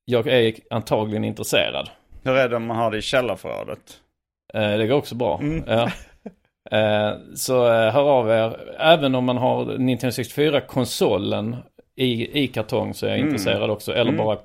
Jag 0.05 0.27
är 0.27 0.53
antagligen 0.69 1.23
intresserad. 1.23 1.89
Hur 2.23 2.35
är 2.35 2.49
det 2.49 2.55
om 2.55 2.65
man 2.65 2.77
har 2.77 2.91
det 2.91 2.97
i 2.97 3.01
källarförrådet? 3.01 3.99
Eh, 4.53 4.77
det 4.77 4.87
går 4.87 4.95
också 4.97 5.15
bra. 5.15 5.39
Mm. 5.41 5.63
Ja. 5.67 5.91
Eh, 6.71 7.13
så 7.35 7.65
hör 7.69 8.09
av 8.09 8.29
er. 8.29 8.75
Även 8.79 9.15
om 9.15 9.25
man 9.25 9.37
har 9.37 9.65
Nintendo 9.77 10.11
64-konsolen 10.11 11.55
i, 11.95 12.43
i 12.43 12.47
kartong 12.47 12.93
så 12.93 13.05
är 13.05 13.09
jag 13.09 13.17
Mm. 13.19 13.29
intresserad 13.29 13.69
också. 13.71 13.91
Eller 13.93 14.11
Mm. 14.11 14.25
bara 14.25 14.37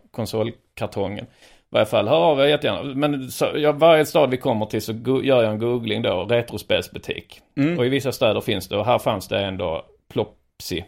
konsolkartongen. 0.78 1.24
I 1.24 1.70
varje 1.70 1.86
fall, 1.86 2.08
hör 2.08 2.16
av 2.16 2.40
er 2.40 2.44
jättegärna. 2.46 2.82
Men 2.94 3.30
så, 3.30 3.46
ja, 3.54 3.72
varje 3.72 4.06
stad 4.06 4.30
vi 4.30 4.36
kommer 4.36 4.66
till 4.66 4.82
så 4.82 4.92
gör 5.22 5.42
jag 5.42 5.52
en 5.52 5.58
googling 5.58 6.02
då. 6.02 6.24
Retrospelsbutik. 6.24 7.40
Mm. 7.56 7.78
Och 7.78 7.86
i 7.86 7.88
vissa 7.88 8.12
städer 8.12 8.40
finns 8.40 8.68
det. 8.68 8.76
Och 8.76 8.86
här 8.86 8.98
fanns 8.98 9.28
det 9.28 9.38
ändå 9.40 9.84
Plopsy. 10.12 10.82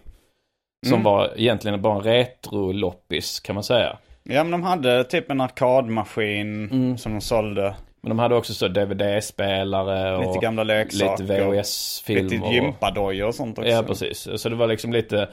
Som 0.87 0.93
Mm. 0.95 1.05
var 1.05 1.31
egentligen 1.37 1.83
bara 1.83 1.95
en 1.97 2.03
retro-loppis 2.03 3.41
kan 3.41 3.55
man 3.55 3.65
säga. 3.65 3.99
Ja, 4.23 4.45
men 4.45 4.51
de 4.51 4.63
hade 4.63 5.05
typ 5.05 5.31
en 5.31 5.41
arkadmaskin 5.41 6.69
Mm. 6.71 6.99
som 6.99 7.13
de 7.13 7.21
sålde. 7.21 7.75
Men 8.03 8.09
de 8.09 8.19
hade 8.19 8.35
också 8.35 8.55
så 8.55 8.69
DVD-spelare 8.69 10.17
och 10.17 10.27
Lite 10.27 10.39
gamla 10.39 10.63
leksaker. 10.65 11.23
lite 11.23 11.35
VHS-filmer. 11.41 12.23
Lite 12.31 12.47
gympadojor 12.55 13.29
och 13.29 13.35
sånt 13.35 13.59
också. 13.59 13.71
Ja, 13.71 13.83
precis. 13.83 14.29
Så 14.37 14.49
det 14.49 14.55
var 14.57 14.67
liksom 14.67 14.93
lite, 14.93 15.29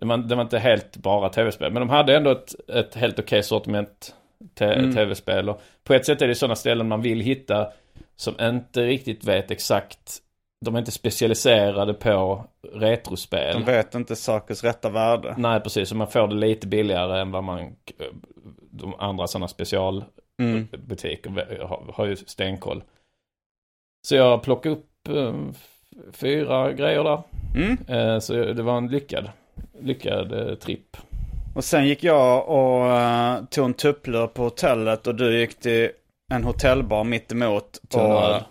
det 0.00 0.06
var, 0.06 0.16
det 0.16 0.34
var 0.34 0.42
inte 0.42 0.58
helt 0.58 0.96
bara 0.96 1.28
tv-spel. 1.28 1.72
Men 1.72 1.80
de 1.80 1.90
hade 1.90 2.16
ändå 2.16 2.30
ett, 2.30 2.70
ett 2.70 2.94
helt 2.94 3.18
okej 3.18 3.42
sortiment 3.42 4.14
te, 4.54 4.64
Mm. 4.64 4.94
tv-spel. 4.94 5.48
Och 5.48 5.60
på 5.84 5.94
ett 5.94 6.06
sätt 6.06 6.22
är 6.22 6.28
det 6.28 6.34
sådana 6.34 6.56
ställen 6.56 6.88
man 6.88 7.02
vill 7.02 7.20
hitta 7.20 7.68
som 8.16 8.34
inte 8.40 8.82
riktigt 8.86 9.24
vet 9.24 9.50
exakt. 9.50 10.18
De 10.64 10.74
är 10.74 10.78
inte 10.78 10.90
specialiserade 10.90 11.94
på 11.94 12.44
retrospel. 12.72 13.54
De 13.54 13.64
vet 13.64 13.94
inte 13.94 14.16
sakers 14.16 14.64
rätta 14.64 14.90
värde. 14.90 15.34
Nej, 15.38 15.60
precis. 15.60 15.88
Så 15.88 15.96
man 15.96 16.06
får 16.08 16.26
det 16.28 16.34
lite 16.34 16.66
billigare 16.66 17.20
än 17.20 17.30
vad 17.30 17.44
man, 17.44 17.76
de 18.70 18.94
andra 18.98 19.26
sådana 19.26 19.48
special 19.48 20.04
Mm. 20.40 20.68
har, 21.60 21.92
har 21.94 22.06
ju 22.06 22.16
stenkoll. 22.16 22.82
Så 24.06 24.14
jag 24.16 24.42
plockade 24.42 24.74
upp 24.74 25.08
f- 25.08 25.68
fyra 26.12 26.72
grejer 26.72 27.04
där. 27.04 27.22
Mm. 27.56 27.78
Eh, 27.88 28.18
så 28.18 28.32
det 28.32 28.62
var 28.62 28.76
en 28.78 28.88
lyckad, 28.88 29.30
lyckad 29.80 30.32
eh, 30.32 30.54
tripp. 30.54 30.96
Och 31.54 31.64
sen 31.64 31.86
gick 31.86 32.04
jag 32.04 32.48
och 32.48 32.86
uh, 32.86 33.44
tog 33.50 33.64
en 33.64 33.74
tupplur 33.74 34.26
på 34.26 34.42
hotellet 34.42 35.06
och 35.06 35.14
du 35.14 35.38
gick 35.40 35.60
till 35.60 35.90
en 36.32 36.44
hotellbar 36.44 37.04
mitt 37.04 37.32
emot. 37.32 37.80
Tog 37.88 38.00
en 38.00 38.10
och, 38.10 38.22
öl. 38.22 38.42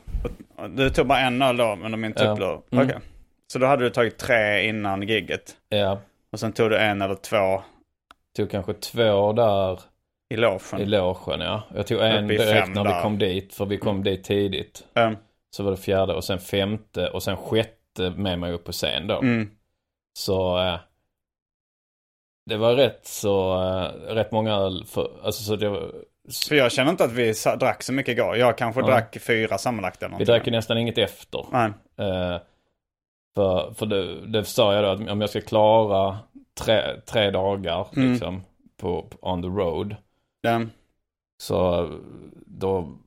och, 0.55 0.69
du 0.69 0.89
tog 0.89 1.07
bara 1.07 1.19
en 1.19 1.41
öl 1.41 1.57
då 1.57 1.71
under 1.83 1.97
min 1.97 2.13
Ja. 2.17 2.23
tupplur? 2.23 2.61
Mm. 2.71 2.85
Okej. 2.85 2.99
Så 3.47 3.59
då 3.59 3.65
hade 3.67 3.83
du 3.83 3.89
tagit 3.89 4.17
tre 4.17 4.67
innan 4.69 5.01
gigget. 5.07 5.55
Ja, 5.69 5.99
Och 6.31 6.39
sen 6.39 6.53
tog 6.53 6.69
du 6.69 6.77
en 6.77 7.01
eller 7.01 7.15
två 7.15 7.61
tog 8.35 8.49
kanske 8.51 8.73
två 8.73 9.33
där 9.33 9.79
i 10.29 10.35
logen. 10.37 10.79
i 10.81 10.85
logen 10.85 11.39
ja. 11.41 11.63
Jag 11.75 11.87
tog 11.87 11.99
en 12.01 12.27
direkt 12.27 12.67
när 12.69 12.83
där. 12.83 12.95
vi 12.95 13.01
kom 13.01 13.17
dit, 13.17 13.53
för 13.53 13.65
vi 13.65 13.77
kom 13.77 14.03
dit 14.03 14.23
tidigt. 14.23 14.83
Mm. 14.93 15.15
Så 15.49 15.63
var 15.63 15.71
det 15.71 15.77
fjärde 15.77 16.13
och 16.13 16.23
sen 16.23 16.39
femte 16.39 17.07
och 17.07 17.23
sen 17.23 17.37
sjätte 17.37 18.09
med 18.09 18.39
mig 18.39 18.53
upp 18.53 18.63
på 18.63 18.71
scen 18.71 19.07
då. 19.07 19.19
Mm. 19.19 19.49
Så 20.13 20.59
eh, 20.59 20.79
det 22.45 22.57
var 22.57 22.75
rätt 22.75 23.07
så, 23.07 23.53
eh, 23.63 24.13
rätt 24.13 24.31
många 24.31 24.53
öl 24.55 24.85
för, 24.85 25.11
alltså 25.23 25.43
så 25.43 25.55
det 25.55 25.69
var, 25.69 25.91
För 26.49 26.55
jag 26.55 26.71
känner 26.71 26.91
inte 26.91 27.03
att 27.03 27.11
vi 27.11 27.33
drack 27.59 27.83
så 27.83 27.93
mycket 27.93 28.17
igår. 28.17 28.37
Jag 28.37 28.57
kanske 28.57 28.81
Ja. 28.81 28.87
drack 28.87 29.17
fyra 29.21 29.57
sammanlagt 29.57 29.97
eller 29.97 30.07
vi 30.09 30.11
någonting. 30.11 30.25
drack 30.33 30.47
ju 30.47 30.51
nästan 30.51 30.77
inget 30.77 30.97
efter. 30.97 31.45
Nej. 31.51 31.71
Eh, 31.97 32.37
för 33.35 33.73
för 33.73 33.85
det, 33.85 34.25
det 34.27 34.45
sa 34.45 34.73
jag 34.73 34.83
då 34.83 34.89
att 35.03 35.09
om 35.11 35.21
jag 35.21 35.29
ska 35.29 35.41
klara 35.41 36.19
tre, 36.59 36.81
tre 37.05 37.31
dagar 37.31 37.87
Mm. 37.95 38.11
liksom 38.11 38.43
på, 38.77 39.05
on 39.21 39.41
the 39.41 39.47
road. 39.47 39.95
Ja. 40.41 40.61
Så 41.41 41.89
då 42.45 42.97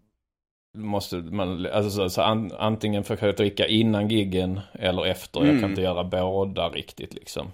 måste 0.78 1.16
man, 1.16 1.66
alltså 1.66 1.90
så, 1.90 2.08
så 2.10 2.22
an, 2.22 2.52
antingen 2.58 3.04
försöka 3.04 3.32
dricka 3.42 3.66
innan 3.66 4.08
giggen 4.08 4.60
eller 4.72 5.06
efter. 5.06 5.40
Jag 5.40 5.48
Mm. 5.48 5.60
kan 5.60 5.70
inte 5.70 5.82
göra 5.82 6.04
båda 6.04 6.68
riktigt 6.68 7.14
liksom. 7.14 7.46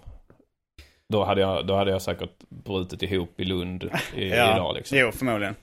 Då 1.12 1.24
hade 1.24 1.40
jag, 1.40 1.66
då 1.66 1.74
hade 1.76 1.90
jag 1.90 2.02
säkert 2.02 2.38
brutit 2.48 3.02
ihop 3.02 3.40
i 3.40 3.44
Lund 3.44 3.84
i, 3.84 3.90
Ja. 4.28 4.54
idag 4.56 4.74
liksom. 4.74 4.98
Jo, 4.98 5.12
förmodligen. 5.12 5.54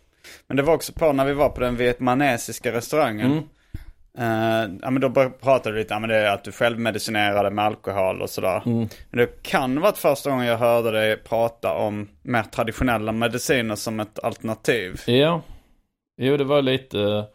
Men 0.48 0.58
det 0.58 0.64
var 0.64 0.74
också 0.76 0.94
på 0.94 1.14
när 1.14 1.26
vi 1.26 1.34
var 1.34 1.50
på 1.50 1.60
den 1.62 1.76
vietnamesiska 1.76 2.72
restaurangen. 2.72 3.32
Mm. 3.32 3.44
Eh, 4.18 4.78
ja 4.82 4.90
men 4.90 5.02
då 5.02 5.10
pratade 5.42 5.76
du 5.76 5.80
lite 5.82 5.96
om 5.96 6.08
det 6.08 6.16
är 6.16 6.34
att 6.34 6.44
du 6.44 6.52
självmedicinerade 6.52 7.50
med 7.52 7.66
alkohol 7.66 8.22
och 8.22 8.30
sådär. 8.30 8.62
Mm. 8.66 8.78
Men 9.10 9.18
det 9.18 9.44
kan 9.44 9.82
varit 9.82 9.98
första 9.98 10.30
gången 10.30 10.46
jag 10.46 10.58
hörde 10.58 10.92
dig 10.92 11.18
prata 11.18 11.74
om 11.74 12.10
mer 12.22 12.44
traditionella 12.44 13.12
mediciner 13.12 13.76
som 13.76 14.00
ett 14.00 14.20
alternativ. 14.24 15.02
Ja, 15.08 15.42
jo 16.22 16.38
det 16.38 16.44
var 16.44 16.62
lite, 16.62 17.26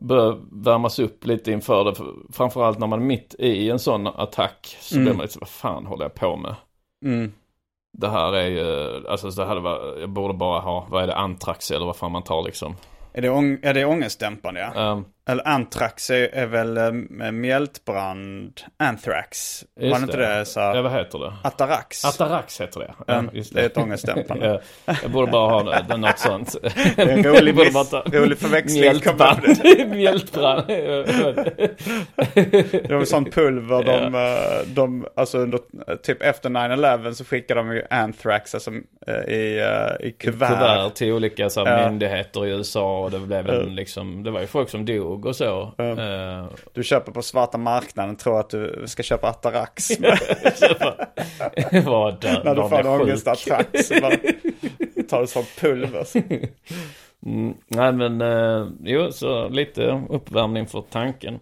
började 0.00 0.38
värmas 0.52 0.98
upp 0.98 1.24
lite 1.26 1.52
inför 1.52 1.84
det. 1.84 1.94
För- 1.94 2.14
Framförallt 2.32 2.78
när 2.78 2.86
man 2.86 3.00
är 3.00 3.06
mitt 3.06 3.34
i 3.38 3.70
en 3.70 3.78
sån 3.78 4.06
attack 4.06 4.76
så 4.80 4.94
Mm. 4.94 5.04
blir 5.04 5.14
man 5.14 5.22
lite 5.26 5.38
vad 5.38 5.48
fan 5.48 5.86
håller 5.86 6.04
jag 6.04 6.14
på 6.14 6.36
med? 6.36 6.54
Mm. 7.04 7.32
Det 7.96 8.08
här 8.08 8.32
är 8.32 8.46
ju, 8.46 9.02
alltså 9.08 9.30
det 9.30 9.46
här 9.46 9.56
var, 9.56 9.96
jag 10.00 10.08
borde 10.10 10.34
bara 10.34 10.60
ha, 10.60 10.86
vad 10.90 11.02
är 11.02 11.06
det, 11.06 11.14
Antrax 11.16 11.70
eller 11.70 11.86
vad 11.86 11.96
fan 11.96 12.12
man 12.12 12.22
tar 12.22 12.42
liksom. 12.42 12.76
Är 13.12 13.22
det, 13.22 13.28
ång- 13.30 13.58
är 13.62 13.74
det 13.74 13.84
ångestdämpande 13.84 14.60
ja? 14.74 14.90
Um, 14.92 15.04
Eller 15.28 15.48
Anthrax 15.48 16.10
är, 16.10 16.28
är 16.34 16.46
väl 16.46 16.76
äh, 16.76 16.92
mjältbrand. 17.32 18.60
Anthrax. 18.76 19.64
Var 19.76 19.86
Just 19.86 19.96
det 19.98 20.02
inte 20.04 20.16
det. 20.16 20.38
det? 20.38 20.44
Så, 20.44 20.60
ja, 20.60 20.82
vad 20.82 20.92
heter 20.92 21.18
det? 21.18 21.32
Atarax. 21.42 22.04
Atarax 22.04 22.60
heter 22.60 22.80
det. 22.80 22.94
Ja, 23.06 23.14
Mm, 23.14 23.30
just 23.32 23.54
det 23.54 23.60
är 23.60 23.66
ett 23.66 23.76
ångestdämpande. 23.76 24.46
Ja, 24.86 24.94
jag 25.02 25.10
borde 25.10 25.32
bara 25.32 25.50
ha 25.50 25.80
det- 25.88 25.96
något 25.96 26.18
sånt. 26.18 26.56
Det 26.96 27.02
är 27.02 27.08
en 27.08 27.22
rolig, 27.24 27.54
miss, 27.56 27.72
bara 27.74 27.84
ta- 27.84 28.02
rolig 28.12 28.38
förväxling. 28.38 28.80
Mjältbrand. 28.80 29.40
Mjältbrand. 29.88 30.66
Det 32.88 32.90
var 32.94 33.04
sån 33.04 33.24
pulver 33.24 33.82
de, 33.84 34.14
eh, 34.14 34.66
de, 34.74 35.06
alltså 35.16 35.38
under, 35.38 35.60
typ 36.02 36.22
efter 36.22 36.48
9-11 36.50 37.12
så 37.12 37.24
skickade 37.24 37.60
de 37.60 37.72
ju 37.74 37.82
Anthrax 37.90 38.54
alltså, 38.54 38.70
eh, 39.06 39.14
i, 39.34 39.58
eh, 40.00 40.06
i 40.06 40.12
kuvert. 40.12 40.48
Kuvert 40.48 40.94
till 40.94 41.12
olika 41.12 41.50
så 41.50 41.64
här, 41.64 41.78
Ja. 41.82 41.88
myndigheter 41.90 42.46
i 42.46 42.50
USA 42.50 43.00
och 43.04 43.10
det 43.10 43.18
blev 43.18 43.50
en, 43.50 43.74
liksom, 43.74 44.22
det 44.22 44.30
var 44.30 44.40
ju 44.40 44.46
folk 44.46 44.70
som 44.70 44.84
dog 44.84 45.13
och 45.24 45.36
så. 45.36 45.72
Eh, 45.78 46.46
Du 46.72 46.84
köper 46.84 47.12
på 47.12 47.22
svarta 47.22 47.58
marknaden 47.58 48.16
tror 48.16 48.40
att 48.40 48.50
du 48.50 48.84
ska 48.86 49.02
köpa 49.02 49.28
Atarax. 49.28 49.90
var 51.84 52.20
där, 52.20 52.44
När 52.44 52.54
du 52.54 52.68
får 52.68 52.80
en 52.80 52.86
ångestattack 52.86 53.66
så 53.84 54.00
bara 54.00 54.16
tar 55.08 55.20
du 55.20 55.26
sån 55.26 55.44
pulver. 55.60 56.06
Mm, 57.26 57.54
nej 57.68 57.92
men, 57.92 58.20
eh, 58.20 58.66
jo 58.84 59.12
så 59.12 59.48
lite 59.48 60.04
uppvärmning 60.10 60.66
för 60.66 60.80
tanken. 60.90 61.40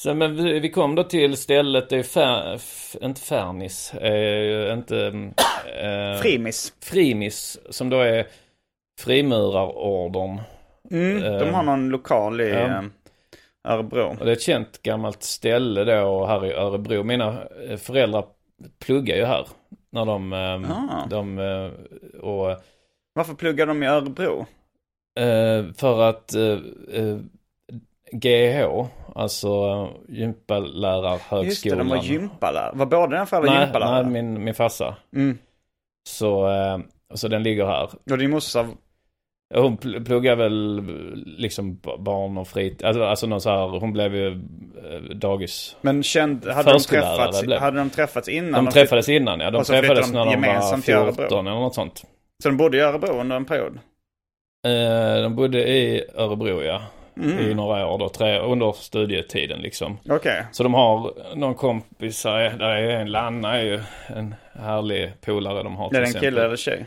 Sen, 0.00 0.18
men 0.18 0.36
vi, 0.36 0.60
vi 0.60 0.70
kom 0.70 0.94
då 0.94 1.04
till 1.04 1.36
stället, 1.36 1.88
det 1.88 1.96
är 1.96 2.02
fär, 2.02 2.60
inte 3.04 3.20
Fernis, 3.20 3.94
eh, 3.94 4.72
inte... 4.72 5.06
Eh, 5.82 6.20
Frimis. 6.22 6.72
Frimis, 6.82 7.58
som 7.70 7.90
då 7.90 8.00
är 8.00 8.26
frimurarordern. 9.00 10.40
Mm, 10.90 11.20
de 11.20 11.26
Eh, 11.48 11.54
har 11.54 11.62
någon 11.62 11.88
lokal 11.88 12.40
i 12.40 12.50
ja. 12.50 12.84
Örebro. 13.66 14.16
Och 14.20 14.24
det 14.24 14.30
är 14.30 14.36
ett 14.36 14.42
känt 14.42 14.82
gammalt 14.82 15.22
ställe 15.22 15.84
då 15.84 16.26
här 16.26 16.46
i 16.46 16.52
Örebro. 16.52 17.02
Mina 17.02 17.38
eh, 17.68 17.76
föräldrar 17.76 18.24
pluggar 18.84 19.16
ju 19.16 19.24
här. 19.24 19.46
När 19.92 20.04
de, 20.04 20.32
eh, 20.32 20.70
Ah. 20.70 21.06
de 21.10 21.38
eh, 21.38 22.20
och 22.20 22.56
Varför 23.12 23.34
pluggar 23.34 23.66
de 23.66 23.82
i 23.82 23.86
Örebro? 23.86 24.46
eh, 25.18 25.64
för 25.78 26.02
att 26.02 26.34
GH, 28.12 28.86
alltså 29.14 29.88
gympalärarhögskolan. 30.08 31.44
Just 31.44 31.62
det, 31.64 31.74
de 31.74 31.88
var 31.88 32.02
gympalärare. 32.02 32.72
Var 32.74 32.86
båda 32.86 33.06
dina 33.06 33.26
föräldrar 33.26 33.52
Nej, 33.54 33.64
gympalärare? 33.64 34.02
nej 34.02 34.12
min, 34.22 34.44
min 34.44 34.54
farsa. 34.54 34.96
Mm. 35.16 35.38
Så, 36.08 36.48
så 37.14 37.28
den 37.28 37.42
ligger 37.42 37.66
här. 37.66 37.90
Och 38.10 38.18
din 38.18 38.30
morsa, 38.30 38.66
Hon 39.54 39.78
pl- 39.78 40.04
pluggar 40.04 40.36
väl 40.36 40.82
liksom 41.38 41.80
barn 41.98 42.38
och 42.38 42.48
frit, 42.48 42.82
alltså, 42.84 43.02
alltså 43.04 43.26
någon 43.26 43.40
så 43.40 43.50
här, 43.50 43.80
hon 43.80 43.92
blev 43.92 44.14
ju 44.14 44.28
eh, 44.28 45.00
dagis. 45.16 45.76
men 45.80 46.02
känd, 46.02 46.46
hade, 46.46 46.72
de 46.72 46.78
träffats, 46.78 47.42
blev. 47.42 47.60
hade 47.60 47.78
de 47.78 47.90
träffats 47.90 48.28
innan? 48.28 48.64
De 48.64 48.70
träffades 48.70 49.08
innan 49.08 49.40
ja, 49.40 49.50
de 49.50 49.64
träffades 49.64 50.06
de 50.06 50.12
när 50.12 50.18
de 50.20 50.26
var 50.26 50.32
gemensamt 50.32 50.84
till 50.84 50.94
Örebro. 50.94 51.14
14 51.14 51.46
eller 51.46 51.60
något 51.60 51.74
sånt. 51.74 52.02
Så 52.42 52.48
de 52.48 52.56
bodde 52.56 52.76
i 52.76 52.80
Örebro 52.80 53.20
under 53.20 53.36
en 53.36 53.44
period? 53.44 53.78
Eh, 54.66 55.22
de 55.22 55.36
bodde 55.36 55.68
i 55.68 56.04
Örebro 56.14 56.62
ja, 56.62 56.82
Mm. 57.22 57.38
i 57.50 57.54
några 57.54 57.86
år 57.86 57.98
då, 57.98 58.08
tre, 58.08 58.38
under 58.38 58.72
studietiden 58.72 59.60
liksom. 59.60 59.98
Okej. 60.08 60.44
Så 60.52 60.62
de 60.62 60.74
har 60.74 61.12
någon 61.36 61.54
kompis, 61.54 62.22
där 62.22 62.60
är 62.60 62.88
en, 63.00 63.10
Lanna 63.10 63.58
är 63.58 63.64
ju 63.64 63.80
en 64.06 64.34
härlig 64.52 65.12
polare 65.20 65.62
de 65.62 65.76
har 65.76 65.84
Är 65.86 65.88
till 65.88 65.94
det 65.94 65.98
en 65.98 66.04
exempel. 66.04 66.28
kille 66.30 66.44
eller 66.44 66.56
tjej? 66.56 66.86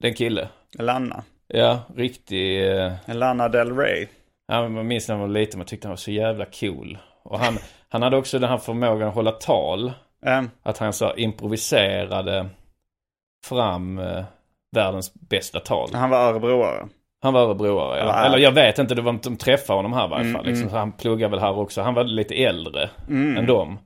Det 0.00 0.06
är 0.06 0.10
en 0.10 0.16
kille. 0.16 0.48
Lanna? 0.78 1.24
Ja, 1.52 1.78
riktig... 1.96 2.70
Eh, 2.76 2.92
Lana 3.06 3.48
Del 3.48 3.76
Rey? 3.76 4.06
ja, 4.48 4.68
man 4.68 4.86
minns 4.86 5.08
när 5.08 5.14
man 5.16 5.28
var 5.28 5.34
liten, 5.40 5.58
man 5.58 5.66
tyckte 5.66 5.88
han 5.88 5.92
var 5.92 5.96
så 5.96 6.10
jävla 6.10 6.44
cool. 6.44 6.98
Och 7.22 7.38
han, 7.38 7.58
han 7.88 8.02
hade 8.02 8.16
också 8.16 8.38
den 8.38 8.50
här 8.50 8.58
förmågan 8.58 9.08
att 9.08 9.14
hålla 9.14 9.32
tal. 9.32 9.92
Um, 10.26 10.50
Att 10.62 10.78
han 10.78 10.92
så 10.92 11.14
improviserade 11.16 12.48
fram 13.46 13.98
eh, 13.98 14.24
världens 14.76 15.14
bästa 15.14 15.60
tal. 15.60 15.88
han 15.92 16.10
var 16.10 16.18
örebroare? 16.18 16.88
Han 17.22 17.32
var 17.34 17.40
örebroare 17.40 17.98
ja. 17.98 18.02
Eller 18.04 18.26
Eller 18.26 18.38
jag 18.38 18.52
vet 18.52 18.78
inte, 18.78 18.94
det 18.94 19.02
var 19.02 19.12
inte 19.12 19.28
de 19.28 19.36
träffade 19.36 19.76
honom 19.78 19.92
här 19.92 20.06
i 20.06 20.10
varje 20.10 20.22
Mm, 20.24 20.34
fall. 20.34 20.46
Liksom. 20.46 20.68
mm. 20.68 20.78
Han 20.78 20.92
pluggar 20.92 21.28
väl 21.28 21.38
här 21.40 21.58
också. 21.58 21.82
Han 21.82 21.94
var 21.94 22.04
lite 22.04 22.34
äldre 22.44 22.90
Mm. 23.08 23.36
än 23.36 23.46
dem. 23.46 23.78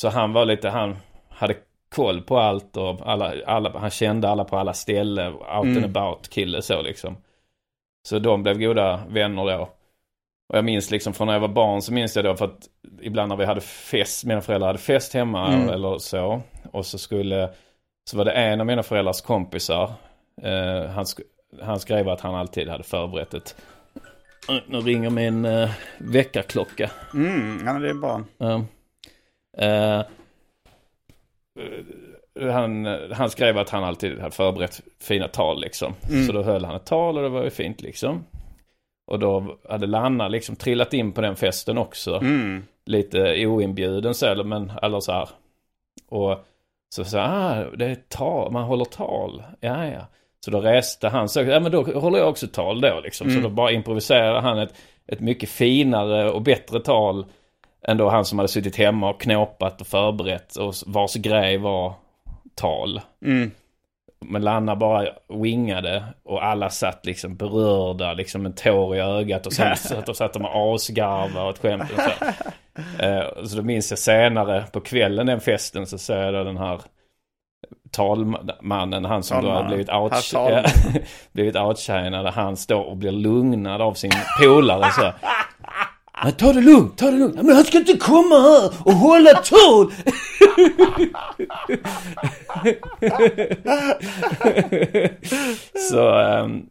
Så 0.00 0.08
han 0.08 0.32
var 0.32 0.44
lite, 0.44 0.68
han 0.68 0.96
hade 1.28 1.54
koll 1.92 2.20
på 2.22 2.38
allt 2.38 2.76
och 2.76 3.00
alla, 3.04 3.32
alla, 3.46 3.78
han 3.78 3.90
kände 3.90 4.28
alla 4.28 4.44
på 4.44 4.56
alla 4.56 4.72
ställen. 4.72 5.32
Out 5.34 5.44
and 5.50 5.76
Mm. 5.76 5.90
about 5.90 6.28
kille 6.28 6.62
så 6.62 6.82
liksom. 6.82 7.16
Så 8.08 8.18
de 8.18 8.42
blev 8.42 8.58
goda 8.60 9.00
vänner 9.08 9.44
då. 9.44 9.68
Och 10.48 10.58
jag 10.58 10.64
minns 10.64 10.90
liksom 10.90 11.12
från 11.12 11.26
när 11.26 11.34
jag 11.34 11.40
var 11.40 11.48
barn 11.48 11.82
så 11.82 11.92
minns 11.92 12.16
jag 12.16 12.24
då 12.24 12.36
för 12.36 12.44
att 12.44 12.68
ibland 13.02 13.28
när 13.28 13.36
vi 13.36 13.44
hade 13.44 13.60
fest, 13.60 14.24
mina 14.24 14.40
föräldrar 14.40 14.66
hade 14.66 14.78
fest 14.78 15.14
hemma 15.14 15.46
Mm. 15.52 15.68
eller 15.68 15.98
så. 15.98 16.42
Och 16.72 16.86
så 16.86 16.98
skulle, 16.98 17.50
så 18.10 18.16
var 18.16 18.24
det 18.24 18.32
en 18.32 18.60
av 18.60 18.66
mina 18.66 18.82
föräldrars 18.82 19.20
kompisar. 19.20 19.92
Eh, 20.42 20.86
han, 20.90 21.04
sk- 21.04 21.20
han 21.62 21.80
skrev 21.80 22.08
att 22.08 22.20
han 22.20 22.34
alltid 22.34 22.68
hade 22.68 22.84
förberett 22.84 23.34
ett 23.34 23.56
Nu- 24.68 24.80
ringer 24.80 25.10
min 25.10 25.44
eh, 25.44 25.70
väckarklocka. 25.98 26.90
Mm, 27.14 27.62
ja 27.66 27.72
det 27.72 27.90
är 27.90 27.94
bra. 27.94 28.22
Ja. 28.38 28.64
Eh, 29.66 30.02
han, 32.40 32.86
han 33.12 33.30
skrev 33.30 33.58
att 33.58 33.70
han 33.70 33.84
alltid 33.84 34.18
hade 34.18 34.34
förberett 34.34 34.80
fina 35.00 35.28
tal 35.28 35.60
liksom. 35.60 35.94
Mm. 36.10 36.26
Så 36.26 36.32
då 36.32 36.42
höll 36.42 36.64
han 36.64 36.76
ett 36.76 36.86
tal 36.86 37.16
och 37.16 37.22
det 37.22 37.28
var 37.28 37.44
ju 37.44 37.50
fint 37.50 37.82
liksom. 37.82 38.24
Och 39.06 39.18
då 39.18 39.58
hade 39.68 39.86
Lanna 39.86 40.28
liksom 40.28 40.56
trillat 40.56 40.94
in 40.94 41.12
på 41.12 41.20
den 41.20 41.36
festen 41.36 41.78
också. 41.78 42.14
Mm. 42.14 42.62
Lite 42.86 43.46
oinbjuden 43.46 44.14
så, 44.14 44.26
eller, 44.26 44.44
men, 44.44 44.72
eller 44.82 45.00
så 45.00 45.12
här. 45.12 45.28
Och 46.08 46.44
så 46.94 47.04
sa 47.04 47.20
ah, 47.20 47.64
det 47.76 47.84
är 47.84 47.96
tal, 48.08 48.52
man 48.52 48.64
håller 48.64 48.84
tal. 48.84 49.42
Ja, 49.60 49.86
ja. 49.86 50.06
Så 50.44 50.50
då 50.50 50.60
reste 50.60 51.08
han 51.08 51.28
så, 51.28 51.42
ja 51.42 51.60
men 51.60 51.72
då 51.72 51.82
håller 51.82 52.18
jag 52.18 52.28
också 52.28 52.46
tal 52.46 52.80
då 52.80 53.00
liksom. 53.04 53.30
Så 53.30 53.40
då 53.40 53.48
bara 53.48 53.70
improviserade 53.70 54.40
han 54.40 54.58
ett, 54.58 54.74
ett 55.06 55.20
mycket 55.20 55.48
finare 55.48 56.30
och 56.30 56.42
bättre 56.42 56.80
tal 56.80 57.26
än 57.88 57.96
då 57.96 58.08
han 58.08 58.24
som 58.24 58.38
hade 58.38 58.48
suttit 58.48 58.76
hemma 58.76 59.10
och 59.10 59.20
knåpat 59.20 59.80
och 59.80 59.86
förberett 59.86 60.56
och 60.56 60.74
vars 60.86 61.14
grej 61.14 61.56
var 61.58 61.94
tal. 62.54 63.00
Men 64.24 64.42
Lanna 64.42 64.76
bara 64.76 65.08
wingade 65.28 66.04
och 66.24 66.44
alla 66.44 66.70
satt 66.70 67.06
liksom 67.06 67.36
berörda, 67.36 68.12
liksom 68.12 68.46
en 68.46 68.54
tår 68.54 68.96
i 68.96 69.00
ögat 69.00 69.46
och 69.46 69.52
sen 69.52 69.76
satt 69.76 70.08
och 70.08 70.16
satt 70.16 70.32
de 70.32 70.44
och 70.44 70.74
asgarvade 70.74 71.48
åt 71.48 71.58
skämten. 71.58 71.96
Så. 71.96 72.24
Eh, 73.04 73.44
så 73.44 73.56
då 73.56 73.62
minns 73.62 73.90
jag 73.90 73.98
senare 73.98 74.64
på 74.72 74.80
kvällen 74.80 75.26
den 75.26 75.40
festen 75.40 75.86
så 75.86 75.98
ser 75.98 76.22
jag 76.22 76.34
då 76.34 76.44
den 76.44 76.58
här 76.58 76.80
talmannen, 77.90 79.04
han 79.04 79.22
som 79.22 79.42
då 79.42 79.48
har 79.48 79.54
Talmannen. 79.54 79.68
blivit, 79.68 79.90
out, 79.90 81.02
blivit 81.32 81.56
outshinad, 81.56 82.26
han 82.26 82.56
står 82.56 82.84
och 82.84 82.96
blir 82.96 83.12
lugnad 83.12 83.82
av 83.82 83.94
sin 83.94 84.12
polare 84.40 84.90
så. 84.92 85.12
Men 86.24 86.32
ta 86.32 86.52
det 86.52 86.60
lugnt, 86.60 86.98
ta 86.98 87.10
det 87.10 87.18
lugnt. 87.18 87.34
Men 87.42 87.54
han 87.54 87.64
ska 87.64 87.78
inte 87.78 87.96
komma 87.96 88.34
här 88.40 88.72
och 88.84 88.92
hålla 88.92 89.30
tal. 89.34 89.90
så, 95.90 96.18
ehm, 96.18 96.66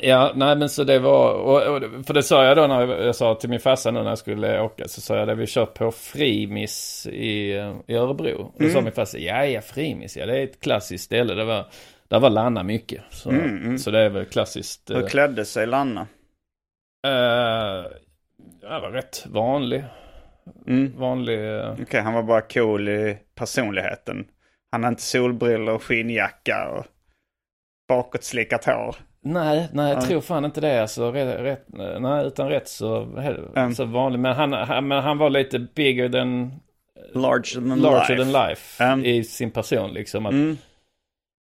ja, 0.00 0.32
nej 0.36 0.56
men 0.56 0.68
så 0.68 0.84
det 0.84 0.98
var, 0.98 1.32
och, 1.34 1.62
och, 1.76 2.06
för 2.06 2.14
det 2.14 2.22
sa 2.22 2.44
jag 2.44 2.56
då 2.56 2.66
när 2.66 2.80
jag, 2.86 3.06
jag 3.06 3.16
sa 3.16 3.34
till 3.34 3.50
min 3.50 3.60
farsa 3.60 3.90
nu 3.90 4.02
när 4.02 4.08
jag 4.08 4.18
skulle 4.18 4.60
åka, 4.60 4.88
så 4.88 5.00
sa 5.00 5.16
jag 5.16 5.28
det, 5.28 5.34
vi 5.34 5.46
kör 5.46 5.66
på 5.66 5.90
Frimis 5.92 7.06
i, 7.12 7.56
eh, 7.56 7.74
i 7.86 7.94
Örebro. 7.94 8.52
Och 8.56 8.62
då 8.62 8.68
sa 8.70 8.80
min 8.80 8.92
farsa, 8.92 9.18
ja 9.18 9.44
ja 9.44 9.60
Frimis, 9.60 10.16
ja 10.16 10.26
det 10.26 10.38
är 10.38 10.44
ett 10.44 10.60
klassiskt 10.60 11.04
ställe, 11.04 11.34
det 11.34 11.44
var, 11.44 11.66
där 12.08 12.20
var 12.20 12.30
Lanna 12.30 12.62
mycket. 12.62 13.02
Så, 13.10 13.32
så 13.78 13.90
det 13.90 13.98
är 14.00 14.08
väl 14.10 14.24
klassiskt. 14.24 14.90
eh, 14.90 14.96
Hur 14.96 15.06
klädde 15.08 15.44
sig 15.44 15.66
Lanna? 15.66 16.06
Eh, 17.06 17.84
jag 18.62 18.80
var 18.80 18.90
rätt 18.90 19.26
vanlig. 19.30 19.84
Mm. 20.66 20.92
Vanlig. 20.98 21.56
eh, 21.58 21.74
Okej, 21.82 22.00
han 22.00 22.14
var 22.14 22.22
bara 22.22 22.40
cool 22.40 22.88
i 22.88 23.18
personligheten. 23.34 24.24
Han 24.70 24.82
hade 24.84 24.92
inte 24.92 25.02
solbrillor 25.02 25.74
och 25.74 25.82
skinnjacka 25.82 26.68
och 26.68 26.86
bakåtslickat 27.88 28.64
hår. 28.64 28.96
nej, 29.20 29.68
nej, 29.72 29.88
jag 29.88 29.96
Ja. 29.96 30.06
tror 30.06 30.20
fan 30.20 30.44
inte 30.44 30.60
det. 30.60 30.82
Alltså, 30.82 31.12
rätt, 31.12 31.40
rätt, 31.40 31.64
nej, 32.00 32.26
utan 32.26 32.48
rätt 32.48 32.68
så, 32.68 33.02
Mm. 33.56 33.74
så 33.74 33.84
vanlig. 33.84 34.18
Men 34.20 34.34
han, 34.36 34.52
han, 34.52 34.88
men 34.88 35.02
han 35.02 35.18
var 35.18 35.30
lite 35.30 35.58
bigger 35.58 36.08
than, 36.08 36.52
Larger 37.14 37.54
than 37.68 37.78
larger 37.80 38.16
life. 38.16 38.24
than 38.32 38.48
life 38.48 38.84
Mm. 38.84 39.04
i 39.04 39.24
sin 39.24 39.50
person. 39.50 39.90
Liksom. 39.92 40.26
Att, 40.26 40.32
Mm. 40.32 40.56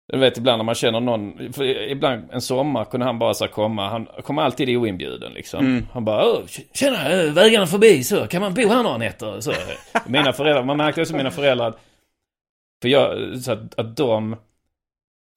Jag 0.08 0.20
vet 0.20 0.38
ibland 0.38 0.58
när 0.60 0.64
man 0.64 0.76
känner 0.76 1.00
någon, 1.00 1.54
för 1.54 1.64
ibland 1.92 2.24
en 2.32 2.42
sommar 2.42 2.86
kunde 2.86 3.06
han 3.06 3.20
bara 3.20 3.34
så 3.34 3.48
komma, 3.48 3.90
han 3.90 4.06
kom 4.24 4.38
alltid 4.38 4.78
oinbjuden 4.78 5.34
liksom. 5.34 5.66
Mm. 5.66 5.86
Han 5.94 6.06
bara, 6.06 6.48
tjena, 6.74 7.10
äh, 7.12 7.34
vägarna 7.34 7.66
förbi 7.68 8.04
så, 8.04 8.28
kan 8.28 8.42
man 8.42 8.54
bo 8.54 8.68
här 8.68 8.84
några 8.84 8.98
nätter? 8.98 9.40
Så. 9.40 9.54
Mina 10.06 10.34
föräldrar, 10.34 10.64
man 10.64 10.78
märkte 10.78 11.02
också 11.02 11.16
mina 11.16 11.32
föräldrar 11.32 11.68
att, 11.68 11.80
för 12.82 12.90
jag, 12.90 13.38
så 13.38 13.52
att, 13.52 13.80
att 13.80 13.98
de, 13.98 14.36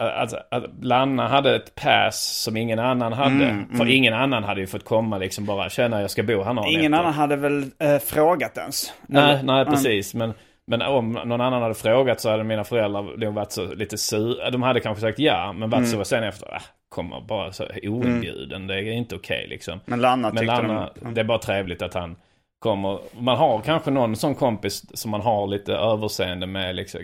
att, 0.02 0.52
att 0.52 0.64
Lanna 0.82 1.28
hade 1.28 1.56
ett 1.56 1.74
pass 1.74 2.42
som 2.42 2.56
ingen 2.56 2.78
annan 2.78 3.12
hade. 3.12 3.44
Mm, 3.44 3.76
För 3.76 3.88
ingen 3.88 4.14
annan 4.14 4.44
hade 4.44 4.60
ju 4.60 4.66
fått 4.66 4.84
komma 4.84 5.18
liksom 5.18 5.46
bara, 5.46 5.70
tjena 5.70 6.00
jag 6.00 6.10
ska 6.10 6.22
bo 6.22 6.42
här 6.42 6.52
några 6.52 6.68
Ingen 6.68 6.90
nätter. 6.90 7.02
annan 7.02 7.14
hade 7.14 7.36
väl 7.36 7.64
eh, 7.78 7.98
frågat 7.98 8.56
ens? 8.58 8.92
Nej, 9.06 9.40
nej 9.44 9.64
precis. 9.64 10.14
Men, 10.14 10.34
men 10.66 10.82
om 10.82 11.12
någon 11.12 11.40
annan 11.40 11.62
hade 11.62 11.74
frågat 11.74 12.20
så 12.20 12.30
hade 12.30 12.44
mina 12.44 12.64
föräldrar 12.64 13.16
nog 13.16 13.34
varit 13.34 13.52
så 13.52 13.74
lite 13.74 13.98
sur. 13.98 14.50
De 14.50 14.62
hade 14.62 14.80
kanske 14.80 15.00
sagt 15.00 15.18
ja, 15.18 15.52
men 15.52 15.70
varit 15.70 15.88
så 15.88 16.04
sen 16.04 16.24
efter, 16.24 16.54
ah, 16.54 16.62
kommer 16.88 17.20
bara 17.20 17.52
så 17.52 17.64
oinbjuden. 17.82 18.66
Det 18.66 18.74
är 18.74 18.92
inte 18.92 19.16
okej 19.16 19.46
liksom. 19.48 19.80
Men 19.84 20.00
Lanna 20.00 20.28
Men 20.28 20.36
tyckte 20.36 20.62
Lanna, 20.62 20.90
de... 21.00 21.14
det 21.14 21.20
är 21.20 21.24
bara 21.24 21.38
trevligt 21.38 21.82
att 21.82 21.94
han 21.94 22.16
kommer. 22.58 22.98
Man 23.18 23.36
har 23.36 23.60
kanske 23.60 23.90
någon 23.90 24.16
sån 24.16 24.34
kompis 24.34 24.98
som 24.98 25.10
man 25.10 25.20
har 25.20 25.46
lite 25.46 25.74
överseende 25.74 26.46
med 26.46 26.76
liksom. 26.76 27.00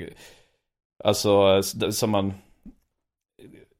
Alltså 1.04 1.62
som 1.90 2.10
man, 2.10 2.34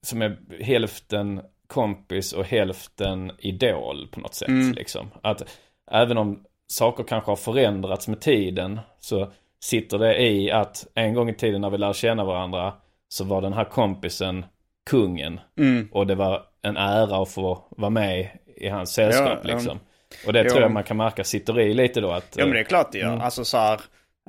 som 0.02 0.22
är 0.22 0.36
hälften 0.60 1.40
kompis 1.66 2.32
och 2.32 2.44
hälften 2.44 3.32
idol 3.38 4.08
på 4.12 4.20
något 4.20 4.34
sätt. 4.34 4.48
Mm. 4.48 4.72
Liksom. 4.72 5.10
Att 5.22 5.58
även 5.90 6.18
om 6.18 6.44
saker 6.66 7.04
kanske 7.04 7.30
har 7.30 7.36
förändrats 7.36 8.08
med 8.08 8.20
tiden 8.20 8.80
så 9.00 9.32
sitter 9.62 9.98
det 9.98 10.22
i 10.22 10.50
att 10.50 10.86
en 10.94 11.14
gång 11.14 11.28
i 11.28 11.34
tiden 11.34 11.60
när 11.60 11.70
vi 11.70 11.78
lär 11.78 11.92
känna 11.92 12.24
varandra 12.24 12.74
så 13.08 13.24
var 13.24 13.40
den 13.42 13.52
här 13.52 13.64
kompisen 13.64 14.44
kungen. 14.90 15.40
Mm. 15.58 15.88
Och 15.92 16.06
det 16.06 16.14
var 16.14 16.42
en 16.62 16.76
ära 16.76 17.22
att 17.22 17.28
få 17.28 17.64
vara 17.70 17.90
med 17.90 18.28
i 18.56 18.68
hans 18.68 18.92
sällskap 18.92 19.28
Ja, 19.28 19.50
ja. 19.50 19.54
liksom. 19.54 19.78
Och 20.26 20.32
det 20.32 20.42
Jo. 20.44 20.50
tror 20.50 20.62
jag 20.62 20.70
man 20.70 20.84
kan 20.84 20.96
märka 20.96 21.24
sitter 21.24 21.60
i 21.60 21.74
lite 21.74 22.00
då 22.00 22.10
att... 22.10 22.34
Ja 22.38 22.44
men 22.44 22.54
det 22.54 22.60
är 22.60 22.64
klart 22.64 22.92
det 22.92 22.98
gör. 22.98 23.08
Mm. 23.08 23.20
Alltså 23.20 23.44
så 23.44 23.56
här, 23.56 23.80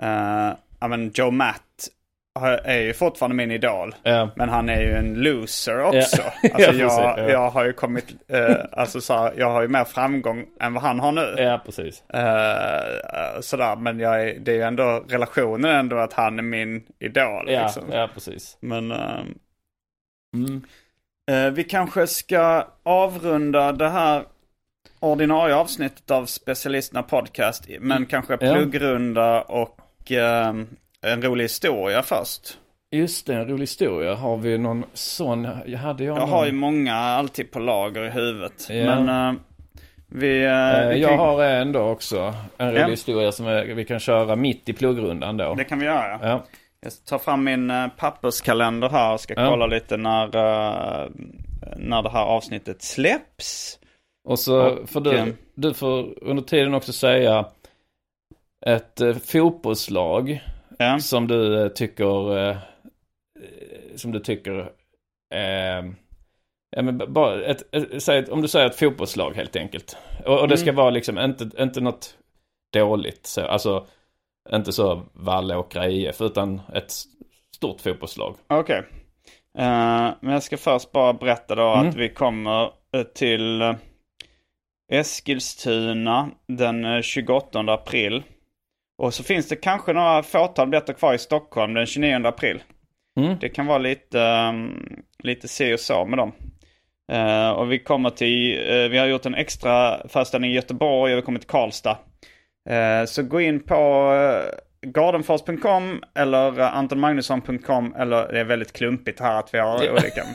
eh, 0.01 0.55
ja 0.79 0.87
men 0.87 1.11
Joe 1.13 1.31
Matt 1.31 1.87
är 2.63 2.79
ju 2.79 2.93
fortfarande 2.93 3.35
min 3.35 3.51
idol. 3.51 3.95
Ja. 4.03 4.29
Men 4.35 4.49
han 4.49 4.69
är 4.69 4.81
ju 4.81 4.93
en 4.95 5.13
loser 5.13 5.81
också. 5.83 6.21
Ja. 6.41 6.49
Alltså 6.53 6.71
Ja, 6.73 7.17
jag, 7.19 7.29
jag 7.29 7.49
har 7.49 7.65
ju 7.65 7.73
kommit, 7.73 8.05
eh, 8.27 8.55
alltså 8.71 9.01
så 9.01 9.13
här, 9.13 9.33
jag 9.37 9.49
har 9.51 9.61
ju 9.61 9.67
mer 9.67 9.83
framgång 9.83 10.45
än 10.61 10.73
vad 10.73 10.83
han 10.83 10.99
har 10.99 11.11
nu. 11.11 11.35
ja, 11.37 11.61
precis. 11.65 12.03
Eh, 12.09 13.39
sådär, 13.41 13.75
men 13.75 13.99
jag 13.99 14.21
är, 14.29 14.39
det 14.39 14.51
är 14.51 14.55
ju 14.55 14.61
ändå 14.61 15.03
relationen 15.09 15.71
ändå 15.75 15.97
att 15.97 16.13
han 16.13 16.39
är 16.39 16.43
min 16.43 16.83
idol. 16.99 17.45
Ja, 17.51 17.63
liksom. 17.63 17.83
ja 17.91 18.09
precis. 18.13 18.57
Men 18.59 18.91
eh, 18.91 19.19
Mm. 20.35 20.61
eh, 21.31 21.53
vi 21.53 21.63
kanske 21.63 22.07
ska 22.07 22.67
avrunda 22.83 23.71
det 23.71 23.89
här 23.89 24.23
ordinarie 24.99 25.55
avsnittet 25.55 26.11
av 26.11 26.25
Specialisterna 26.25 27.03
Podcast. 27.03 27.65
Men 27.79 28.05
kanske 28.05 28.33
Ja. 28.41 28.53
pluggrunda 28.53 29.41
och 29.41 30.11
eh, 30.11 30.53
en 31.03 31.21
rolig 31.21 31.43
historia 31.45 32.01
först. 32.01 32.57
Just 32.91 33.27
det, 33.27 33.33
en 33.35 33.47
rolig 33.47 33.61
historia. 33.63 34.13
Har 34.15 34.37
vi 34.37 34.57
någon 34.57 34.85
sån? 34.93 35.47
Jag 35.65 35.79
hade 35.79 36.03
jag 36.03 36.15
Jag 36.15 36.19
någon... 36.21 36.29
har 36.29 36.45
ju 36.45 36.51
många 36.51 36.95
alltid 36.95 37.51
på 37.51 37.59
lager 37.59 38.03
i 38.05 38.09
huvudet. 38.09 38.67
Ja. 38.69 38.75
Men 39.01 39.09
eh, 39.35 39.39
vi... 40.07 40.43
eh, 40.45 40.79
Eh, 40.79 40.89
vi 40.89 40.99
Jag 41.01 41.09
kan- 41.09 41.19
har 41.19 41.43
en 41.43 41.71
då 41.71 41.79
också. 41.81 42.33
En 42.57 42.69
rolig 42.71 42.81
Ja. 42.81 42.87
historia 42.87 43.31
som 43.31 43.45
vi 43.75 43.85
kan 43.85 43.99
köra 43.99 44.35
mitt 44.35 44.69
i 44.69 44.73
pluggrundan 44.73 45.37
då. 45.37 45.53
Det 45.55 45.63
kan 45.63 45.79
vi 45.79 45.85
göra. 45.85 46.19
Ja. 46.21 46.43
Jag 46.81 46.91
tar 47.09 47.17
fram 47.17 47.43
min 47.43 47.71
papperskalender 47.97 48.89
här 48.89 49.13
och 49.13 49.19
ska 49.19 49.35
kolla 49.35 49.65
lite 49.67 49.97
när, 49.97 50.27
när 51.77 52.01
det 52.01 52.09
här 52.09 52.23
avsnittet 52.23 52.81
släpps. 52.81 53.79
Och 54.29 54.39
så 54.39 54.61
Och, 54.61 54.89
får 54.89 55.01
du, 55.01 55.35
du 55.55 55.73
får 55.73 56.23
under 56.23 56.43
tiden 56.43 56.73
också 56.73 56.93
säga 56.93 57.45
ett 58.65 59.01
fotbollslag 59.25 60.43
Ja. 60.83 60.99
som 60.99 61.27
du 61.27 61.63
eh, 61.63 61.67
tycker 61.67 62.37
eh, 62.37 62.57
som 63.95 64.11
du 64.11 64.19
tycker 64.19 64.59
eh, 65.35 65.85
ja, 66.75 66.81
men 66.81 67.13
bara 67.13 67.45
ett, 67.45 67.75
ett, 67.75 68.09
ett, 68.09 68.29
om 68.29 68.41
du 68.41 68.47
säger 68.47 68.65
ett 68.65 68.75
fotbollslag 68.79 69.35
helt 69.35 69.55
enkelt. 69.55 69.97
Och, 70.25 70.39
och 70.39 70.47
det 70.47 70.57
ska 70.57 70.71
vara 70.71 70.89
liksom 70.89 71.19
inte, 71.19 71.49
inte 71.59 71.81
något 71.81 72.17
dåligt. 72.73 73.25
Så, 73.25 73.41
alltså 73.41 73.87
inte 74.53 74.71
så 74.73 75.01
Vallåkra 75.13 75.89
IF 75.89 76.21
utan 76.21 76.61
ett 76.73 76.91
stort 77.55 77.81
fotbollslag. 77.81 78.35
Okej. 78.47 78.77
Eh, 79.57 80.11
men 80.19 80.33
jag 80.33 80.43
ska 80.43 80.57
först 80.57 80.91
bara 80.91 81.13
berätta 81.13 81.55
då 81.55 81.73
Mm. 81.73 81.89
att 81.89 81.95
vi 81.95 82.09
kommer 82.09 82.71
till 83.15 83.75
Eskilstuna 84.91 86.29
den 86.47 86.85
eh, 86.85 87.01
28 87.01 87.59
april. 87.59 88.23
Och 89.03 89.13
så 89.13 89.23
finns 89.23 89.47
det 89.47 89.55
kanske 89.55 89.93
några 89.93 90.23
fåtal 90.23 90.67
biljetter 90.67 90.93
kvar 90.93 91.13
i 91.13 91.17
Stockholm 91.17 91.73
den 91.73 91.85
29 91.85 92.25
april. 92.25 92.63
Mm. 93.19 93.37
Det 93.41 93.49
kan 93.49 93.65
vara 93.65 93.77
lite, 93.77 94.19
um, 94.19 95.03
lite 95.23 95.47
se 95.47 95.73
och 95.73 95.79
så 95.79 96.05
med 96.05 96.19
dem. 96.19 96.31
Eh, 97.11 97.49
och 97.49 97.71
vi 97.71 97.79
kommer 97.79 98.09
till, 98.09 98.69
eh, 98.69 98.89
vi 98.89 98.97
har 98.97 99.05
gjort 99.05 99.25
en 99.25 99.35
extra 99.35 100.07
föreställning 100.07 100.51
i 100.51 100.55
Göteborg 100.55 101.13
och 101.13 101.17
vi 101.17 101.21
kommer 101.21 101.39
till 101.39 101.49
Karlstad. 101.49 101.97
Eh, 102.69 103.05
så 103.05 103.23
gå 103.23 103.41
in 103.41 103.59
på 103.59 104.11
uh, 104.13 104.59
gardenfors.com 104.83 106.03
eller 106.15 106.59
uh, 106.59 106.77
antonmagnusson.com 106.77 107.95
eller 107.95 108.31
det 108.33 108.39
är 108.39 108.43
väldigt 108.43 108.73
klumpigt 108.73 109.19
här 109.19 109.39
att 109.39 109.53
vi 109.53 109.59
har 109.59 109.91
olika. 109.91 110.23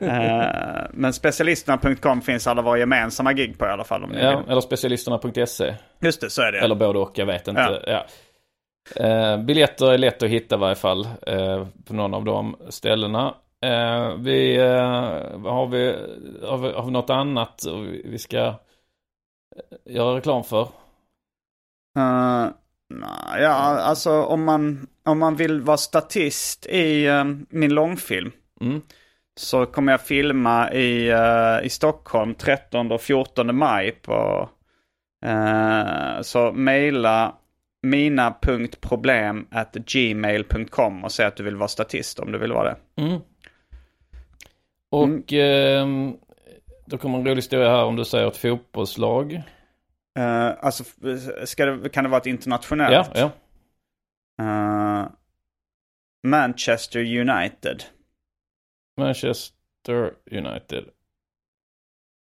Eh, 0.00 0.86
men 0.92 1.12
specialisterna.com 1.12 2.20
finns 2.20 2.46
alla 2.46 2.62
våra 2.62 2.78
gemensamma 2.78 3.32
gig 3.32 3.58
på 3.58 3.66
i 3.66 3.68
alla 3.68 3.84
fall. 3.84 4.04
Om 4.04 4.14
Ja, 4.14 4.42
eller 4.48 4.60
specialisterna.se. 4.60 5.74
Just 6.00 6.20
det, 6.20 6.30
så 6.30 6.42
är 6.42 6.52
det. 6.52 6.58
Eller 6.58 6.74
både 6.74 6.98
och, 6.98 7.18
jag 7.18 7.26
vet 7.26 7.48
inte. 7.48 7.82
Ja. 7.86 8.06
Eh, 9.04 9.38
biljetter 9.38 9.92
är 9.92 9.98
lätt 9.98 10.22
att 10.22 10.28
hitta 10.28 10.54
i 10.54 10.58
varje 10.58 10.74
fall 10.74 11.08
eh, 11.26 11.66
på 11.84 11.94
någon 11.94 12.14
av 12.14 12.24
de 12.24 12.56
ställena. 12.68 13.34
Eh, 13.64 14.14
vi, 14.18 14.56
eh, 14.56 15.40
har, 15.42 15.66
vi, 15.66 15.96
har 16.42 16.58
vi, 16.58 16.72
har 16.72 16.84
vi 16.84 16.90
något 16.90 17.10
annat 17.10 17.62
vi 18.04 18.18
ska 18.18 18.38
eh, 18.38 18.54
göra 19.84 20.16
reklam 20.16 20.44
för? 20.44 20.68
Ja, 23.38 23.48
alltså 23.48 24.22
om 24.22 24.44
man, 24.44 24.86
om 25.04 25.18
man 25.18 25.36
vill 25.36 25.60
vara 25.60 25.76
statist 25.76 26.66
i 26.66 27.06
eh, 27.06 27.24
min 27.48 27.74
långfilm. 27.74 28.32
Mm. 28.60 28.80
så 29.36 29.66
kommer 29.66 29.92
jag 29.92 30.00
filma 30.00 30.72
i, 30.72 31.08
eh, 31.08 31.66
i 31.66 31.68
Stockholm 31.70 32.34
13 32.34 32.92
och 32.92 33.00
14 33.00 33.56
maj. 33.56 33.90
På, 33.90 34.48
eh, 35.26 36.20
så 36.22 36.52
mejla 36.52 37.34
mina.problem 37.82 39.46
at 39.50 39.74
gmail.com 39.74 41.04
och 41.04 41.12
säg 41.12 41.26
att 41.26 41.36
du 41.36 41.42
vill 41.42 41.56
vara 41.56 41.68
statist 41.68 42.18
om 42.18 42.32
du 42.32 42.38
vill 42.38 42.52
vara 42.52 42.68
det. 42.68 43.02
Mm. 43.02 43.20
Och 44.90 45.32
ehm, 45.32 46.16
då 46.86 46.98
kommer 46.98 47.18
en 47.18 47.26
rolig 47.26 47.36
historia 47.36 47.70
här 47.70 47.84
om 47.84 47.96
du 47.96 48.04
säger 48.04 48.28
ett 48.28 48.36
fotbollslag. 48.36 49.42
Eh, 50.16 50.54
alltså, 50.60 50.84
ska 51.44 51.66
det, 51.66 51.88
kan 51.88 52.04
det 52.04 52.10
vara 52.10 52.20
ett 52.20 52.26
internationellt? 52.26 53.10
Ja, 53.14 53.32
ja. 54.38 54.44
Eh, 54.44 55.08
Manchester 56.26 57.00
United. 57.00 57.82
Manchester 59.00 60.14
United. 60.30 60.84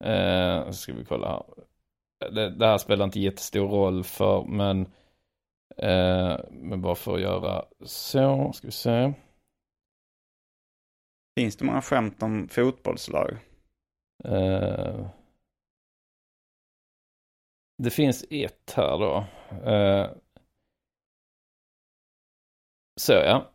Eh, 0.05 0.71
ska 0.71 0.93
vi 0.93 1.05
kolla 1.05 1.29
här. 1.29 1.45
Det, 2.31 2.51
det 2.51 2.67
här 2.67 2.79
spelar 2.79 3.05
inte 3.05 3.21
jättestor 3.21 3.69
roll 3.69 4.05
för, 4.05 4.45
men, 4.45 4.81
eh, 5.77 6.39
men 6.51 6.83
bara 6.83 6.95
för 6.95 7.15
att 7.15 7.21
göra 7.21 7.65
så, 7.85 8.53
ska 8.53 8.67
vi 8.67 8.73
se. 8.73 9.13
Finns 11.39 11.57
det 11.57 11.65
många 11.65 11.83
skämt 11.83 12.23
om 12.23 12.49
fotbollslag? 12.49 13.37
Eh, 14.25 15.07
det 17.83 17.91
finns 17.91 18.25
ett 18.31 18.73
här 18.77 18.99
då. 18.99 19.25
Eh, 19.71 20.11
så 23.01 23.13
ja. 23.13 23.51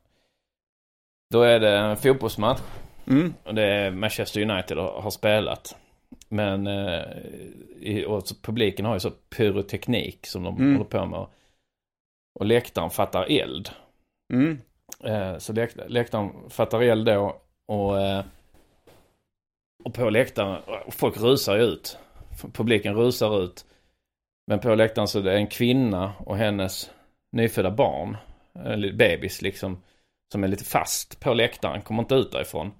Då 1.33 1.41
är 1.41 1.59
det 1.59 1.77
en 1.77 1.97
fotbollsmatch. 1.97 2.61
Mm. 3.07 3.33
Och 3.43 3.55
det 3.55 3.63
är 3.63 3.91
Manchester 3.91 4.41
United 4.51 4.77
har 4.77 5.09
spelat. 5.11 5.77
Men 6.29 6.67
eh, 6.67 8.03
och 8.07 8.23
publiken 8.41 8.85
har 8.85 8.93
ju 8.93 8.99
så 8.99 9.11
pyroteknik 9.11 10.27
som 10.27 10.43
de 10.43 10.55
Mm. 10.57 10.73
håller 10.73 10.89
på 10.89 11.05
med. 11.05 11.27
Och 12.39 12.45
läktaren 12.45 12.89
fattar 12.89 13.31
eld. 13.31 13.69
Mm. 14.33 14.61
Eh, 15.03 15.37
så 15.37 15.53
läkt, 15.53 15.77
läktaren 15.87 16.49
fattar 16.49 16.81
eld 16.81 17.05
då. 17.05 17.41
Och, 17.67 18.01
eh, 18.01 18.25
och 19.83 19.93
på 19.93 20.09
läktaren, 20.09 20.61
och 20.85 20.93
folk 20.93 21.17
rusar 21.17 21.55
ju 21.57 21.63
ut. 21.63 21.97
Publiken 22.53 22.95
rusar 22.95 23.43
ut. 23.43 23.65
Men 24.47 24.59
på 24.59 24.75
läktaren 24.75 25.07
så 25.07 25.19
är 25.19 25.23
det 25.23 25.33
en 25.35 25.47
kvinna 25.47 26.13
och 26.19 26.37
hennes 26.37 26.91
nyfödda 27.31 27.71
barn. 27.71 28.17
Eller 28.65 28.93
bebis 28.93 29.41
liksom. 29.41 29.81
Som 30.31 30.43
är 30.43 30.47
lite 30.47 30.63
fast 30.65 31.19
på 31.19 31.33
läktaren, 31.33 31.81
kommer 31.81 32.03
inte 32.03 32.15
ut 32.15 32.31
därifrån. 32.31 32.71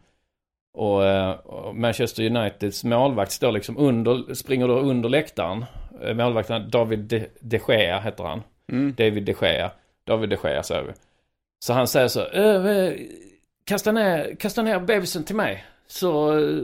Och, 0.78 1.06
eh, 1.06 1.32
och 1.32 1.76
Manchester 1.76 2.26
Uniteds 2.26 2.84
målvakt 2.84 3.32
står 3.32 3.52
liksom 3.52 3.78
under, 3.78 4.34
springer 4.34 4.68
då 4.68 4.80
under 4.80 5.10
läktaren. 5.10 5.66
Eh, 6.02 6.14
Målvakten 6.14 6.70
David 6.70 7.00
de, 7.00 7.28
de 7.40 7.60
Gea 7.68 8.00
heter 8.00 8.24
han. 8.24 8.44
Mm. 8.72 8.94
David 8.98 9.24
de 9.24 9.36
Gea. 9.42 9.72
David 10.04 10.30
de 10.30 10.38
Gea 10.44 10.64
säger 10.64 10.84
vi. 10.84 10.92
Så 11.66 11.74
han 11.74 11.88
säger 11.88 12.08
så, 12.08 12.22
"Ö, 12.22 12.70
eh, 12.70 12.94
kasta 13.66 13.92
ner, 13.92 14.36
kasta 14.40 14.62
ner 14.62 14.80
bebisen 14.80 15.24
till 15.24 15.36
mig. 15.36 15.66
Så 15.88 16.38
eh, 16.38 16.60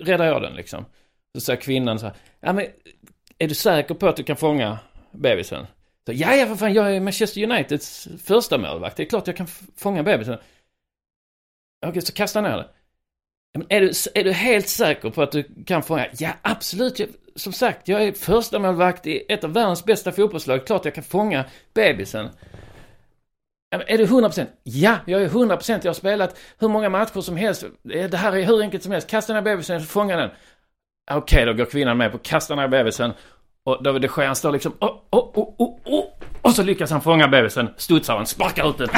räddar 0.00 0.24
jag 0.24 0.42
den 0.42 0.54
liksom. 0.54 0.84
Så 1.34 1.40
säger 1.40 1.60
kvinnan 1.60 1.98
så 1.98 2.06
här, 2.06 2.14
ja 2.40 2.52
men 2.52 2.66
är 3.40 3.48
du 3.48 3.54
säker 3.54 3.94
på 3.94 4.08
att 4.08 4.16
du 4.16 4.22
kan 4.22 4.36
fånga 4.36 4.78
bebisen? 5.12 5.66
Så, 6.06 6.12
ja, 6.12 6.34
ja 6.34 6.46
för 6.46 6.56
fan, 6.56 6.74
jag 6.74 6.96
är 6.96 7.00
Manchester 7.00 7.42
Uniteds 7.42 8.08
första 8.24 8.58
målvakt. 8.58 8.96
Det 8.96 9.02
är 9.02 9.08
klart 9.08 9.26
jag 9.26 9.36
kan 9.36 9.46
fånga 9.76 10.02
bebisen. 10.02 10.38
Okej, 11.86 12.02
så 12.02 12.12
kasta 12.12 12.40
ner 12.40 12.56
det. 12.56 12.68
Men 13.54 13.66
är, 13.68 13.80
du, 13.80 13.92
är 14.14 14.24
du 14.24 14.32
helt 14.32 14.68
säker 14.68 15.10
på 15.10 15.22
att 15.22 15.32
du 15.32 15.64
kan 15.66 15.82
fånga? 15.82 16.06
Ja, 16.18 16.30
absolut. 16.42 16.98
Jag, 16.98 17.08
som 17.34 17.52
sagt, 17.52 17.88
jag 17.88 18.02
är 18.02 18.12
första 18.12 18.58
målvakt 18.58 19.06
i 19.06 19.24
ett 19.28 19.44
av 19.44 19.52
världens 19.52 19.84
bästa 19.84 20.12
fotbollslag. 20.12 20.66
Klart 20.66 20.84
jag 20.84 20.94
kan 20.94 21.04
fånga 21.04 21.44
bebisen. 21.74 22.28
Men 23.70 23.82
är 23.86 23.98
du 23.98 24.06
100%? 24.06 24.46
Ja, 24.62 24.96
jag 25.06 25.22
är 25.22 25.28
100%. 25.28 25.80
Jag 25.82 25.88
har 25.88 25.94
spelat 25.94 26.38
hur 26.58 26.68
många 26.68 26.88
matcher 26.88 27.20
som 27.20 27.36
helst. 27.36 27.64
Det 27.82 28.16
här 28.16 28.36
är 28.36 28.46
hur 28.46 28.62
enkelt 28.62 28.82
som 28.82 28.92
helst. 28.92 29.08
Kasta 29.08 29.32
ner 29.32 29.42
bebisen 29.42 29.76
och 29.76 29.82
fånga 29.82 30.16
den. 30.16 30.30
Okej, 31.10 31.46
då 31.46 31.52
går 31.52 31.64
kvinnan 31.64 31.98
med 31.98 32.10
på 32.10 32.16
att 32.16 32.22
kasta 32.22 32.54
ner 32.54 32.68
bebisen. 32.68 33.12
Och 33.64 33.82
David 33.82 34.02
de 34.02 34.08
Gea 34.16 34.26
han 34.26 34.36
står 34.36 34.52
liksom, 34.52 34.72
oh, 34.80 34.96
oh, 35.10 35.30
oh, 35.34 35.54
oh, 35.58 35.78
oh. 35.84 36.04
Och 36.42 36.52
så 36.52 36.62
lyckas 36.62 36.90
han 36.90 37.00
fånga 37.00 37.28
bebisen, 37.28 37.70
studsar 37.76 38.16
den, 38.16 38.26
sparkar 38.26 38.70
ut 38.70 38.78
den. 38.78 38.88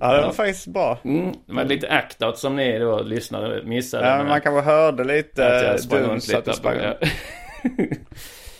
Ja, 0.00 0.12
det 0.16 0.22
var 0.22 0.32
faktiskt 0.32 0.66
bra. 0.66 0.98
Mm, 1.04 1.34
men 1.46 1.68
lite 1.68 1.88
act-out 1.88 2.34
som 2.34 2.56
ni 2.56 2.78
då 2.78 3.02
lyssnare 3.02 3.62
missade. 3.64 4.08
Ja, 4.08 4.16
men 4.16 4.26
man 4.26 4.40
kanske 4.40 4.70
hörde 4.70 5.04
lite 5.04 5.72
duns 5.72 5.92
runt 5.92 6.34
att 6.34 6.44
du 6.44 6.52
sprang. 6.52 6.76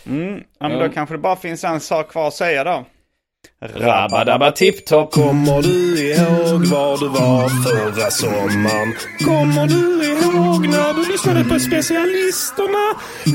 Mm. 0.05 0.43
Ja, 0.59 0.69
men 0.69 0.79
då 0.79 0.89
kanske 0.89 1.15
det 1.15 1.19
bara 1.19 1.35
finns 1.35 1.63
en 1.63 1.79
sak 1.79 2.11
kvar 2.11 2.27
att 2.27 2.33
säga 2.33 2.63
då. 2.63 2.85
Rabba-dabba 3.75 4.51
tipp-topp. 4.51 5.11
Kommer 5.11 5.61
du 5.61 6.01
ihåg 6.11 6.65
var 6.65 6.97
du 6.97 7.07
var 7.07 7.49
förra 7.49 8.11
sommaren? 8.11 8.93
Kommer 9.25 9.67
du 9.67 10.05
ihåg 10.05 10.67
när 10.67 10.93
du 10.93 11.11
lyssnade 11.11 11.43
på 11.43 11.59
specialisterna? 11.59 12.85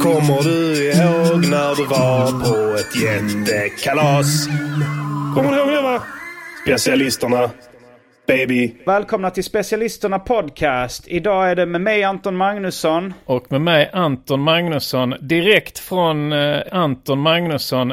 Kommer 0.03 0.43
du 0.43 0.85
ihåg 0.93 1.47
när 1.51 1.77
du 1.77 1.85
var 1.85 2.27
på 2.27 2.77
ett 2.77 3.03
jättekalas? 3.03 4.47
Kommer 5.35 5.53
du 5.53 5.59
ihåg 5.59 5.69
det 5.69 5.83
va? 5.83 6.03
Specialisterna. 6.63 7.51
Baby. 8.27 8.75
Välkomna 8.87 9.31
till 9.31 9.45
Specialisterna 9.45 10.19
Podcast. 10.19 11.05
Idag 11.09 11.51
är 11.51 11.57
det 11.57 11.67
med 11.67 11.81
mig 11.81 12.05
Anton 12.05 12.37
Magnusson. 12.37 13.15
Och 13.25 13.53
med 13.53 13.61
mig 13.61 13.91
Anton 13.93 14.41
Magnusson, 14.41 15.15
direkt 15.21 15.79
från 15.79 16.33
eh, 16.33 16.61
Anton 16.73 17.19
Magnusson. 17.19 17.93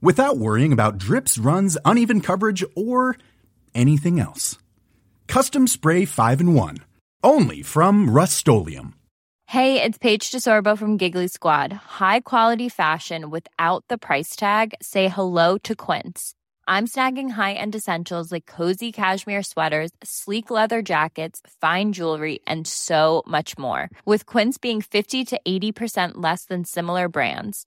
without 0.00 0.38
worrying 0.38 0.72
about 0.72 0.98
drips, 0.98 1.38
runs, 1.38 1.76
uneven 1.84 2.20
coverage, 2.20 2.64
or 2.74 3.16
anything 3.74 4.20
else. 4.20 4.58
Custom 5.26 5.66
Spray 5.66 6.04
5 6.04 6.40
in 6.40 6.54
1. 6.54 6.78
Only 7.22 7.62
from 7.62 8.08
Rust 8.10 8.48
Hey, 9.46 9.82
it's 9.82 9.98
Paige 9.98 10.30
DeSorbo 10.30 10.78
from 10.78 10.96
Giggly 10.96 11.26
Squad. 11.26 11.72
High 11.72 12.20
quality 12.20 12.68
fashion 12.68 13.30
without 13.30 13.84
the 13.88 13.98
price 13.98 14.36
tag. 14.36 14.74
Say 14.80 15.08
hello 15.08 15.58
to 15.64 15.74
Quince. 15.74 16.34
I'm 16.68 16.86
snagging 16.86 17.30
high-end 17.30 17.74
essentials 17.74 18.30
like 18.30 18.46
cozy 18.46 18.92
cashmere 18.92 19.42
sweaters, 19.42 19.90
sleek 20.04 20.50
leather 20.50 20.82
jackets, 20.82 21.40
fine 21.60 21.92
jewelry, 21.92 22.38
and 22.46 22.64
so 22.64 23.24
much 23.26 23.58
more. 23.58 23.90
With 24.04 24.24
Quince 24.24 24.56
being 24.56 24.80
50 24.80 25.24
to 25.24 25.40
80% 25.46 26.12
less 26.14 26.44
than 26.44 26.64
similar 26.64 27.08
brands. 27.08 27.66